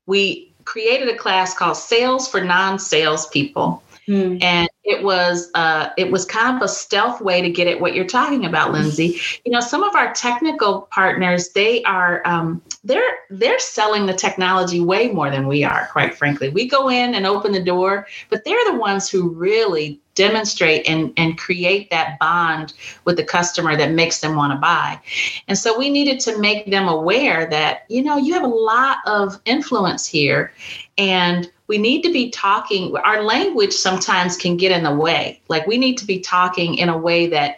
we 0.06 0.52
created 0.66 1.10
a 1.10 1.18
class 1.18 1.58
called 1.58 1.78
Sales 1.78 2.28
for 2.28 2.42
Non 2.42 2.78
Sales 2.78 3.28
People. 3.28 3.82
Mm. 4.08 4.42
And 4.44 4.70
it 4.84 5.04
was 5.04 5.52
uh, 5.54 5.90
it 5.96 6.10
was 6.10 6.26
kind 6.26 6.56
of 6.56 6.64
a 6.64 6.68
stealth 6.68 7.22
way 7.22 7.44
to 7.44 7.50
get 7.50 7.68
at 7.68 7.80
what 7.80 7.94
you're 7.94 8.06
talking 8.06 8.44
about, 8.44 8.72
Lindsay. 8.72 9.20
You 9.46 9.52
know, 9.52 9.60
some 9.60 9.84
of 9.84 9.96
our 9.96 10.12
technical 10.14 10.88
partners 10.92 11.50
they 11.50 11.84
are 11.84 12.24
um, 12.26 12.60
they're 12.84 13.18
they're 13.30 13.60
selling 13.60 14.08
the 14.08 14.14
technology 14.14 14.80
way 14.80 15.12
more 15.12 15.30
than 15.30 15.48
we 15.48 15.64
are. 15.64 15.88
Quite 15.92 16.16
frankly, 16.16 16.50
we 16.50 16.68
go 16.68 16.90
in 16.90 17.14
and 17.14 17.28
open 17.28 17.52
the 17.52 17.64
door, 17.64 18.08
but 18.30 18.44
they're 18.46 18.66
the 18.72 18.80
ones 18.80 19.08
who 19.08 19.30
really 19.30 20.00
demonstrate 20.20 20.86
and, 20.86 21.14
and 21.16 21.38
create 21.38 21.90
that 21.90 22.20
bond 22.20 22.74
with 23.06 23.16
the 23.16 23.24
customer 23.24 23.78
that 23.78 23.92
makes 23.92 24.20
them 24.20 24.36
want 24.36 24.52
to 24.52 24.60
buy. 24.60 25.00
And 25.48 25.58
so 25.58 25.80
we 25.80 25.90
needed 25.90 26.20
to 26.22 26.38
make 26.38 26.70
them 26.70 26.90
aware 26.90 27.50
that, 27.50 27.86
you 27.88 28.04
know, 28.04 28.18
you 28.18 28.34
have 28.34 28.44
a 28.44 28.48
lot 28.48 28.98
of 29.06 29.40
influence 29.46 30.06
here 30.06 30.52
and 30.98 31.50
we 31.68 31.78
need 31.78 32.02
to 32.02 32.12
be 32.12 32.30
talking 32.32 32.94
our 32.98 33.24
language 33.24 33.72
sometimes 33.72 34.36
can 34.36 34.58
get 34.58 34.74
in 34.74 34.84
the 34.84 34.94
way 34.94 35.40
like 35.48 35.66
we 35.66 35.78
need 35.78 35.98
to 35.98 36.06
be 36.06 36.20
talking 36.20 36.76
in 36.76 36.90
a 36.90 36.98
way 36.98 37.28
that 37.28 37.58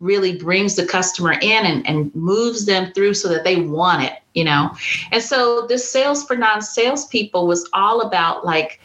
really 0.00 0.36
brings 0.38 0.76
the 0.76 0.86
customer 0.86 1.32
in 1.32 1.66
and, 1.66 1.84
and 1.88 2.14
moves 2.14 2.66
them 2.66 2.92
through 2.92 3.14
so 3.14 3.26
that 3.26 3.42
they 3.42 3.56
want 3.56 4.04
it 4.04 4.18
you 4.34 4.44
know 4.44 4.70
and 5.10 5.22
so 5.22 5.66
this 5.66 5.90
sales 5.90 6.24
for 6.24 6.36
non-sales 6.36 7.06
people 7.06 7.46
was 7.48 7.68
all 7.72 8.02
about 8.02 8.44
like 8.44 8.80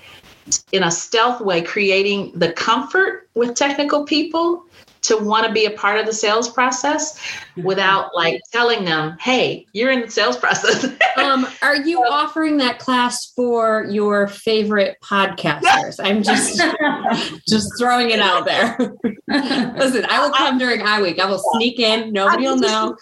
in 0.72 0.84
a 0.84 0.92
stealth 0.92 1.42
way 1.42 1.62
creating 1.62 2.32
the 2.36 2.52
comfort 2.54 3.30
with 3.34 3.56
technical 3.56 4.06
people 4.06 4.66
to 5.04 5.18
want 5.18 5.46
to 5.46 5.52
be 5.52 5.66
a 5.66 5.72
part 5.72 6.00
of 6.00 6.06
the 6.06 6.14
sales 6.14 6.50
process 6.50 7.20
mm-hmm. 7.20 7.64
without 7.64 8.16
like 8.16 8.42
telling 8.52 8.86
them, 8.86 9.18
hey, 9.20 9.66
you're 9.74 9.92
in 9.92 10.02
the 10.02 10.10
sales 10.10 10.38
process. 10.38 10.86
um, 11.18 11.46
are 11.62 11.76
you 11.76 11.98
so, 11.98 12.12
offering 12.12 12.58
that 12.58 12.80
class 12.80 13.32
for 13.36 13.86
your 13.90 14.28
favorite 14.28 14.98
podcasters? 15.04 16.00
I'm 16.02 16.24
just 16.24 16.62
just 17.48 17.70
throwing 17.78 18.12
it 18.12 18.20
out 18.20 18.46
there. 18.46 18.78
Listen, 19.28 20.06
I 20.10 20.22
will 20.22 20.32
come 20.32 20.58
during 20.58 20.80
iWeek. 20.80 21.20
I 21.20 21.26
will 21.26 21.44
sneak 21.54 21.80
in. 21.80 22.14
Nobody 22.14 22.44
will 22.44 22.58
know. 22.58 22.96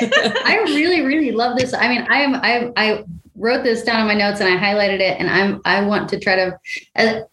I 0.00 0.62
really, 0.64 1.02
really 1.02 1.30
love 1.30 1.58
this. 1.58 1.74
I 1.74 1.88
mean, 1.88 2.06
I 2.08 2.20
am 2.20 2.34
I 2.36 2.72
I 2.76 3.04
wrote 3.36 3.64
this 3.64 3.82
down 3.82 4.00
in 4.00 4.06
my 4.06 4.14
notes 4.14 4.40
and 4.40 4.48
I 4.48 4.56
highlighted 4.56 5.00
it 5.00 5.18
and 5.18 5.28
I'm 5.28 5.60
I 5.64 5.82
want 5.82 6.08
to 6.10 6.20
try 6.20 6.36
to 6.36 7.26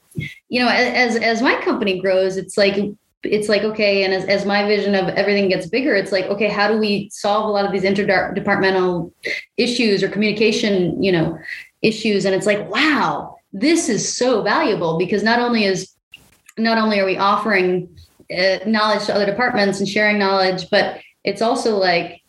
you 0.50 0.60
know 0.60 0.68
as 0.68 1.16
as 1.16 1.42
my 1.42 1.56
company 1.62 2.00
grows 2.00 2.38
it's 2.38 2.58
like 2.58 2.76
it's 3.24 3.48
like 3.48 3.62
okay 3.62 4.04
and 4.04 4.14
as, 4.14 4.26
as 4.26 4.46
my 4.46 4.66
vision 4.66 4.96
of 4.96 5.10
everything 5.10 5.48
gets 5.48 5.68
bigger 5.68 5.96
it's 5.96 6.12
like 6.12 6.26
okay 6.26 6.50
how 6.50 6.68
do 6.68 6.78
we 6.78 7.10
solve 7.12 7.48
a 7.48 7.52
lot 7.52 7.66
of 7.66 7.72
these 7.72 7.84
interdepartmental 7.84 9.12
issues 9.58 10.04
or 10.04 10.10
communication 10.10 11.02
you 11.02 11.12
know 11.12 11.38
issues? 11.82 12.26
And 12.26 12.36
it's 12.36 12.46
like 12.46 12.70
wow 12.70 13.38
this 13.54 13.90
is 13.90 14.16
so 14.16 14.42
valuable 14.42 14.98
because 14.98 15.24
not 15.24 15.40
only 15.40 15.66
is 15.66 15.94
not 16.58 16.78
only 16.78 17.00
are 17.00 17.06
we 17.06 17.18
offering 17.18 17.90
uh, 18.36 18.60
knowledge 18.66 19.06
to 19.06 19.14
other 19.14 19.26
departments 19.26 19.80
and 19.80 19.90
sharing 19.90 20.18
knowledge 20.18 20.70
but 20.70 21.00
it's 21.24 21.42
also 21.42 21.78
like 21.78 22.21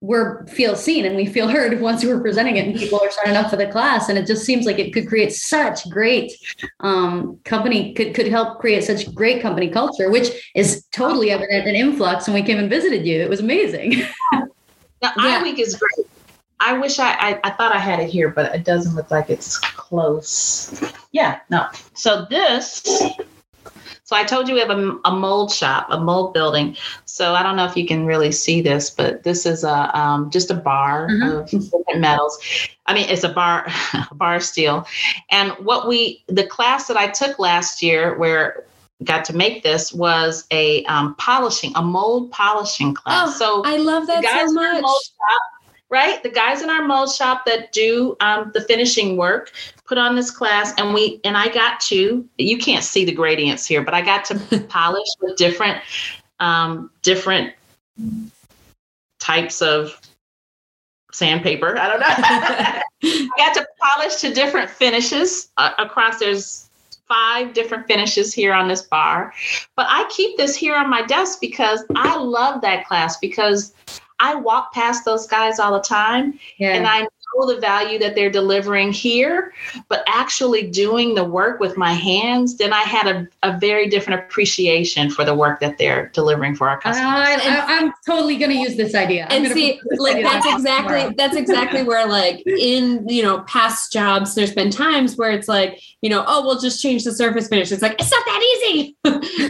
we're 0.00 0.46
feel 0.46 0.76
seen 0.76 1.04
and 1.04 1.16
we 1.16 1.26
feel 1.26 1.48
heard 1.48 1.80
once 1.80 2.04
we're 2.04 2.20
presenting 2.20 2.56
it 2.56 2.66
and 2.66 2.76
people 2.76 3.00
are 3.00 3.10
signing 3.10 3.36
up 3.36 3.48
for 3.48 3.56
the 3.56 3.66
class 3.66 4.08
and 4.08 4.18
it 4.18 4.26
just 4.26 4.44
seems 4.44 4.66
like 4.66 4.78
it 4.78 4.92
could 4.92 5.08
create 5.08 5.32
such 5.32 5.88
great 5.90 6.32
um, 6.80 7.38
company 7.44 7.94
could, 7.94 8.14
could 8.14 8.26
help 8.26 8.60
create 8.60 8.84
such 8.84 9.12
great 9.14 9.40
company 9.40 9.68
culture 9.68 10.10
which 10.10 10.50
is 10.54 10.84
totally 10.92 11.30
evident 11.30 11.66
in 11.66 11.92
iMFLUX 11.92 12.26
when 12.26 12.34
we 12.34 12.42
came 12.42 12.58
and 12.58 12.70
visited 12.70 13.06
you 13.06 13.20
it 13.20 13.30
was 13.30 13.40
amazing 13.40 13.90
now 14.32 14.46
yeah. 15.02 15.42
iWeek 15.42 15.58
is 15.58 15.76
great 15.76 16.06
I 16.58 16.78
wish 16.78 16.98
I, 16.98 17.10
I, 17.12 17.40
I 17.44 17.50
thought 17.50 17.72
I 17.72 17.78
had 17.78 18.00
it 18.00 18.08
here, 18.08 18.30
but 18.30 18.54
it 18.54 18.64
doesn't 18.64 18.94
look 18.94 19.10
like 19.10 19.28
it's 19.28 19.58
close. 19.58 20.82
Yeah, 21.12 21.40
no. 21.50 21.68
So 21.92 22.26
this 22.30 22.82
so 24.06 24.14
I 24.14 24.22
told 24.22 24.46
you 24.46 24.54
we 24.54 24.60
have 24.60 24.70
a, 24.70 24.96
a, 25.04 25.12
mold 25.12 25.52
shop, 25.52 25.88
a 25.90 25.98
mold 25.98 26.32
building. 26.32 26.76
So 27.06 27.34
I 27.34 27.42
don't 27.42 27.56
know 27.56 27.64
if 27.64 27.76
you 27.76 27.84
can 27.84 28.06
really 28.06 28.30
see 28.30 28.60
this, 28.60 28.88
but 28.88 29.24
this 29.24 29.44
is 29.44 29.64
a 29.64 29.98
um, 29.98 30.30
just 30.30 30.48
a 30.48 30.54
bar 30.54 31.08
mm-hmm. 31.08 31.38
of 31.38 31.50
different 31.50 31.98
metals. 32.00 32.38
I 32.86 32.94
mean, 32.94 33.08
it's 33.08 33.24
a 33.24 33.28
bar, 33.28 33.66
a 33.92 34.08
bar 34.14 34.38
steel. 34.38 34.86
And 35.28 35.50
what 35.54 35.88
we, 35.88 36.22
the 36.28 36.46
class 36.46 36.86
that 36.86 36.96
I 36.96 37.08
took 37.08 37.40
last 37.40 37.82
year, 37.82 38.16
where 38.16 38.64
got 39.02 39.24
to 39.24 39.36
make 39.36 39.64
this 39.64 39.92
was 39.92 40.46
a 40.52 40.84
um, 40.84 41.16
polishing, 41.16 41.72
a 41.74 41.82
mold 41.82 42.30
polishing 42.30 42.94
class. 42.94 43.40
Oh, 43.40 43.62
so 43.62 43.62
I 43.64 43.76
love 43.76 44.06
that 44.06 44.22
so 44.24 44.52
much. 44.52 44.82
Shop, 44.82 45.42
right? 45.90 46.22
The 46.22 46.30
guys 46.30 46.62
in 46.62 46.70
our 46.70 46.86
mold 46.86 47.12
shop 47.12 47.44
that 47.46 47.72
do 47.72 48.16
um, 48.20 48.52
the 48.54 48.60
finishing 48.60 49.16
work 49.16 49.52
put 49.86 49.98
on 49.98 50.16
this 50.16 50.30
class, 50.30 50.72
and 50.78 50.94
we 50.94 51.20
and 51.24 51.36
I 51.36 51.48
got 51.48 51.80
to. 51.80 52.26
You 52.38 52.58
can't 52.58 52.84
see 52.84 53.04
the 53.04 53.12
gradients 53.12 53.66
here, 53.66 53.82
but 53.82 53.94
I 53.94 54.02
got 54.02 54.24
to 54.26 54.60
polish 54.68 55.08
with 55.20 55.36
different 55.36 55.82
um, 56.40 56.90
different 57.02 57.54
types 59.18 59.62
of 59.62 60.00
sandpaper. 61.12 61.78
I 61.78 61.88
don't 61.88 62.00
know. 62.00 62.06
I 63.02 63.28
got 63.36 63.54
to 63.54 63.66
polish 63.80 64.16
to 64.16 64.32
different 64.32 64.70
finishes 64.70 65.50
uh, 65.56 65.72
across. 65.78 66.18
There's 66.18 66.68
five 67.08 67.54
different 67.54 67.86
finishes 67.86 68.34
here 68.34 68.52
on 68.52 68.68
this 68.68 68.82
bar. 68.82 69.32
But 69.76 69.86
I 69.88 70.08
keep 70.14 70.36
this 70.36 70.56
here 70.56 70.74
on 70.74 70.90
my 70.90 71.02
desk 71.02 71.40
because 71.40 71.84
I 71.94 72.16
love 72.16 72.60
that 72.62 72.86
class 72.86 73.16
because 73.18 73.72
I 74.18 74.34
walk 74.34 74.72
past 74.72 75.04
those 75.04 75.26
guys 75.26 75.58
all 75.58 75.72
the 75.72 75.80
time 75.80 76.38
yeah. 76.58 76.72
and 76.74 76.86
I 76.86 77.06
know 77.34 77.54
the 77.54 77.60
value 77.60 77.98
that 77.98 78.14
they're 78.14 78.30
delivering 78.30 78.92
here, 78.92 79.52
but 79.88 80.04
actually 80.06 80.68
doing 80.70 81.14
the 81.14 81.24
work 81.24 81.60
with 81.60 81.76
my 81.76 81.92
hands, 81.92 82.56
then 82.56 82.72
I 82.72 82.82
had 82.82 83.06
a, 83.06 83.28
a 83.42 83.58
very 83.58 83.88
different 83.88 84.20
appreciation 84.20 85.10
for 85.10 85.24
the 85.24 85.34
work 85.34 85.60
that 85.60 85.78
they're 85.78 86.08
delivering 86.08 86.54
for 86.54 86.68
our 86.68 86.80
customers. 86.80 87.06
Uh, 87.06 87.64
I, 87.68 87.72
am 87.78 87.92
totally 88.06 88.36
going 88.36 88.50
to 88.50 88.56
use 88.56 88.76
this 88.76 88.94
idea. 88.94 89.26
and 89.30 89.46
see, 89.48 89.80
like 89.98 90.22
that's 90.22 90.46
exactly 90.46 90.98
tomorrow. 90.98 91.14
that's 91.16 91.36
exactly 91.36 91.82
where 91.82 92.06
like 92.06 92.46
in 92.46 93.08
you 93.08 93.22
know 93.22 93.40
past 93.42 93.92
jobs, 93.92 94.34
there's 94.34 94.54
been 94.54 94.70
times 94.70 95.16
where 95.16 95.30
it's 95.30 95.48
like 95.48 95.80
you 96.02 96.10
know 96.10 96.24
oh 96.26 96.44
we'll 96.44 96.58
just 96.58 96.82
change 96.82 97.04
the 97.04 97.12
surface 97.12 97.48
finish. 97.48 97.72
It's 97.72 97.82
like 97.82 98.00
it's 98.00 98.10
not 98.10 98.24
that 98.24 98.42
easy. 98.42 98.96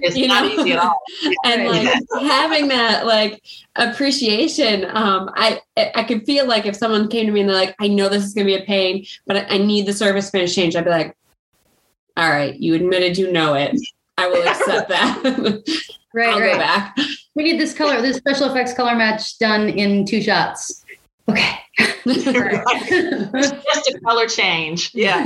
It's 0.07 0.17
you 0.17 0.29
not 0.29 0.45
know? 0.45 0.63
easy 0.63 0.73
at 0.73 0.79
all. 0.79 1.01
and 1.45 1.69
like 1.69 1.89
having 2.21 2.69
that 2.69 3.07
like 3.07 3.43
appreciation, 3.79 4.85
um, 4.95 5.31
I 5.35 5.61
I 5.77 6.05
could 6.05 6.25
feel 6.27 6.47
like 6.47 6.67
if 6.67 6.77
someone 6.77 7.09
came 7.09 7.27
to 7.27 7.33
me 7.33 7.41
and 7.41 7.49
they're 7.49 7.57
like 7.57 7.75
I 7.81 7.89
know 7.89 8.09
this 8.09 8.25
is 8.25 8.35
going 8.35 8.47
to 8.47 8.53
be 8.53 8.63
a 8.63 8.67
pain, 8.67 9.05
but 9.27 9.37
I, 9.37 9.55
I 9.55 9.59
need 9.59 9.87
the 9.87 9.93
surface 9.93 10.31
finish 10.31 10.55
change. 10.55 10.77
I'd 10.77 10.85
be 10.85 10.91
like, 10.91 11.17
all 12.17 12.31
right, 12.31 12.55
you 12.59 12.75
admitted 12.75 13.19
you 13.19 13.33
know 13.33 13.55
it. 13.55 13.77
I 14.19 14.29
will 14.29 14.43
accept 14.49 14.89
that. 14.89 15.23
right, 16.15 16.29
I'll 16.29 16.41
right. 16.41 16.53
go 16.53 16.59
back. 16.59 16.97
We 17.35 17.45
need 17.45 17.61
this 17.61 17.75
color, 17.75 18.01
this 18.01 18.17
special 18.17 18.51
effects 18.51 18.73
color 18.73 18.95
match 18.95 19.39
done 19.39 19.69
in 19.69 20.07
two 20.07 20.23
shots. 20.23 20.85
Okay. 21.29 21.59
Just 22.07 22.27
a 22.29 24.01
color 24.05 24.27
change. 24.27 24.95
Yeah. 24.95 25.25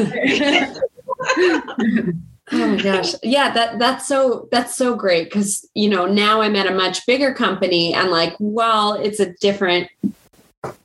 oh 2.52 2.66
my 2.68 2.82
gosh 2.82 3.14
yeah 3.22 3.52
that 3.52 3.78
that's 3.78 4.06
so 4.06 4.48
that's 4.50 4.76
so 4.76 4.94
great 4.94 5.24
because 5.24 5.68
you 5.74 5.88
know 5.88 6.06
now 6.06 6.40
i'm 6.40 6.56
at 6.56 6.66
a 6.66 6.74
much 6.74 7.04
bigger 7.06 7.32
company 7.32 7.94
and 7.94 8.10
like 8.10 8.34
well 8.38 8.94
it's 8.94 9.20
a 9.20 9.32
different 9.40 9.88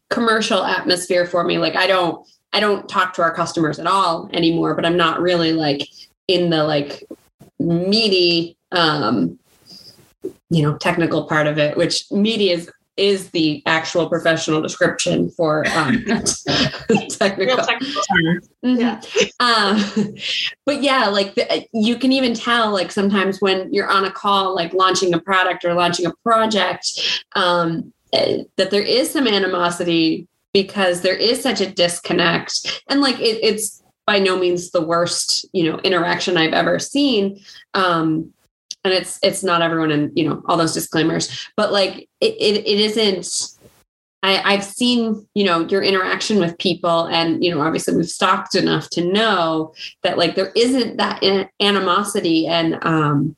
commercial 0.09 0.63
atmosphere 0.63 1.25
for 1.25 1.43
me. 1.43 1.57
Like 1.57 1.75
I 1.75 1.87
don't 1.87 2.25
I 2.53 2.59
don't 2.59 2.87
talk 2.87 3.13
to 3.15 3.21
our 3.21 3.33
customers 3.33 3.79
at 3.79 3.87
all 3.87 4.29
anymore, 4.33 4.73
but 4.73 4.85
I'm 4.85 4.97
not 4.97 5.21
really 5.21 5.51
like 5.51 5.87
in 6.27 6.49
the 6.49 6.63
like 6.63 7.03
meaty 7.59 8.57
um 8.71 9.37
you 10.49 10.61
know 10.61 10.77
technical 10.77 11.25
part 11.25 11.47
of 11.47 11.57
it, 11.57 11.75
which 11.75 12.09
meaty 12.11 12.51
is 12.51 12.71
is 12.97 13.29
the 13.31 13.61
actual 13.65 14.07
professional 14.07 14.61
description 14.61 15.29
for 15.31 15.67
um, 15.75 16.03
technical. 17.09 17.57
Mm-hmm. 17.57 18.79
Yeah. 18.79 19.01
Um, 19.39 20.15
but 20.65 20.81
yeah, 20.81 21.07
like 21.07 21.35
the, 21.35 21.65
you 21.73 21.97
can 21.97 22.11
even 22.11 22.33
tell, 22.33 22.71
like 22.71 22.91
sometimes 22.91 23.41
when 23.41 23.73
you're 23.73 23.89
on 23.89 24.05
a 24.05 24.11
call, 24.11 24.55
like 24.55 24.73
launching 24.73 25.13
a 25.13 25.19
product 25.19 25.65
or 25.65 25.73
launching 25.73 26.05
a 26.05 26.13
project, 26.23 27.25
um, 27.35 27.93
that 28.11 28.71
there 28.71 28.81
is 28.81 29.09
some 29.11 29.27
animosity 29.27 30.27
because 30.53 31.01
there 31.01 31.15
is 31.17 31.41
such 31.41 31.59
a 31.59 31.69
disconnect 31.69 32.81
and 32.87 33.01
like 33.01 33.19
it, 33.19 33.39
it's 33.43 33.83
by 34.05 34.19
no 34.19 34.37
means 34.37 34.71
the 34.71 34.81
worst 34.81 35.45
you 35.51 35.69
know 35.69 35.79
interaction 35.79 36.37
i've 36.37 36.53
ever 36.53 36.79
seen 36.79 37.37
um 37.73 38.31
and 38.85 38.93
it's 38.93 39.19
it's 39.21 39.43
not 39.43 39.61
everyone 39.61 39.91
and 39.91 40.17
you 40.17 40.27
know 40.27 40.41
all 40.45 40.55
those 40.55 40.73
disclaimers 40.73 41.49
but 41.57 41.73
like 41.73 42.07
it, 42.21 42.35
it, 42.39 42.65
it 42.65 42.79
isn't 42.79 43.55
I, 44.25 44.53
I've 44.53 44.63
seen, 44.63 45.27
you 45.35 45.43
know, 45.43 45.67
your 45.67 45.83
interaction 45.83 46.39
with 46.39 46.57
people, 46.57 47.05
and 47.09 47.43
you 47.43 47.53
know, 47.53 47.61
obviously 47.61 47.95
we've 47.95 48.09
stalked 48.09 48.55
enough 48.55 48.89
to 48.91 49.05
know 49.05 49.75
that 50.01 50.17
like 50.17 50.33
there 50.33 50.51
isn't 50.55 50.97
that 50.97 51.23
animosity, 51.61 52.47
and 52.47 52.83
um, 52.83 53.35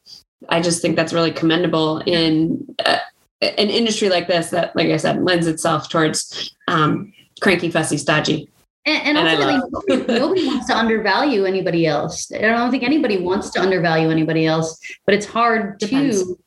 I 0.47 0.61
just 0.61 0.81
think 0.81 0.95
that's 0.95 1.11
really 1.11 1.31
commendable 1.31 1.97
in 2.05 2.73
uh, 2.85 2.99
an 3.41 3.69
industry 3.69 4.07
like 4.07 4.29
this 4.29 4.49
that, 4.51 4.77
like 4.77 4.87
I 4.87 4.95
said, 4.95 5.21
lends 5.21 5.45
itself 5.45 5.89
towards 5.89 6.55
um, 6.69 7.11
cranky, 7.41 7.69
fussy, 7.69 7.97
stodgy. 7.97 8.49
And, 8.87 9.17
and, 9.17 9.17
and 9.17 9.73
ultimately, 9.75 10.15
nobody 10.17 10.47
wants 10.47 10.67
to 10.67 10.77
undervalue 10.77 11.43
anybody 11.43 11.85
else. 11.85 12.31
I 12.31 12.39
don't 12.39 12.71
think 12.71 12.83
anybody 12.83 13.17
wants 13.17 13.49
to 13.51 13.59
undervalue 13.59 14.09
anybody 14.09 14.45
else, 14.45 14.79
but 15.05 15.13
it's 15.13 15.25
hard 15.25 15.77
Depends. 15.77 16.23
to 16.23 16.39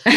um, 0.06 0.14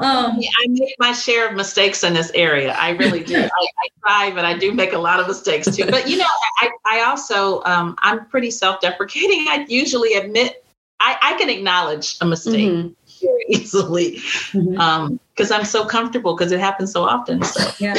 I 0.00 0.66
make 0.68 0.94
my 0.98 1.12
share 1.12 1.48
of 1.48 1.54
mistakes 1.54 2.02
in 2.02 2.14
this 2.14 2.32
area. 2.34 2.72
I 2.72 2.90
really 2.90 3.22
do. 3.22 3.36
I, 3.38 3.44
I, 3.44 3.88
try, 4.06 4.30
but 4.34 4.46
I 4.46 4.56
do 4.56 4.72
make 4.72 4.94
a 4.94 4.98
lot 4.98 5.20
of 5.20 5.28
mistakes 5.28 5.76
too. 5.76 5.84
But 5.84 6.08
you 6.08 6.16
know, 6.16 6.24
I, 6.60 6.70
I 6.86 7.00
also 7.02 7.62
um, 7.64 7.96
I'm 7.98 8.24
pretty 8.26 8.50
self-deprecating. 8.50 9.46
I 9.48 9.66
usually 9.68 10.14
admit 10.14 10.64
I, 11.00 11.16
I 11.20 11.38
can 11.38 11.48
acknowledge 11.48 12.16
a 12.22 12.26
mistake 12.26 12.70
mm-hmm. 12.70 12.88
Very 13.20 13.44
easily 13.48 14.12
because 14.12 14.52
mm-hmm. 14.52 14.80
um, 14.80 15.20
I'm 15.38 15.64
so 15.64 15.84
comfortable 15.84 16.36
because 16.36 16.52
it 16.52 16.60
happens 16.60 16.92
so 16.92 17.04
often. 17.04 17.42
So 17.42 17.70
yeah. 17.78 17.94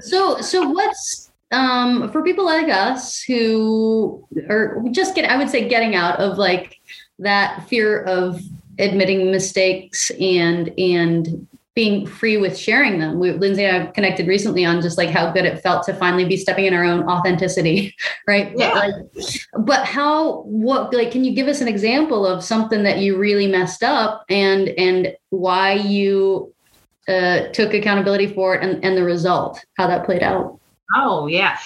so 0.00 0.40
so 0.40 0.68
what's 0.68 1.30
um, 1.52 2.10
for 2.10 2.22
people 2.22 2.44
like 2.44 2.68
us 2.68 3.22
who 3.22 4.26
are 4.48 4.82
just 4.90 5.14
get 5.14 5.30
I 5.30 5.36
would 5.36 5.50
say 5.50 5.68
getting 5.68 5.94
out 5.94 6.18
of 6.18 6.38
like 6.38 6.80
that 7.18 7.66
fear 7.68 8.02
of 8.02 8.40
admitting 8.78 9.30
mistakes 9.30 10.10
and 10.20 10.72
and 10.78 11.46
being 11.76 12.06
free 12.06 12.38
with 12.38 12.56
sharing 12.56 12.98
them. 12.98 13.20
We, 13.20 13.32
Lindsay 13.32 13.62
and 13.62 13.88
I 13.88 13.90
connected 13.92 14.26
recently 14.26 14.64
on 14.64 14.80
just 14.80 14.96
like 14.96 15.10
how 15.10 15.30
good 15.30 15.44
it 15.44 15.60
felt 15.62 15.84
to 15.84 15.94
finally 15.94 16.24
be 16.24 16.38
stepping 16.38 16.64
in 16.64 16.72
our 16.72 16.82
own 16.82 17.06
authenticity, 17.06 17.94
right? 18.26 18.50
Yeah. 18.56 18.72
But, 18.72 18.88
like, 18.88 19.66
but 19.66 19.84
how? 19.86 20.40
What? 20.42 20.92
Like, 20.92 21.12
can 21.12 21.22
you 21.22 21.34
give 21.34 21.46
us 21.46 21.60
an 21.60 21.68
example 21.68 22.26
of 22.26 22.42
something 22.42 22.82
that 22.82 22.98
you 22.98 23.18
really 23.18 23.46
messed 23.46 23.84
up 23.84 24.24
and 24.30 24.68
and 24.70 25.14
why 25.28 25.74
you 25.74 26.52
uh, 27.08 27.48
took 27.48 27.74
accountability 27.74 28.28
for 28.28 28.54
it 28.54 28.64
and 28.64 28.82
and 28.82 28.96
the 28.96 29.04
result, 29.04 29.62
how 29.76 29.86
that 29.86 30.06
played 30.06 30.22
out? 30.22 30.58
Oh 30.96 31.26
yeah. 31.26 31.58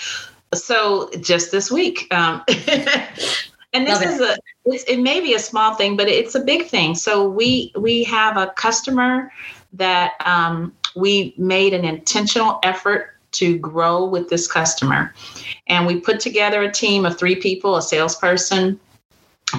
So 0.52 1.08
just 1.20 1.52
this 1.52 1.70
week, 1.70 2.12
um, 2.12 2.42
and 3.72 3.86
this 3.86 4.02
is 4.02 4.20
a 4.20 4.36
it 4.66 5.00
may 5.00 5.20
be 5.20 5.34
a 5.34 5.38
small 5.38 5.74
thing 5.74 5.96
but 5.96 6.08
it's 6.08 6.34
a 6.34 6.40
big 6.40 6.66
thing 6.66 6.94
so 6.94 7.28
we 7.28 7.72
we 7.78 8.04
have 8.04 8.36
a 8.36 8.48
customer 8.56 9.32
that 9.73 10.14
um, 10.25 10.73
we 10.97 11.35
made 11.37 11.75
an 11.75 11.85
intentional 11.85 12.59
effort 12.62 13.16
to 13.33 13.59
grow 13.59 14.05
with 14.05 14.29
this 14.29 14.51
customer 14.51 15.14
and 15.68 15.87
we 15.87 16.01
put 16.01 16.18
together 16.18 16.62
a 16.62 16.73
team 16.73 17.07
of 17.07 17.16
three 17.16 17.37
people 17.37 17.77
a 17.77 17.83
salesperson 17.83 18.79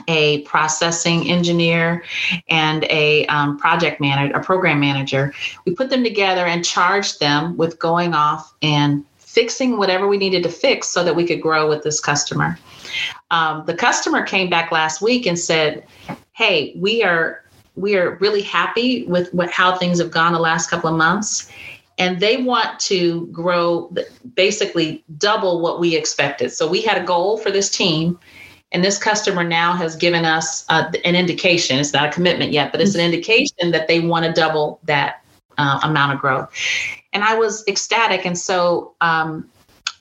a 0.08 0.42
processing 0.42 1.30
engineer 1.30 2.04
and 2.50 2.86
a 2.86 3.26
um, 3.28 3.58
project 3.58 4.00
manager, 4.00 4.36
a 4.36 4.44
program 4.44 4.80
manager. 4.80 5.34
We 5.66 5.76
put 5.76 5.90
them 5.90 6.04
together 6.04 6.46
and 6.46 6.64
charged 6.64 7.20
them 7.20 7.58
with 7.58 7.80
going 7.80 8.14
off 8.14 8.54
and 8.62 9.06
fixing 9.18 9.78
whatever 9.78 10.08
we 10.08 10.18
needed 10.18 10.44
to 10.44 10.50
fix 10.50 10.90
so 10.90 11.04
that 11.04 11.16
we 11.16 11.26
could 11.26 11.42
grow 11.42 11.68
with 11.70 11.84
this 11.84 12.00
customer. 12.00 12.58
Um, 13.32 13.64
the 13.66 13.74
customer 13.74 14.24
came 14.24 14.50
back 14.50 14.72
last 14.72 15.02
week 15.02 15.26
and 15.26 15.40
said, 15.40 15.86
"Hey, 16.34 16.74
we 16.76 17.04
are 17.04 17.41
we 17.76 17.96
are 17.96 18.18
really 18.22 18.42
happy 18.42 19.06
with 19.06 19.34
what, 19.34 19.50
how 19.50 19.78
things 19.78 20.00
have 20.00 20.12
gone 20.12 20.34
the 20.34 20.40
last 20.40 20.70
couple 20.70 20.90
of 20.90 20.98
months." 20.98 21.52
And 21.98 22.20
they 22.20 22.38
want 22.38 22.80
to 22.82 23.28
grow 23.28 23.94
basically 24.36 25.04
double 25.18 25.62
what 25.62 25.80
we 25.80 25.96
expected. 25.96 26.52
So 26.52 26.68
we 26.68 26.82
had 26.82 27.00
a 27.00 27.06
goal 27.06 27.38
for 27.38 27.52
this 27.52 27.70
team, 27.70 28.18
and 28.72 28.84
this 28.84 28.98
customer 28.98 29.44
now 29.44 29.74
has 29.74 29.96
given 29.96 30.26
us 30.26 30.66
uh, 30.70 30.92
an 31.06 31.16
indication. 31.16 31.78
It's 31.80 31.94
not 31.94 32.10
a 32.10 32.12
commitment 32.12 32.54
yet, 32.54 32.72
but 32.72 32.82
it's 32.82 32.96
an 32.96 33.02
indication 33.02 33.72
that 33.72 33.88
they 33.88 34.00
want 34.00 34.26
to 34.26 34.34
double 34.34 34.80
that 34.84 35.24
uh, 35.58 35.80
amount 35.84 36.14
of 36.14 36.20
growth. 36.20 36.50
And 37.14 37.24
I 37.24 37.38
was 37.38 37.64
ecstatic. 37.68 38.26
And 38.26 38.38
so 38.38 38.96
um, 39.02 39.50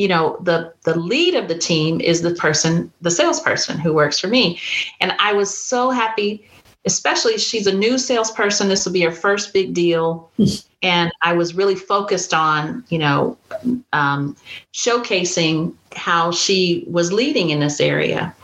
you 0.01 0.09
know 0.09 0.39
the 0.41 0.73
the 0.85 0.99
lead 0.99 1.35
of 1.35 1.49
the 1.49 1.59
team 1.59 2.01
is 2.01 2.23
the 2.23 2.35
person 2.35 2.91
the 3.03 3.11
salesperson 3.11 3.79
who 3.79 3.93
works 3.93 4.19
for 4.19 4.29
me 4.29 4.59
and 4.99 5.13
i 5.19 5.35
was 5.35 5.55
so 5.55 5.91
happy 5.91 6.49
especially 6.87 7.37
she's 7.39 7.67
a 7.67 7.75
new 7.75 7.99
salesperson 7.99 8.69
this 8.69 8.85
will 8.85 8.93
be 8.93 9.03
her 9.03 9.13
first 9.13 9.53
big 9.53 9.75
deal 9.75 10.31
and 10.83 11.13
i 11.23 11.33
was 11.33 11.55
really 11.55 11.75
focused 11.75 12.33
on 12.33 12.85
you 12.89 12.99
know 12.99 13.37
um, 13.93 14.37
showcasing 14.73 15.75
how 15.95 16.31
she 16.31 16.85
was 16.89 17.13
leading 17.13 17.51
in 17.51 17.61
this 17.61 17.81
area 17.81 18.35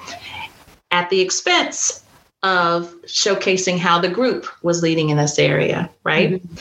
at 0.91 1.09
the 1.11 1.21
expense 1.21 2.05
of 2.43 2.95
showcasing 3.07 3.79
how 3.79 3.99
the 3.99 4.09
group 4.09 4.47
was 4.63 4.83
leading 4.83 5.09
in 5.09 5.17
this 5.17 5.39
area 5.39 5.89
right 6.05 6.33
mm-hmm. 6.33 6.55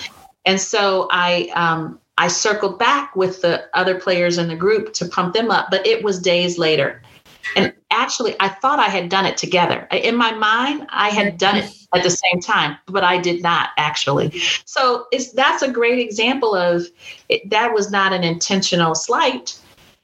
and 0.46 0.60
so 0.60 1.08
i 1.12 1.50
um, 1.56 2.00
I 2.18 2.30
circled 2.30 2.80
back 2.80 3.16
with 3.16 3.42
the 3.42 3.66
other 3.74 4.00
players 4.00 4.38
in 4.38 4.48
the 4.48 4.56
group 4.56 4.94
to 4.94 5.06
pump 5.06 5.34
them 5.34 5.52
up, 5.52 5.68
but 5.70 5.86
it 5.86 6.02
was 6.04 6.18
days 6.18 6.58
later. 6.58 7.02
And 7.56 7.74
actually, 7.92 8.36
I 8.40 8.50
thought 8.50 8.80
I 8.80 8.90
had 8.90 9.10
done 9.10 9.26
it 9.26 9.38
together. 9.38 9.88
In 9.92 10.16
my 10.16 10.32
mind, 10.32 10.88
I 10.90 11.10
had 11.10 11.38
done 11.38 11.58
it 11.58 11.72
at 11.94 12.04
the 12.04 12.10
same 12.10 12.42
time, 12.42 12.78
but 12.88 13.04
I 13.04 13.18
did 13.18 13.42
not 13.42 13.70
actually. 13.78 14.38
So 14.66 15.08
it's 15.12 15.32
that's 15.32 15.62
a 15.62 15.72
great 15.72 16.00
example 16.00 16.54
of 16.54 16.86
it, 17.30 17.50
that 17.50 17.74
was 17.74 17.90
not 17.92 18.14
an 18.14 18.24
intentional 18.24 18.96
slight. 18.96 19.60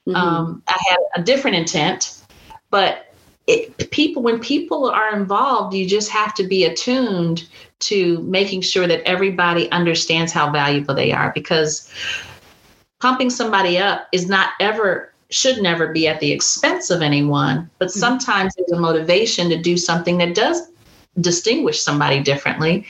Mm-hmm. 0.08 0.16
Um, 0.16 0.64
I 0.68 0.78
had 0.90 1.00
a 1.16 1.24
different 1.24 1.58
intent, 1.58 2.24
but 2.70 3.14
it, 3.48 3.92
people 3.92 4.24
when 4.24 4.40
people 4.40 4.90
are 4.90 5.16
involved, 5.16 5.76
you 5.76 5.88
just 5.88 6.10
have 6.10 6.34
to 6.36 6.44
be 6.44 6.64
attuned 6.64 7.48
to 7.80 8.20
making 8.22 8.62
sure 8.62 8.88
that 8.88 9.02
everybody 9.08 9.70
understands 9.72 10.32
how 10.32 10.52
valuable 10.52 10.94
they 10.94 11.12
are 11.12 11.32
because 11.34 11.92
pumping 13.00 13.30
somebody 13.30 13.78
up 13.78 14.08
is 14.12 14.30
not 14.30 14.52
ever 14.60 15.11
should 15.32 15.62
never 15.62 15.92
be 15.92 16.08
at 16.08 16.20
the 16.20 16.32
expense 16.32 16.90
of 16.90 17.02
anyone 17.02 17.70
but 17.80 17.88
mm-hmm. 17.88 18.00
sometimes 18.00 18.54
there's 18.56 18.72
a 18.72 18.80
motivation 18.80 19.50
to 19.50 19.58
do 19.58 19.78
something 19.78 20.18
that 20.18 20.36
does 20.36 20.70
distinguish 21.20 21.82
somebody 21.82 22.22
differently 22.22 22.86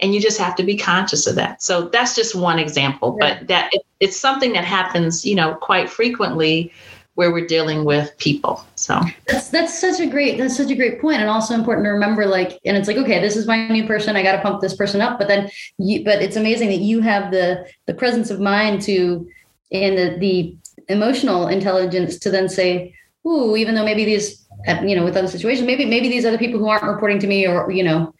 and 0.00 0.14
you 0.14 0.20
just 0.20 0.38
have 0.38 0.56
to 0.56 0.64
be 0.64 0.76
conscious 0.76 1.26
of 1.26 1.34
that 1.36 1.62
so 1.62 1.88
that's 1.88 2.14
just 2.14 2.34
one 2.34 2.58
example 2.58 3.16
yeah. 3.20 3.34
but 3.34 3.46
that 3.48 3.70
it, 3.72 3.82
it's 4.00 4.18
something 4.18 4.52
that 4.52 4.64
happens 4.64 5.24
you 5.24 5.34
know 5.34 5.54
quite 5.54 5.88
frequently 5.88 6.72
where 7.14 7.30
we're 7.30 7.46
dealing 7.46 7.84
with 7.84 8.16
people. 8.18 8.64
So 8.74 9.00
that's 9.26 9.48
that's 9.48 9.78
such 9.78 10.00
a 10.00 10.06
great 10.06 10.38
that's 10.38 10.56
such 10.56 10.70
a 10.70 10.74
great 10.74 11.00
point, 11.00 11.20
and 11.20 11.28
also 11.28 11.54
important 11.54 11.84
to 11.84 11.90
remember. 11.90 12.26
Like, 12.26 12.58
and 12.64 12.76
it's 12.76 12.88
like, 12.88 12.96
okay, 12.96 13.20
this 13.20 13.36
is 13.36 13.46
my 13.46 13.68
new 13.68 13.86
person. 13.86 14.16
I 14.16 14.22
got 14.22 14.36
to 14.36 14.42
pump 14.42 14.60
this 14.60 14.74
person 14.74 15.00
up. 15.00 15.18
But 15.18 15.28
then, 15.28 15.50
you, 15.78 16.04
but 16.04 16.22
it's 16.22 16.36
amazing 16.36 16.68
that 16.68 16.80
you 16.80 17.00
have 17.00 17.30
the 17.30 17.66
the 17.86 17.94
presence 17.94 18.30
of 18.30 18.40
mind 18.40 18.82
to 18.82 19.28
and 19.70 19.98
the 19.98 20.16
the 20.18 20.56
emotional 20.92 21.48
intelligence 21.48 22.18
to 22.20 22.30
then 22.30 22.48
say, 22.48 22.94
ooh, 23.26 23.56
even 23.56 23.74
though 23.74 23.84
maybe 23.84 24.04
these 24.04 24.46
you 24.84 24.94
know 24.94 25.04
with 25.04 25.16
other 25.16 25.28
situations, 25.28 25.66
maybe 25.66 25.84
maybe 25.84 26.08
these 26.08 26.24
other 26.24 26.38
people 26.38 26.58
who 26.58 26.68
aren't 26.68 26.84
reporting 26.84 27.18
to 27.20 27.26
me 27.26 27.46
or 27.46 27.70
you 27.70 27.82
know 27.82 28.14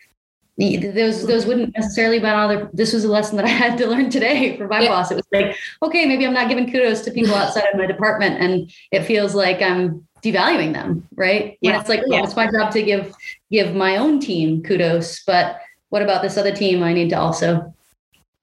those 0.59 1.27
those 1.27 1.47
wouldn't 1.47 1.75
necessarily 1.75 2.19
be 2.19 2.27
other 2.27 2.69
this 2.73 2.93
was 2.93 3.05
a 3.05 3.09
lesson 3.09 3.37
that 3.37 3.45
i 3.45 3.49
had 3.49 3.79
to 3.79 3.87
learn 3.87 4.11
today 4.11 4.57
for 4.57 4.69
my 4.69 4.81
yeah. 4.81 4.89
boss 4.89 5.11
it 5.11 5.15
was 5.15 5.27
like 5.33 5.57
okay 5.83 6.05
maybe 6.05 6.27
i'm 6.27 6.35
not 6.35 6.49
giving 6.49 6.71
kudos 6.71 7.01
to 7.01 7.11
people 7.11 7.35
outside 7.35 7.65
of 7.73 7.79
my 7.79 7.87
department 7.87 8.39
and 8.39 8.71
it 8.91 9.03
feels 9.03 9.35
like 9.35 9.63
i'm 9.63 10.07
devaluing 10.23 10.73
them 10.73 11.07
right 11.17 11.59
yeah 11.63 11.81
it's 11.81 11.89
like 11.89 12.01
oh, 12.01 12.13
yeah. 12.13 12.23
it's 12.23 12.37
my 12.37 12.51
job 12.51 12.71
to 12.71 12.83
give 12.83 13.15
give 13.51 13.75
my 13.75 13.97
own 13.97 14.21
team 14.21 14.63
kudos 14.63 15.25
but 15.25 15.59
what 15.89 16.03
about 16.03 16.23
this 16.23 16.37
other 16.37 16.55
team 16.55 16.83
i 16.83 16.93
need 16.93 17.09
to 17.09 17.19
also 17.19 17.75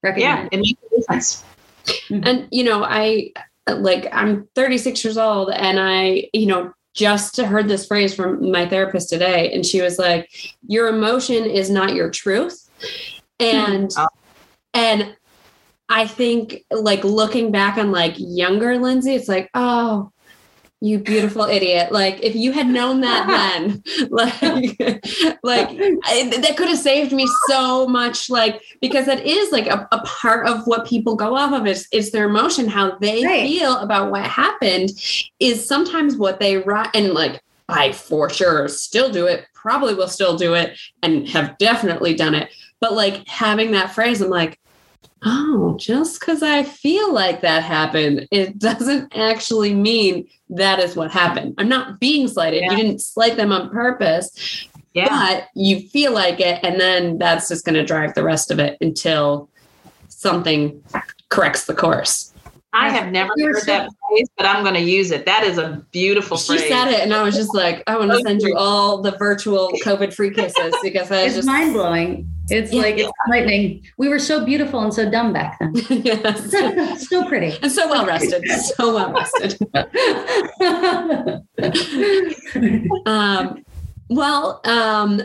recognize 0.02 0.44
yeah 0.44 0.50
it 0.52 0.58
makes 0.58 0.82
a 0.84 0.96
difference 0.98 1.46
mm-hmm. 1.86 2.28
and 2.28 2.48
you 2.52 2.64
know 2.64 2.84
i 2.84 3.32
like 3.74 4.08
i'm 4.12 4.48
36 4.56 5.04
years 5.04 5.18
old 5.18 5.52
and 5.52 5.80
i 5.80 6.28
you 6.34 6.46
know 6.46 6.72
just 6.94 7.38
heard 7.38 7.68
this 7.68 7.86
phrase 7.86 8.14
from 8.14 8.52
my 8.52 8.68
therapist 8.68 9.10
today 9.10 9.52
and 9.54 9.66
she 9.66 9.82
was 9.82 10.00
like 10.00 10.30
your 10.68 10.88
emotion 10.88 11.46
is 11.46 11.70
not 11.70 11.94
your 11.94 12.10
truth 12.10 12.70
and 13.40 13.92
oh. 13.98 14.08
and 14.74 15.16
i 15.88 16.06
think 16.06 16.66
like 16.72 17.04
looking 17.04 17.52
back 17.52 17.78
on 17.78 17.92
like 17.92 18.16
younger 18.18 18.78
lindsay 18.78 19.16
it's 19.16 19.30
like 19.30 19.50
oh 19.54 20.12
you 20.82 21.00
beautiful 21.00 21.44
idiot. 21.44 21.92
Like 21.92 22.20
if 22.24 22.36
you 22.36 22.52
had 22.52 22.68
known 22.68 23.02
that 23.02 23.28
then, 23.60 23.84
like, 24.10 24.42
like 25.44 25.70
I, 26.06 26.30
that 26.42 26.56
could 26.58 26.70
have 26.70 26.78
saved 26.78 27.12
me 27.12 27.28
so 27.50 27.88
much. 27.88 28.30
Like, 28.30 28.62
because 28.82 29.06
that 29.06 29.26
is 29.26 29.52
like 29.52 29.68
a, 29.68 29.88
a 29.92 30.00
part 30.06 30.48
of 30.48 30.66
what 30.68 30.88
people 30.88 31.16
go 31.16 31.36
off 31.36 31.54
of 31.54 31.68
is, 31.68 31.88
is 31.92 32.12
their 32.12 32.30
emotion, 32.30 32.68
how 32.68 32.98
they 33.00 33.26
Right. 33.26 33.48
feel 33.48 33.78
about 33.78 34.12
what 34.12 34.26
happened 34.26 34.90
is 35.40 35.68
sometimes 35.68 36.16
what 36.16 36.40
they 36.40 36.58
write. 36.58 36.90
And 36.94 37.14
like, 37.14 37.42
I 37.68 37.92
for 37.92 38.30
sure 38.30 38.68
still 38.68 39.12
do 39.12 39.28
it, 39.28 39.46
probably 39.54 39.94
will 39.94 40.08
still 40.08 40.38
do 40.38 40.54
it 40.56 40.80
and 41.04 41.28
have 41.30 41.58
definitely 41.58 42.16
done 42.16 42.34
it. 42.36 42.50
But 42.80 42.94
like 42.94 43.28
having 43.28 43.72
that 43.72 43.94
phrase, 43.94 44.22
I'm 44.22 44.30
like, 44.30 44.59
oh, 45.26 45.76
just 45.80 46.20
because 46.20 46.42
I 46.44 46.64
feel 46.64 47.14
like 47.14 47.42
that 47.42 47.64
happened, 47.64 48.28
it 48.32 48.58
doesn't 48.60 49.16
actually 49.16 49.74
mean 49.74 50.28
that 50.50 50.80
is 50.80 50.96
what 50.96 51.12
happened. 51.12 51.56
I'm 51.58 51.70
not 51.70 52.00
being 52.00 52.28
slighted. 52.28 52.64
Yeah. 52.64 52.72
You 52.72 52.78
didn't 52.78 53.00
slight 53.02 53.38
them 53.38 53.52
on 53.52 53.70
purpose, 53.70 54.68
Yeah. 54.94 55.08
but 55.10 55.48
you 55.56 55.82
feel 55.90 56.12
like 56.12 56.40
it. 56.40 56.60
And 56.64 56.80
then 56.80 57.18
that's 57.18 57.50
just 57.50 57.66
going 57.66 57.76
to 57.76 57.86
drive 57.86 58.16
the 58.16 58.24
rest 58.24 58.50
of 58.52 58.60
it 58.60 58.78
until 58.82 59.50
something 60.08 60.84
corrects 61.30 61.66
the 61.66 61.76
course. 61.76 62.29
I 62.72 62.90
have 62.90 63.12
never 63.12 63.32
heard 63.40 63.58
so- 63.58 63.66
that 63.66 63.90
phrase, 64.10 64.28
but 64.38 64.46
I'm 64.46 64.62
going 64.64 64.76
to 64.76 64.82
use 64.82 65.10
it. 65.12 65.26
That 65.26 65.44
is 65.44 65.58
a 65.58 65.84
beautiful 65.92 66.38
She 66.38 66.48
phrase. 66.54 66.62
She 66.62 66.70
said 66.70 66.90
it, 66.90 67.00
and 67.02 67.14
I 67.14 67.24
was 67.24 67.36
just 67.36 67.56
like, 67.56 67.82
I 67.88 67.98
want 67.98 68.12
to 68.12 68.20
send 68.22 68.42
you 68.42 68.56
all 68.56 69.02
the 69.02 69.12
virtual 69.18 69.72
COVID 69.84 70.14
free 70.14 70.30
kisses 70.32 70.76
because 70.84 71.12
I 71.12 71.22
It's 71.22 71.36
just. 71.36 71.48
mind 71.48 71.74
blowing. 71.74 72.30
It's 72.52 72.72
Yeah. 72.74 72.82
like 72.82 72.98
it's 72.98 73.12
lightning. 73.30 73.84
We 73.98 74.08
were 74.08 74.18
so 74.20 74.44
beautiful 74.46 74.80
and 74.82 74.92
so 74.94 75.10
dumb 75.10 75.34
back 75.34 75.58
then. 75.60 75.72
yes. 76.04 77.08
so 77.08 77.28
pretty. 77.28 77.58
And 77.62 77.72
so 77.72 77.88
well 77.90 78.06
rested. 78.06 78.44
So 78.48 78.94
well 78.96 79.14
rested. 79.14 79.58
Um, 83.06 83.64
well, 84.10 84.62
um, 84.66 85.22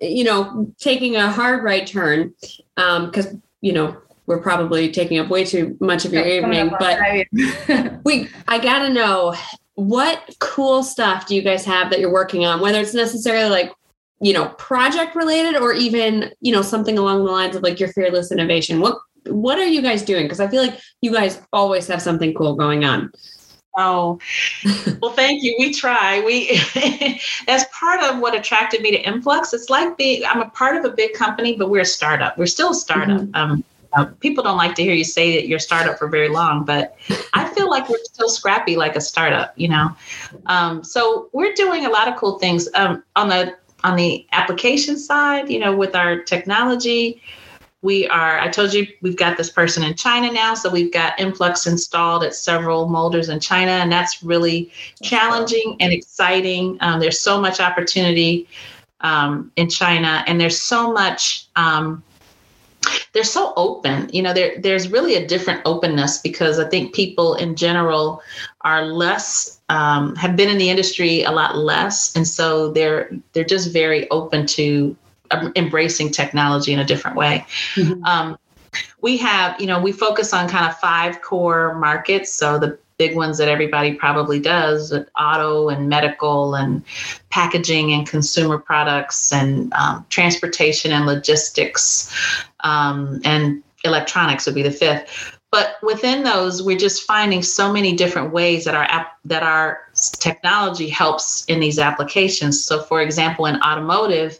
you 0.00 0.24
know, 0.24 0.70
taking 0.78 1.16
a 1.16 1.30
hard 1.30 1.62
right 1.64 1.86
turn, 1.86 2.34
because, 2.76 3.34
you 3.60 3.72
know, 3.72 3.96
we're 4.30 4.40
probably 4.40 4.92
taking 4.92 5.18
up 5.18 5.28
way 5.28 5.44
too 5.44 5.76
much 5.80 6.04
of 6.04 6.12
your 6.12 6.24
evening, 6.24 6.70
but 6.78 7.00
we, 8.04 8.28
I 8.46 8.60
gotta 8.60 8.88
know 8.88 9.34
what 9.74 10.36
cool 10.38 10.84
stuff 10.84 11.26
do 11.26 11.34
you 11.34 11.42
guys 11.42 11.64
have 11.64 11.90
that 11.90 11.98
you're 11.98 12.12
working 12.12 12.46
on, 12.46 12.60
whether 12.60 12.78
it's 12.78 12.94
necessarily 12.94 13.50
like, 13.50 13.72
you 14.20 14.32
know, 14.32 14.50
project 14.50 15.16
related 15.16 15.56
or 15.56 15.72
even, 15.72 16.30
you 16.40 16.52
know, 16.52 16.62
something 16.62 16.96
along 16.96 17.24
the 17.24 17.32
lines 17.32 17.56
of 17.56 17.64
like 17.64 17.80
your 17.80 17.88
fearless 17.88 18.30
innovation. 18.30 18.78
What, 18.78 18.98
what 19.26 19.58
are 19.58 19.66
you 19.66 19.82
guys 19.82 20.02
doing? 20.02 20.26
Because 20.26 20.38
I 20.38 20.46
feel 20.46 20.62
like 20.62 20.78
you 21.00 21.12
guys 21.12 21.42
always 21.52 21.88
have 21.88 22.00
something 22.00 22.32
cool 22.32 22.54
going 22.54 22.84
on. 22.84 23.10
Oh, 23.76 24.20
well, 25.02 25.12
thank 25.12 25.42
you. 25.42 25.56
We 25.58 25.74
try. 25.74 26.22
We 26.24 26.60
that's 27.48 27.64
part 27.76 28.00
of 28.04 28.20
what 28.20 28.36
attracted 28.36 28.80
me 28.80 28.92
to 28.92 29.02
iMFLUX. 29.02 29.54
It's 29.54 29.70
like 29.70 29.96
being 29.96 30.24
I'm 30.24 30.40
a 30.40 30.50
part 30.50 30.76
of 30.76 30.84
a 30.84 30.90
big 30.90 31.14
company, 31.14 31.56
but 31.56 31.68
we're 31.68 31.82
a 31.82 31.84
startup. 31.84 32.38
We're 32.38 32.46
still 32.46 32.70
a 32.70 32.74
startup. 32.74 33.26
Um, 33.34 33.64
uh, 33.92 34.04
people 34.20 34.44
don't 34.44 34.56
like 34.56 34.74
to 34.76 34.82
hear 34.82 34.94
you 34.94 35.04
say 35.04 35.36
that 35.36 35.48
you're 35.48 35.58
a 35.58 35.60
startup 35.60 35.98
for 35.98 36.08
very 36.08 36.28
long, 36.28 36.64
but 36.64 36.96
I 37.32 37.48
feel 37.54 37.68
like 37.68 37.88
we're 37.88 37.98
still 38.04 38.28
scrappy 38.28 38.76
like 38.76 38.96
a 38.96 39.00
startup. 39.00 39.52
You 39.56 39.68
know, 39.68 39.96
um, 40.46 40.84
so 40.84 41.28
we're 41.32 41.54
doing 41.54 41.86
a 41.86 41.90
lot 41.90 42.08
of 42.08 42.16
cool 42.16 42.38
things 42.38 42.68
um, 42.74 43.02
on 43.16 43.28
the 43.28 43.56
on 43.82 43.96
the 43.96 44.26
application 44.32 44.98
side. 44.98 45.50
You 45.50 45.58
know, 45.58 45.74
with 45.74 45.96
our 45.96 46.18
technology 46.18 47.20
we 47.82 48.06
are 48.08 48.38
i 48.40 48.48
told 48.48 48.72
you 48.74 48.86
we've 49.00 49.16
got 49.16 49.36
this 49.36 49.50
person 49.50 49.82
in 49.82 49.94
china 49.94 50.30
now 50.30 50.54
so 50.54 50.68
we've 50.68 50.92
got 50.92 51.16
iMFLUX 51.18 51.66
installed 51.66 52.22
at 52.22 52.34
several 52.34 52.88
molders 52.88 53.28
in 53.28 53.40
china 53.40 53.70
and 53.70 53.90
that's 53.90 54.22
really 54.22 54.70
challenging 55.02 55.76
and 55.80 55.92
exciting 55.92 56.76
um, 56.80 57.00
there's 57.00 57.20
so 57.20 57.40
much 57.40 57.60
opportunity 57.60 58.46
um, 59.00 59.50
in 59.56 59.68
china 59.68 60.22
and 60.26 60.40
there's 60.40 60.60
so 60.60 60.92
much 60.92 61.46
um, 61.56 62.02
they're 63.12 63.24
so 63.24 63.52
open 63.56 64.08
you 64.12 64.22
know 64.22 64.32
there, 64.32 64.58
there's 64.58 64.88
really 64.88 65.14
a 65.14 65.26
different 65.26 65.60
openness 65.64 66.18
because 66.18 66.58
i 66.58 66.68
think 66.68 66.94
people 66.94 67.34
in 67.34 67.54
general 67.56 68.22
are 68.62 68.84
less 68.86 69.60
um, 69.68 70.16
have 70.16 70.36
been 70.36 70.48
in 70.48 70.58
the 70.58 70.68
industry 70.68 71.22
a 71.22 71.30
lot 71.30 71.56
less 71.56 72.14
and 72.16 72.26
so 72.26 72.70
they're 72.72 73.10
they're 73.32 73.44
just 73.44 73.72
very 73.72 74.08
open 74.10 74.46
to 74.46 74.96
um, 75.30 75.52
embracing 75.56 76.10
technology 76.10 76.72
in 76.72 76.78
a 76.78 76.84
different 76.84 77.16
way 77.16 77.44
Mhm. 77.76 78.04
um, 78.06 78.38
we 79.00 79.16
have, 79.18 79.60
you 79.60 79.66
know, 79.66 79.80
we 79.80 79.92
focus 79.92 80.32
on 80.32 80.48
kind 80.48 80.66
of 80.66 80.76
five 80.78 81.22
core 81.22 81.74
markets. 81.74 82.32
So 82.32 82.58
the 82.58 82.78
big 82.98 83.16
ones 83.16 83.38
that 83.38 83.48
everybody 83.48 83.94
probably 83.94 84.38
does 84.38 84.92
auto 85.18 85.70
and 85.70 85.88
medical 85.88 86.54
and 86.54 86.82
packaging 87.30 87.92
and 87.92 88.06
consumer 88.06 88.58
products 88.58 89.32
and 89.32 89.72
um, 89.72 90.04
transportation 90.10 90.92
and 90.92 91.06
logistics 91.06 92.12
um, 92.64 93.20
and 93.24 93.62
electronics 93.84 94.46
would 94.46 94.54
be 94.54 94.62
the 94.62 94.70
fifth. 94.70 95.38
But 95.50 95.78
within 95.82 96.22
those, 96.22 96.62
we're 96.62 96.78
just 96.78 97.02
finding 97.02 97.42
so 97.42 97.72
many 97.72 97.96
different 97.96 98.32
ways 98.32 98.64
that 98.64 98.76
our 98.76 98.84
app, 98.84 99.18
that 99.24 99.42
our 99.42 99.80
technology 100.12 100.88
helps 100.88 101.44
in 101.46 101.58
these 101.58 101.78
applications. 101.80 102.62
So, 102.62 102.82
for 102.82 103.02
example, 103.02 103.46
in 103.46 103.60
automotive, 103.60 104.38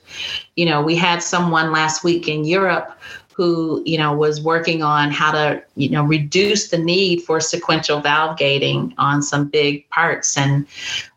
you 0.54 0.66
know, 0.66 0.80
we 0.80 0.94
had 0.94 1.20
someone 1.20 1.72
last 1.72 2.04
week 2.04 2.28
in 2.28 2.44
Europe 2.44 2.96
who, 3.40 3.82
you 3.86 3.96
know, 3.96 4.12
was 4.12 4.38
working 4.42 4.82
on 4.82 5.10
how 5.10 5.32
to, 5.32 5.62
you 5.74 5.88
know, 5.88 6.04
reduce 6.04 6.68
the 6.68 6.76
need 6.76 7.22
for 7.22 7.40
sequential 7.40 7.98
valve 7.98 8.36
gating 8.36 8.92
on 8.98 9.22
some 9.22 9.48
big 9.48 9.88
parts. 9.88 10.36
And 10.36 10.66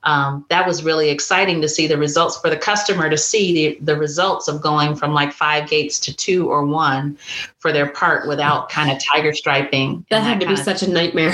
um, 0.03 0.45
that 0.47 0.65
was 0.65 0.85
really 0.85 1.09
exciting 1.09 1.59
to 1.59 1.67
see 1.67 1.85
the 1.85 1.97
results 1.97 2.39
for 2.39 2.49
the 2.49 2.55
customer 2.55 3.09
to 3.09 3.17
see 3.17 3.53
the, 3.53 3.77
the 3.81 3.97
results 3.97 4.47
of 4.47 4.61
going 4.61 4.95
from 4.95 5.13
like 5.13 5.33
five 5.33 5.69
gates 5.69 5.99
to 5.99 6.15
two 6.15 6.49
or 6.49 6.65
one 6.65 7.17
for 7.59 7.73
their 7.73 7.89
part 7.89 8.25
without 8.25 8.69
kind 8.69 8.89
of 8.89 9.03
tiger 9.03 9.33
striping. 9.33 10.05
That 10.09 10.23
had 10.23 10.39
to 10.39 10.47
be 10.47 10.55
such 10.55 10.81
a 10.81 10.89
nightmare. 10.89 11.33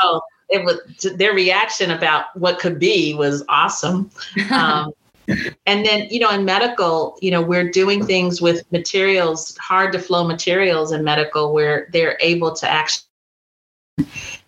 oh 0.00 0.22
it 0.48 0.64
was 0.64 0.80
their 1.14 1.32
reaction 1.32 1.92
about 1.92 2.36
what 2.36 2.58
could 2.58 2.78
be 2.78 3.14
was 3.14 3.44
awesome. 3.50 4.10
Um, 4.50 4.92
and 5.66 5.84
then, 5.84 6.08
you 6.10 6.20
know, 6.20 6.30
in 6.30 6.44
medical, 6.44 7.18
you 7.20 7.30
know, 7.30 7.42
we're 7.42 7.70
doing 7.70 8.04
things 8.04 8.40
with 8.40 8.70
materials, 8.72 9.56
hard 9.58 9.92
to 9.92 9.98
flow 9.98 10.26
materials 10.26 10.92
in 10.92 11.04
medical, 11.04 11.52
where 11.52 11.88
they're 11.92 12.16
able 12.20 12.52
to 12.54 12.68
actually 12.68 13.04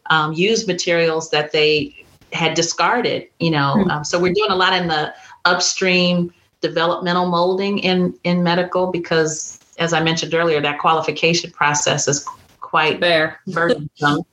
um, 0.06 0.32
use 0.32 0.66
materials 0.66 1.30
that 1.30 1.52
they 1.52 2.04
had 2.32 2.54
discarded, 2.54 3.28
you 3.38 3.50
know. 3.50 3.74
Hmm. 3.74 3.90
Um, 3.90 4.04
so 4.04 4.18
we're 4.18 4.32
doing 4.32 4.50
a 4.50 4.56
lot 4.56 4.72
in 4.74 4.88
the 4.88 5.14
upstream 5.44 6.32
developmental 6.60 7.26
molding 7.26 7.78
in, 7.78 8.18
in 8.24 8.42
medical 8.42 8.90
because, 8.90 9.58
as 9.78 9.92
I 9.92 10.02
mentioned 10.02 10.34
earlier, 10.34 10.60
that 10.60 10.78
qualification 10.78 11.50
process 11.50 12.08
is 12.08 12.26
quite 12.60 13.00
there. 13.00 13.40
burdensome. 13.46 14.24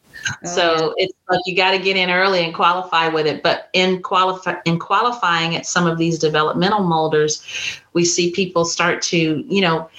So 0.43 0.93
it's 0.97 1.13
like 1.30 1.41
you 1.45 1.55
got 1.55 1.72
to 1.72 1.80
get 1.80 1.97
in 1.97 2.09
early 2.09 2.43
and 2.43 2.53
qualify 2.53 3.07
with 3.07 3.26
it. 3.26 3.43
But 3.43 3.70
in 3.74 4.01
qualify 4.01 4.55
in 4.65 4.80
qualifying 4.80 5.55
at 5.55 5.65
some 5.65 5.88
of 5.88 5.97
these 5.97 6.20
developmental 6.20 6.84
molders, 6.84 7.43
we 7.93 8.05
see 8.05 8.32
people 8.32 8.65
start 8.65 9.01
to 9.03 9.45
you 9.47 9.61
know 9.61 9.89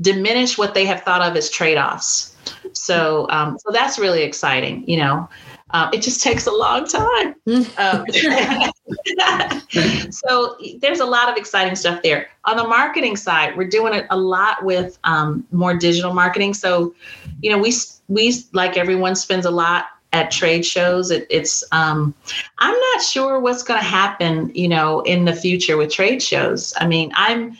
diminish 0.00 0.56
what 0.58 0.74
they 0.74 0.84
have 0.86 1.02
thought 1.02 1.22
of 1.22 1.36
as 1.36 1.50
trade 1.50 1.78
offs. 1.78 2.36
So 2.72 3.26
um, 3.30 3.58
so 3.58 3.72
that's 3.72 3.98
really 3.98 4.22
exciting. 4.22 4.84
You 4.88 4.98
know, 4.98 5.28
uh, 5.70 5.90
it 5.92 6.02
just 6.02 6.22
takes 6.22 6.46
a 6.46 6.50
long 6.50 6.86
time. 6.86 7.34
Um, 7.76 8.04
so 10.10 10.56
there's 10.78 11.00
a 11.00 11.04
lot 11.04 11.28
of 11.28 11.36
exciting 11.36 11.76
stuff 11.76 12.02
there. 12.02 12.30
On 12.44 12.56
the 12.56 12.66
marketing 12.66 13.16
side, 13.16 13.56
we're 13.56 13.68
doing 13.68 13.94
it 13.94 14.06
a 14.10 14.16
lot 14.16 14.64
with 14.64 14.98
um, 15.04 15.46
more 15.52 15.76
digital 15.76 16.14
marketing. 16.14 16.54
So, 16.54 16.94
you 17.42 17.50
know, 17.50 17.58
we 17.58 17.72
we 18.08 18.34
like 18.52 18.76
everyone 18.76 19.14
spends 19.14 19.44
a 19.44 19.50
lot 19.50 19.86
at 20.12 20.30
trade 20.30 20.64
shows. 20.64 21.10
It, 21.10 21.26
it's 21.28 21.62
um, 21.72 22.14
I'm 22.58 22.78
not 22.94 23.02
sure 23.02 23.40
what's 23.40 23.62
going 23.62 23.80
to 23.80 23.86
happen, 23.86 24.50
you 24.54 24.68
know, 24.68 25.00
in 25.00 25.26
the 25.26 25.34
future 25.34 25.76
with 25.76 25.92
trade 25.92 26.22
shows. 26.22 26.72
I 26.78 26.86
mean, 26.86 27.12
I'm 27.14 27.56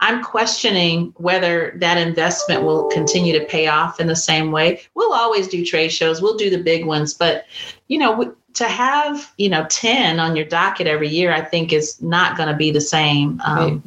I'm 0.00 0.22
questioning 0.22 1.12
whether 1.16 1.74
that 1.76 1.98
investment 1.98 2.62
will 2.62 2.88
continue 2.88 3.38
to 3.38 3.44
pay 3.44 3.66
off 3.66 4.00
in 4.00 4.06
the 4.06 4.16
same 4.16 4.50
way. 4.50 4.80
We'll 4.94 5.12
always 5.12 5.46
do 5.46 5.64
trade 5.64 5.90
shows. 5.90 6.22
We'll 6.22 6.36
do 6.36 6.50
the 6.50 6.62
big 6.62 6.86
ones, 6.86 7.12
but 7.14 7.46
you 7.88 7.98
know, 7.98 8.34
to 8.54 8.64
have 8.64 9.32
you 9.36 9.48
know 9.48 9.66
10 9.68 10.18
on 10.18 10.36
your 10.36 10.46
docket 10.46 10.86
every 10.86 11.08
year, 11.08 11.32
I 11.32 11.42
think 11.42 11.72
is 11.72 12.00
not 12.00 12.36
going 12.36 12.48
to 12.48 12.56
be 12.56 12.70
the 12.70 12.80
same. 12.80 13.40
Um, 13.44 13.82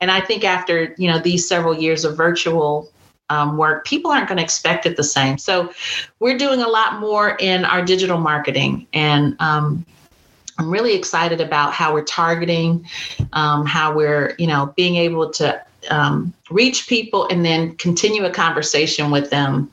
And 0.00 0.12
I 0.12 0.20
think 0.20 0.44
after 0.44 0.94
you 0.96 1.10
know 1.10 1.18
these 1.18 1.48
several 1.48 1.74
years 1.74 2.04
of 2.04 2.16
virtual 2.16 2.88
um, 3.30 3.56
work, 3.56 3.84
people 3.84 4.10
aren't 4.10 4.28
going 4.28 4.38
to 4.38 4.44
expect 4.44 4.86
it 4.86 4.96
the 4.96 5.02
same. 5.02 5.38
So 5.38 5.72
we're 6.20 6.38
doing 6.38 6.60
a 6.60 6.68
lot 6.68 7.00
more 7.00 7.36
in 7.40 7.64
our 7.64 7.84
digital 7.84 8.18
marketing 8.18 8.86
and. 8.92 9.34
Um, 9.40 9.86
I'm 10.58 10.70
really 10.70 10.94
excited 10.94 11.40
about 11.40 11.72
how 11.72 11.94
we're 11.94 12.04
targeting, 12.04 12.86
um, 13.32 13.64
how 13.64 13.94
we're, 13.94 14.34
you 14.38 14.46
know, 14.46 14.72
being 14.76 14.96
able 14.96 15.30
to 15.30 15.62
um, 15.90 16.34
reach 16.50 16.88
people 16.88 17.28
and 17.28 17.44
then 17.44 17.76
continue 17.76 18.24
a 18.24 18.30
conversation 18.30 19.10
with 19.10 19.30
them 19.30 19.70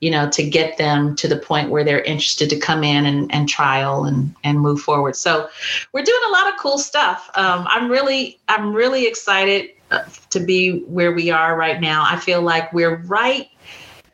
you 0.00 0.10
know, 0.10 0.28
to 0.30 0.42
get 0.42 0.78
them 0.78 1.14
to 1.16 1.28
the 1.28 1.36
point 1.36 1.70
where 1.70 1.84
they're 1.84 2.02
interested 2.02 2.48
to 2.50 2.58
come 2.58 2.82
in 2.82 3.04
and, 3.04 3.32
and 3.32 3.48
trial 3.48 4.04
and, 4.04 4.34
and 4.42 4.58
move 4.58 4.80
forward. 4.80 5.14
So 5.14 5.48
we're 5.92 6.04
doing 6.04 6.20
a 6.28 6.32
lot 6.32 6.52
of 6.52 6.58
cool 6.58 6.78
stuff. 6.78 7.30
Um, 7.34 7.66
I'm 7.68 7.90
really, 7.90 8.40
I'm 8.48 8.72
really 8.72 9.06
excited 9.06 9.70
uh, 9.90 10.04
to 10.30 10.40
be 10.40 10.80
where 10.80 11.12
we 11.12 11.30
are 11.30 11.56
right 11.56 11.80
now. 11.80 12.04
I 12.06 12.16
feel 12.16 12.40
like 12.40 12.72
we're 12.72 12.96
right, 12.96 13.48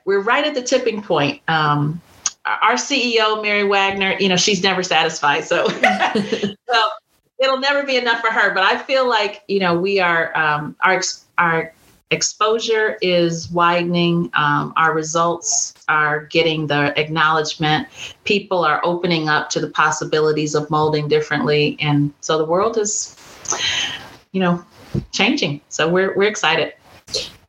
we're 0.05 0.23
right 0.23 0.45
at 0.45 0.55
the 0.55 0.63
tipping 0.63 1.03
point. 1.03 1.41
Um, 1.47 2.01
our 2.47 2.75
CEO, 2.75 3.43
Mary 3.43 3.65
Wagner, 3.65 4.17
you 4.19 4.29
know, 4.29 4.37
she's 4.37 4.63
never 4.63 4.83
satisfied. 4.83 5.45
So, 5.45 5.69
so 5.69 6.89
it'll 7.39 7.59
never 7.59 7.83
be 7.83 7.97
enough 7.97 8.21
for 8.21 8.31
her. 8.31 8.55
But 8.55 8.63
I 8.63 8.79
feel 8.79 9.09
like, 9.09 9.43
you 9.49 9.61
know, 9.61 9.79
we 9.79 10.01
are, 10.01 10.37
um, 10.37 10.77
our, 10.81 11.03
our 11.39 11.73
exposure 12.11 12.99
is 13.03 13.51
widening. 13.51 14.31
Um, 14.35 14.73
our 14.77 14.95
results 14.95 15.75
are 15.89 16.27
getting 16.27 16.67
the 16.67 16.99
acknowledgement. 16.99 17.89
People 18.25 18.65
are 18.65 18.81
opening 18.85 19.29
up 19.29 19.51
to 19.51 19.61
the 19.61 19.71
possibilities 19.71 20.55
of 20.55 20.71
molding 20.71 21.09
differently, 21.09 21.77
and 21.81 22.13
so 22.21 22.39
the 22.39 22.45
world 22.45 22.79
is, 22.79 23.17
you 24.33 24.41
know, 24.41 24.65
changing. 25.13 25.61
So 25.69 25.89
we're 25.89 26.15
we're 26.15 26.29
excited. 26.29 26.75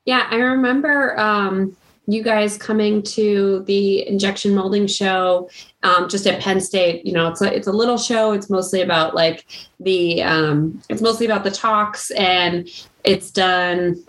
Yeah, 0.06 0.28
I 0.32 0.38
remember 0.38 1.20
um, 1.20 1.76
you 2.08 2.24
guys 2.24 2.58
coming 2.58 3.04
to 3.04 3.64
the 3.68 4.08
injection 4.08 4.56
molding 4.56 4.88
show 4.88 5.50
um, 5.84 6.08
just 6.08 6.26
at 6.26 6.42
Penn 6.42 6.62
State. 6.62 7.06
You 7.06 7.12
know, 7.12 7.28
it's 7.28 7.42
a 7.42 7.54
it's 7.54 7.68
a 7.68 7.72
little 7.72 7.98
show. 7.98 8.32
It's 8.32 8.50
mostly 8.50 8.82
about 8.82 9.14
like 9.14 9.46
the 9.82 10.24
um, 10.24 10.82
it's 10.90 11.02
mostly 11.02 11.26
about 11.26 11.44
the 11.44 11.52
talks, 11.52 12.10
and 12.12 12.70
it's 13.04 13.30
done 13.30 14.02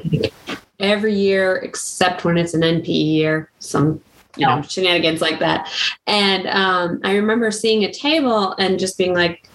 every 0.78 1.14
year 1.14 1.56
except 1.56 2.24
when 2.24 2.38
it's 2.38 2.54
an 2.54 2.60
NPE 2.60 3.14
year. 3.14 3.50
Some 3.58 4.00
you 4.36 4.46
know 4.46 4.62
shenanigans 4.62 5.20
like 5.20 5.40
that. 5.40 5.68
And 6.06 6.46
um, 6.46 7.00
I 7.02 7.16
remember 7.16 7.50
seeing 7.50 7.84
a 7.84 7.92
table 7.92 8.52
and 8.60 8.78
just 8.78 8.96
being 8.96 9.12
like, 9.12 9.48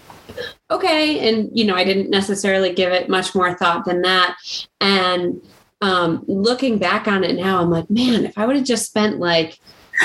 okay, 0.70 1.30
and 1.30 1.50
you 1.58 1.64
know, 1.64 1.76
I 1.76 1.86
didn't 1.86 2.10
necessarily 2.10 2.74
give 2.74 2.92
it 2.92 3.08
much 3.08 3.34
more 3.36 3.54
thought 3.54 3.86
than 3.86 4.02
that, 4.02 4.36
and 4.82 5.42
um, 5.84 6.24
looking 6.28 6.78
back 6.80 7.10
on 7.10 7.26
it 7.26 7.36
now, 7.36 7.62
I'm 7.62 7.70
like, 7.70 7.90
man, 7.90 8.24
if 8.24 8.38
I 8.38 8.46
would 8.46 8.56
have 8.56 8.66
just 8.66 8.86
spent 8.86 9.20
like 9.20 9.60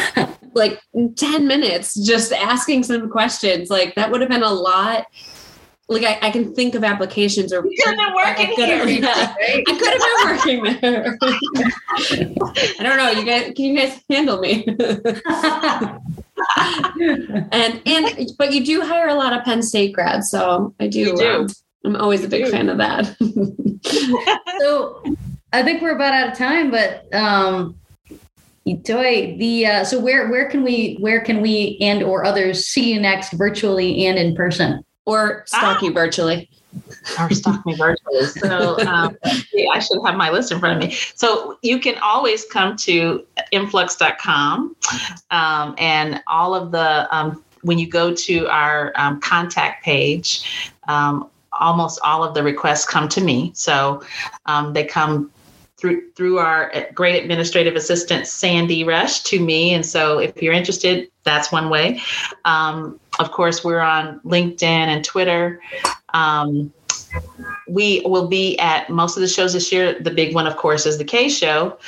like 0.54 0.80
10 1.16 1.46
minutes 1.46 1.94
just 1.94 2.32
asking 2.32 2.82
some 2.82 3.08
questions, 3.08 3.70
like 3.70 3.94
that 3.94 4.10
would 4.10 4.20
have 4.20 4.28
been 4.28 4.42
a 4.42 4.50
lot. 4.50 5.06
Like 5.88 6.02
I, 6.02 6.18
I 6.20 6.30
can 6.32 6.52
think 6.52 6.74
of 6.74 6.82
applications 6.82 7.52
or 7.52 7.64
you 7.64 7.76
could 7.82 7.96
have 7.96 8.08
been 8.08 8.14
working 8.14 8.46
here. 8.56 8.86
Yeah, 8.88 9.34
I 9.38 9.62
could 9.64 9.88
have 9.88 10.02
been 10.02 10.18
working 10.26 10.80
there. 10.80 11.16
I 12.78 12.82
don't 12.82 12.96
know. 12.96 13.10
You 13.10 13.24
guys 13.24 13.52
can 13.54 13.64
you 13.64 13.78
guys 13.78 14.00
handle 14.10 14.38
me? 14.40 14.66
and 17.52 17.80
and 17.86 18.30
but 18.36 18.52
you 18.52 18.64
do 18.64 18.82
hire 18.82 19.08
a 19.08 19.14
lot 19.14 19.32
of 19.32 19.44
Penn 19.44 19.62
State 19.62 19.94
grads, 19.94 20.28
so 20.28 20.74
I 20.78 20.88
do. 20.88 21.16
do. 21.16 21.26
Um, 21.26 21.46
I'm 21.84 21.96
always 21.96 22.24
a 22.24 22.28
big 22.28 22.48
fan 22.48 22.68
of 22.68 22.78
that. 22.78 23.06
so 24.60 25.02
I 25.53 25.62
think 25.62 25.82
we're 25.82 25.94
about 25.94 26.12
out 26.12 26.32
of 26.32 26.38
time, 26.38 26.70
but 26.70 27.12
um, 27.14 27.78
Toi, 28.84 29.36
the 29.38 29.66
uh, 29.66 29.84
so 29.84 29.99
where 29.99 30.28
where 30.28 30.49
can 30.49 30.62
we 30.62 30.96
where 31.01 31.20
can 31.20 31.40
we 31.40 31.78
and 31.80 32.03
or 32.03 32.24
others 32.24 32.66
see 32.66 32.92
you 32.92 33.01
next 33.01 33.32
virtually 33.32 34.07
and 34.07 34.18
in 34.18 34.36
person 34.36 34.84
or 35.07 35.44
stalk 35.46 35.78
ah. 35.82 35.86
you 35.86 35.92
virtually? 35.92 36.51
or 37.18 37.30
stalk 37.30 37.64
me 37.64 37.74
virtually. 37.74 38.26
So 38.26 38.78
um, 38.86 39.16
yeah, 39.53 39.70
I 39.72 39.78
should 39.78 40.01
have 40.05 40.16
my 40.16 40.30
list 40.30 40.53
in 40.53 40.59
front 40.59 40.82
of 40.82 40.88
me. 40.88 40.94
So 41.14 41.59
you 41.62 41.78
can 41.78 41.96
always 42.03 42.44
come 42.44 42.76
to 42.78 43.24
imflux.com 43.53 44.76
um, 45.30 45.74
and 45.78 46.22
all 46.26 46.55
of 46.55 46.70
the 46.70 47.09
um, 47.14 47.42
when 47.62 47.78
you 47.78 47.88
go 47.88 48.14
to 48.14 48.46
our 48.49 48.92
um, 48.96 49.20
contact 49.20 49.84
page. 49.84 50.70
Um, 50.88 51.30
almost 51.61 51.99
all 52.05 52.22
of 52.22 52.34
the 52.34 52.42
requests 52.42 52.84
come 52.84 53.09
to 53.09 53.20
me. 53.20 53.51
So 53.55 54.03
um, 54.46 54.74
they 54.74 54.84
come 54.84 55.30
through 55.78 56.10
through 56.12 56.38
our 56.38 56.72
great 56.92 57.22
administrative 57.22 57.76
assistant 57.76 58.26
Sandy 58.26 58.84
Rush 58.84 59.22
to 59.24 59.40
me. 59.40 59.72
And 59.74 59.86
so, 59.86 60.18
if 60.18 60.42
you're 60.42 60.52
interested, 60.52 61.10
that's 61.24 61.50
one 61.52 61.70
way. 61.70 62.00
Um, 62.44 63.00
of 63.18 63.30
course, 63.30 63.64
we're 63.64 63.80
on 63.80 64.20
LinkedIn 64.20 64.62
and 64.62 65.04
Twitter. 65.04 65.62
Um, 66.12 66.72
we 67.68 68.02
will 68.04 68.28
be 68.28 68.58
at 68.58 68.90
most 68.90 69.16
of 69.16 69.20
the 69.20 69.28
shows 69.28 69.52
this 69.52 69.72
year. 69.72 69.98
The 70.00 70.10
big 70.10 70.34
one, 70.34 70.46
of 70.46 70.56
course, 70.56 70.84
is 70.84 70.98
the 70.98 71.04
K 71.04 71.28
Show. 71.28 71.78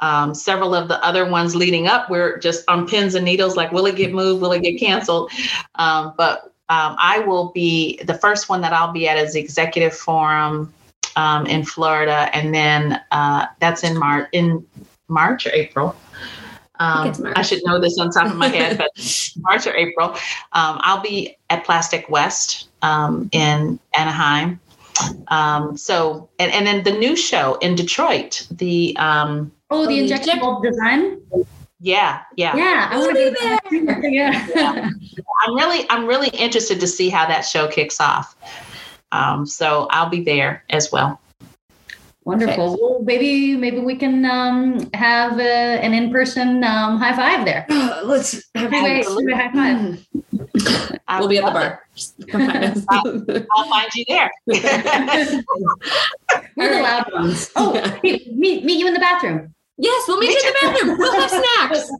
Um, 0.00 0.34
several 0.34 0.74
of 0.74 0.88
the 0.88 1.02
other 1.04 1.28
ones 1.28 1.56
leading 1.56 1.86
up, 1.86 2.10
we're 2.10 2.38
just 2.38 2.64
on 2.68 2.86
pins 2.86 3.14
and 3.14 3.24
needles. 3.24 3.56
Like, 3.56 3.72
will 3.72 3.86
it 3.86 3.96
get 3.96 4.12
moved? 4.12 4.42
Will 4.42 4.52
it 4.52 4.62
get 4.62 4.78
canceled? 4.78 5.30
Um, 5.76 6.14
but 6.16 6.52
um, 6.70 6.96
I 6.98 7.20
will 7.20 7.50
be 7.52 7.98
the 8.04 8.14
first 8.14 8.48
one 8.48 8.60
that 8.60 8.72
I'll 8.72 8.92
be 8.92 9.08
at 9.08 9.16
is 9.16 9.32
the 9.32 9.40
Executive 9.40 9.94
Forum 9.94 10.72
um, 11.16 11.46
in 11.46 11.64
Florida, 11.64 12.30
and 12.32 12.54
then 12.54 13.00
uh, 13.10 13.46
that's 13.60 13.82
in 13.82 13.98
March 13.98 14.28
in 14.32 14.66
March 15.08 15.46
or 15.46 15.50
April. 15.50 15.96
Um, 16.80 17.12
I, 17.34 17.40
I, 17.40 17.42
should 17.42 17.60
know 17.64 17.80
this 17.80 17.98
on 17.98 18.10
top 18.10 18.28
of 18.28 18.36
my 18.36 18.46
head, 18.46 18.78
but 18.78 18.90
March 19.38 19.66
or 19.66 19.74
April. 19.74 20.10
Um, 20.52 20.78
I'll 20.80 21.00
be 21.00 21.36
at 21.50 21.64
PLASTEC 21.64 22.08
West 22.08 22.68
um, 22.82 23.28
in 23.32 23.80
Anaheim. 23.96 24.60
Um, 25.28 25.76
so, 25.76 26.28
and, 26.38 26.52
and 26.52 26.66
then 26.66 26.84
the 26.84 26.92
new 26.92 27.16
show 27.16 27.56
in 27.56 27.74
Detroit, 27.74 28.46
the 28.50 28.96
um, 28.98 29.50
oh, 29.70 29.86
the 29.86 29.98
injectable 29.98 30.62
design. 30.62 31.20
Yeah, 31.80 32.22
yeah, 32.36 32.56
yeah. 32.56 32.88
I 32.90 32.98
want 32.98 33.16
to 33.16 33.30
be 33.30 33.80
there. 33.80 34.10
yeah. 34.10 34.48
yeah. 34.54 34.90
I'm 35.46 35.54
really, 35.54 35.86
I'm 35.90 36.06
really 36.06 36.28
interested 36.28 36.80
to 36.80 36.86
see 36.86 37.08
how 37.08 37.26
that 37.26 37.42
show 37.42 37.68
kicks 37.68 38.00
off. 38.00 38.36
Um, 39.12 39.46
so 39.46 39.86
I'll 39.90 40.10
be 40.10 40.22
there 40.22 40.64
as 40.70 40.92
well. 40.92 41.20
Wonderful. 42.28 42.74
Okay. 42.74 42.82
Well, 42.82 43.00
maybe 43.04 43.56
maybe 43.56 43.80
we 43.80 43.96
can 43.96 44.26
um, 44.26 44.90
have 44.92 45.38
uh, 45.38 45.80
an 45.80 45.94
in-person 45.94 46.62
um, 46.62 46.98
high 46.98 47.16
five 47.16 47.46
there. 47.46 47.64
Let's 48.04 48.44
have 48.54 48.70
a 48.70 48.76
high 48.76 49.02
five. 49.02 50.06
we'll 51.18 51.28
be 51.28 51.38
at 51.38 51.46
the 51.46 51.50
bar. 51.50 51.86
I'll, 52.90 53.46
I'll, 53.56 53.68
find 53.70 53.88
you 53.94 54.04
there. 54.08 54.30
We're 56.54 56.76
the 56.76 56.82
loud 56.82 57.10
ones. 57.14 57.50
Oh, 57.56 57.98
meet, 58.02 58.34
meet 58.34 58.78
you 58.78 58.86
in 58.86 58.92
the 58.92 59.00
bathroom. 59.00 59.54
Yes, 59.80 60.08
we'll 60.08 60.18
meet 60.18 60.30
you 60.30 60.36
in 60.36 60.46
the 60.46 60.54
bathroom. 60.60 60.98
We'll 60.98 61.12
have 61.12 61.30
snacks. 61.30 61.90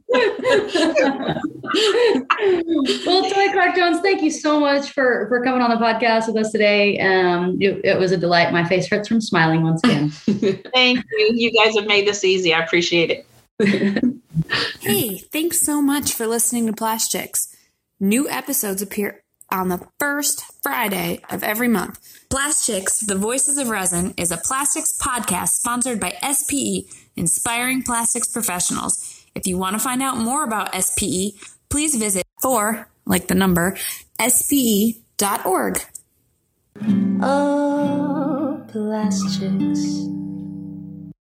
well, 3.07 3.31
Toi 3.31 3.53
Clark 3.53 3.77
Jones, 3.77 4.01
thank 4.01 4.21
you 4.21 4.33
so 4.33 4.59
much 4.59 4.91
for 4.91 5.27
for 5.29 5.45
coming 5.45 5.63
on 5.63 5.71
the 5.71 5.77
podcast 5.77 6.27
with 6.27 6.37
us 6.45 6.51
today. 6.51 6.99
Um, 6.99 7.57
it, 7.61 7.85
it 7.85 7.99
was 7.99 8.11
a 8.11 8.17
delight. 8.17 8.53
My 8.53 8.65
face 8.65 8.89
hurts 8.89 9.07
from 9.07 9.21
smiling 9.21 9.63
once 9.63 9.85
again. 9.85 10.11
thank 10.75 11.05
you. 11.19 11.31
You 11.35 11.53
guys 11.53 11.77
have 11.77 11.87
made 11.87 12.07
this 12.09 12.25
easy. 12.25 12.53
I 12.53 12.65
appreciate 12.65 13.11
it. 13.11 13.25
hey, 14.81 15.19
thanks 15.19 15.61
so 15.61 15.81
much 15.81 16.13
for 16.13 16.27
listening 16.27 16.67
to 16.67 16.73
Plastics. 16.73 17.55
New 18.01 18.29
episodes 18.29 18.83
appear 18.83 19.23
on 19.51 19.69
the 19.69 19.87
first 19.99 20.43
Friday 20.63 21.21
of 21.31 21.43
every 21.43 21.69
month. 21.69 21.99
Plastics, 22.29 23.01
The 23.01 23.15
Voices 23.15 23.57
of 23.57 23.69
Resin, 23.69 24.15
is 24.17 24.31
a 24.31 24.37
plastics 24.37 24.99
podcast 25.01 25.49
sponsored 25.49 25.99
by 25.99 26.11
SPE 26.33 26.89
inspiring 27.19 27.83
plastics 27.83 28.29
professionals. 28.29 29.25
If 29.35 29.47
you 29.47 29.59
want 29.59 29.75
to 29.75 29.79
find 29.79 30.03
out 30.03 30.17
more 30.17 30.45
about 30.45 30.75
SPE, 30.75 31.33
please 31.69 31.97
visit 31.97 32.25
for, 32.41 32.89
like 33.05 33.29
the 33.29 33.35
number, 33.35 33.77
spe.org. 34.21 35.83
Oh, 37.21 38.65
plastics 38.69 40.09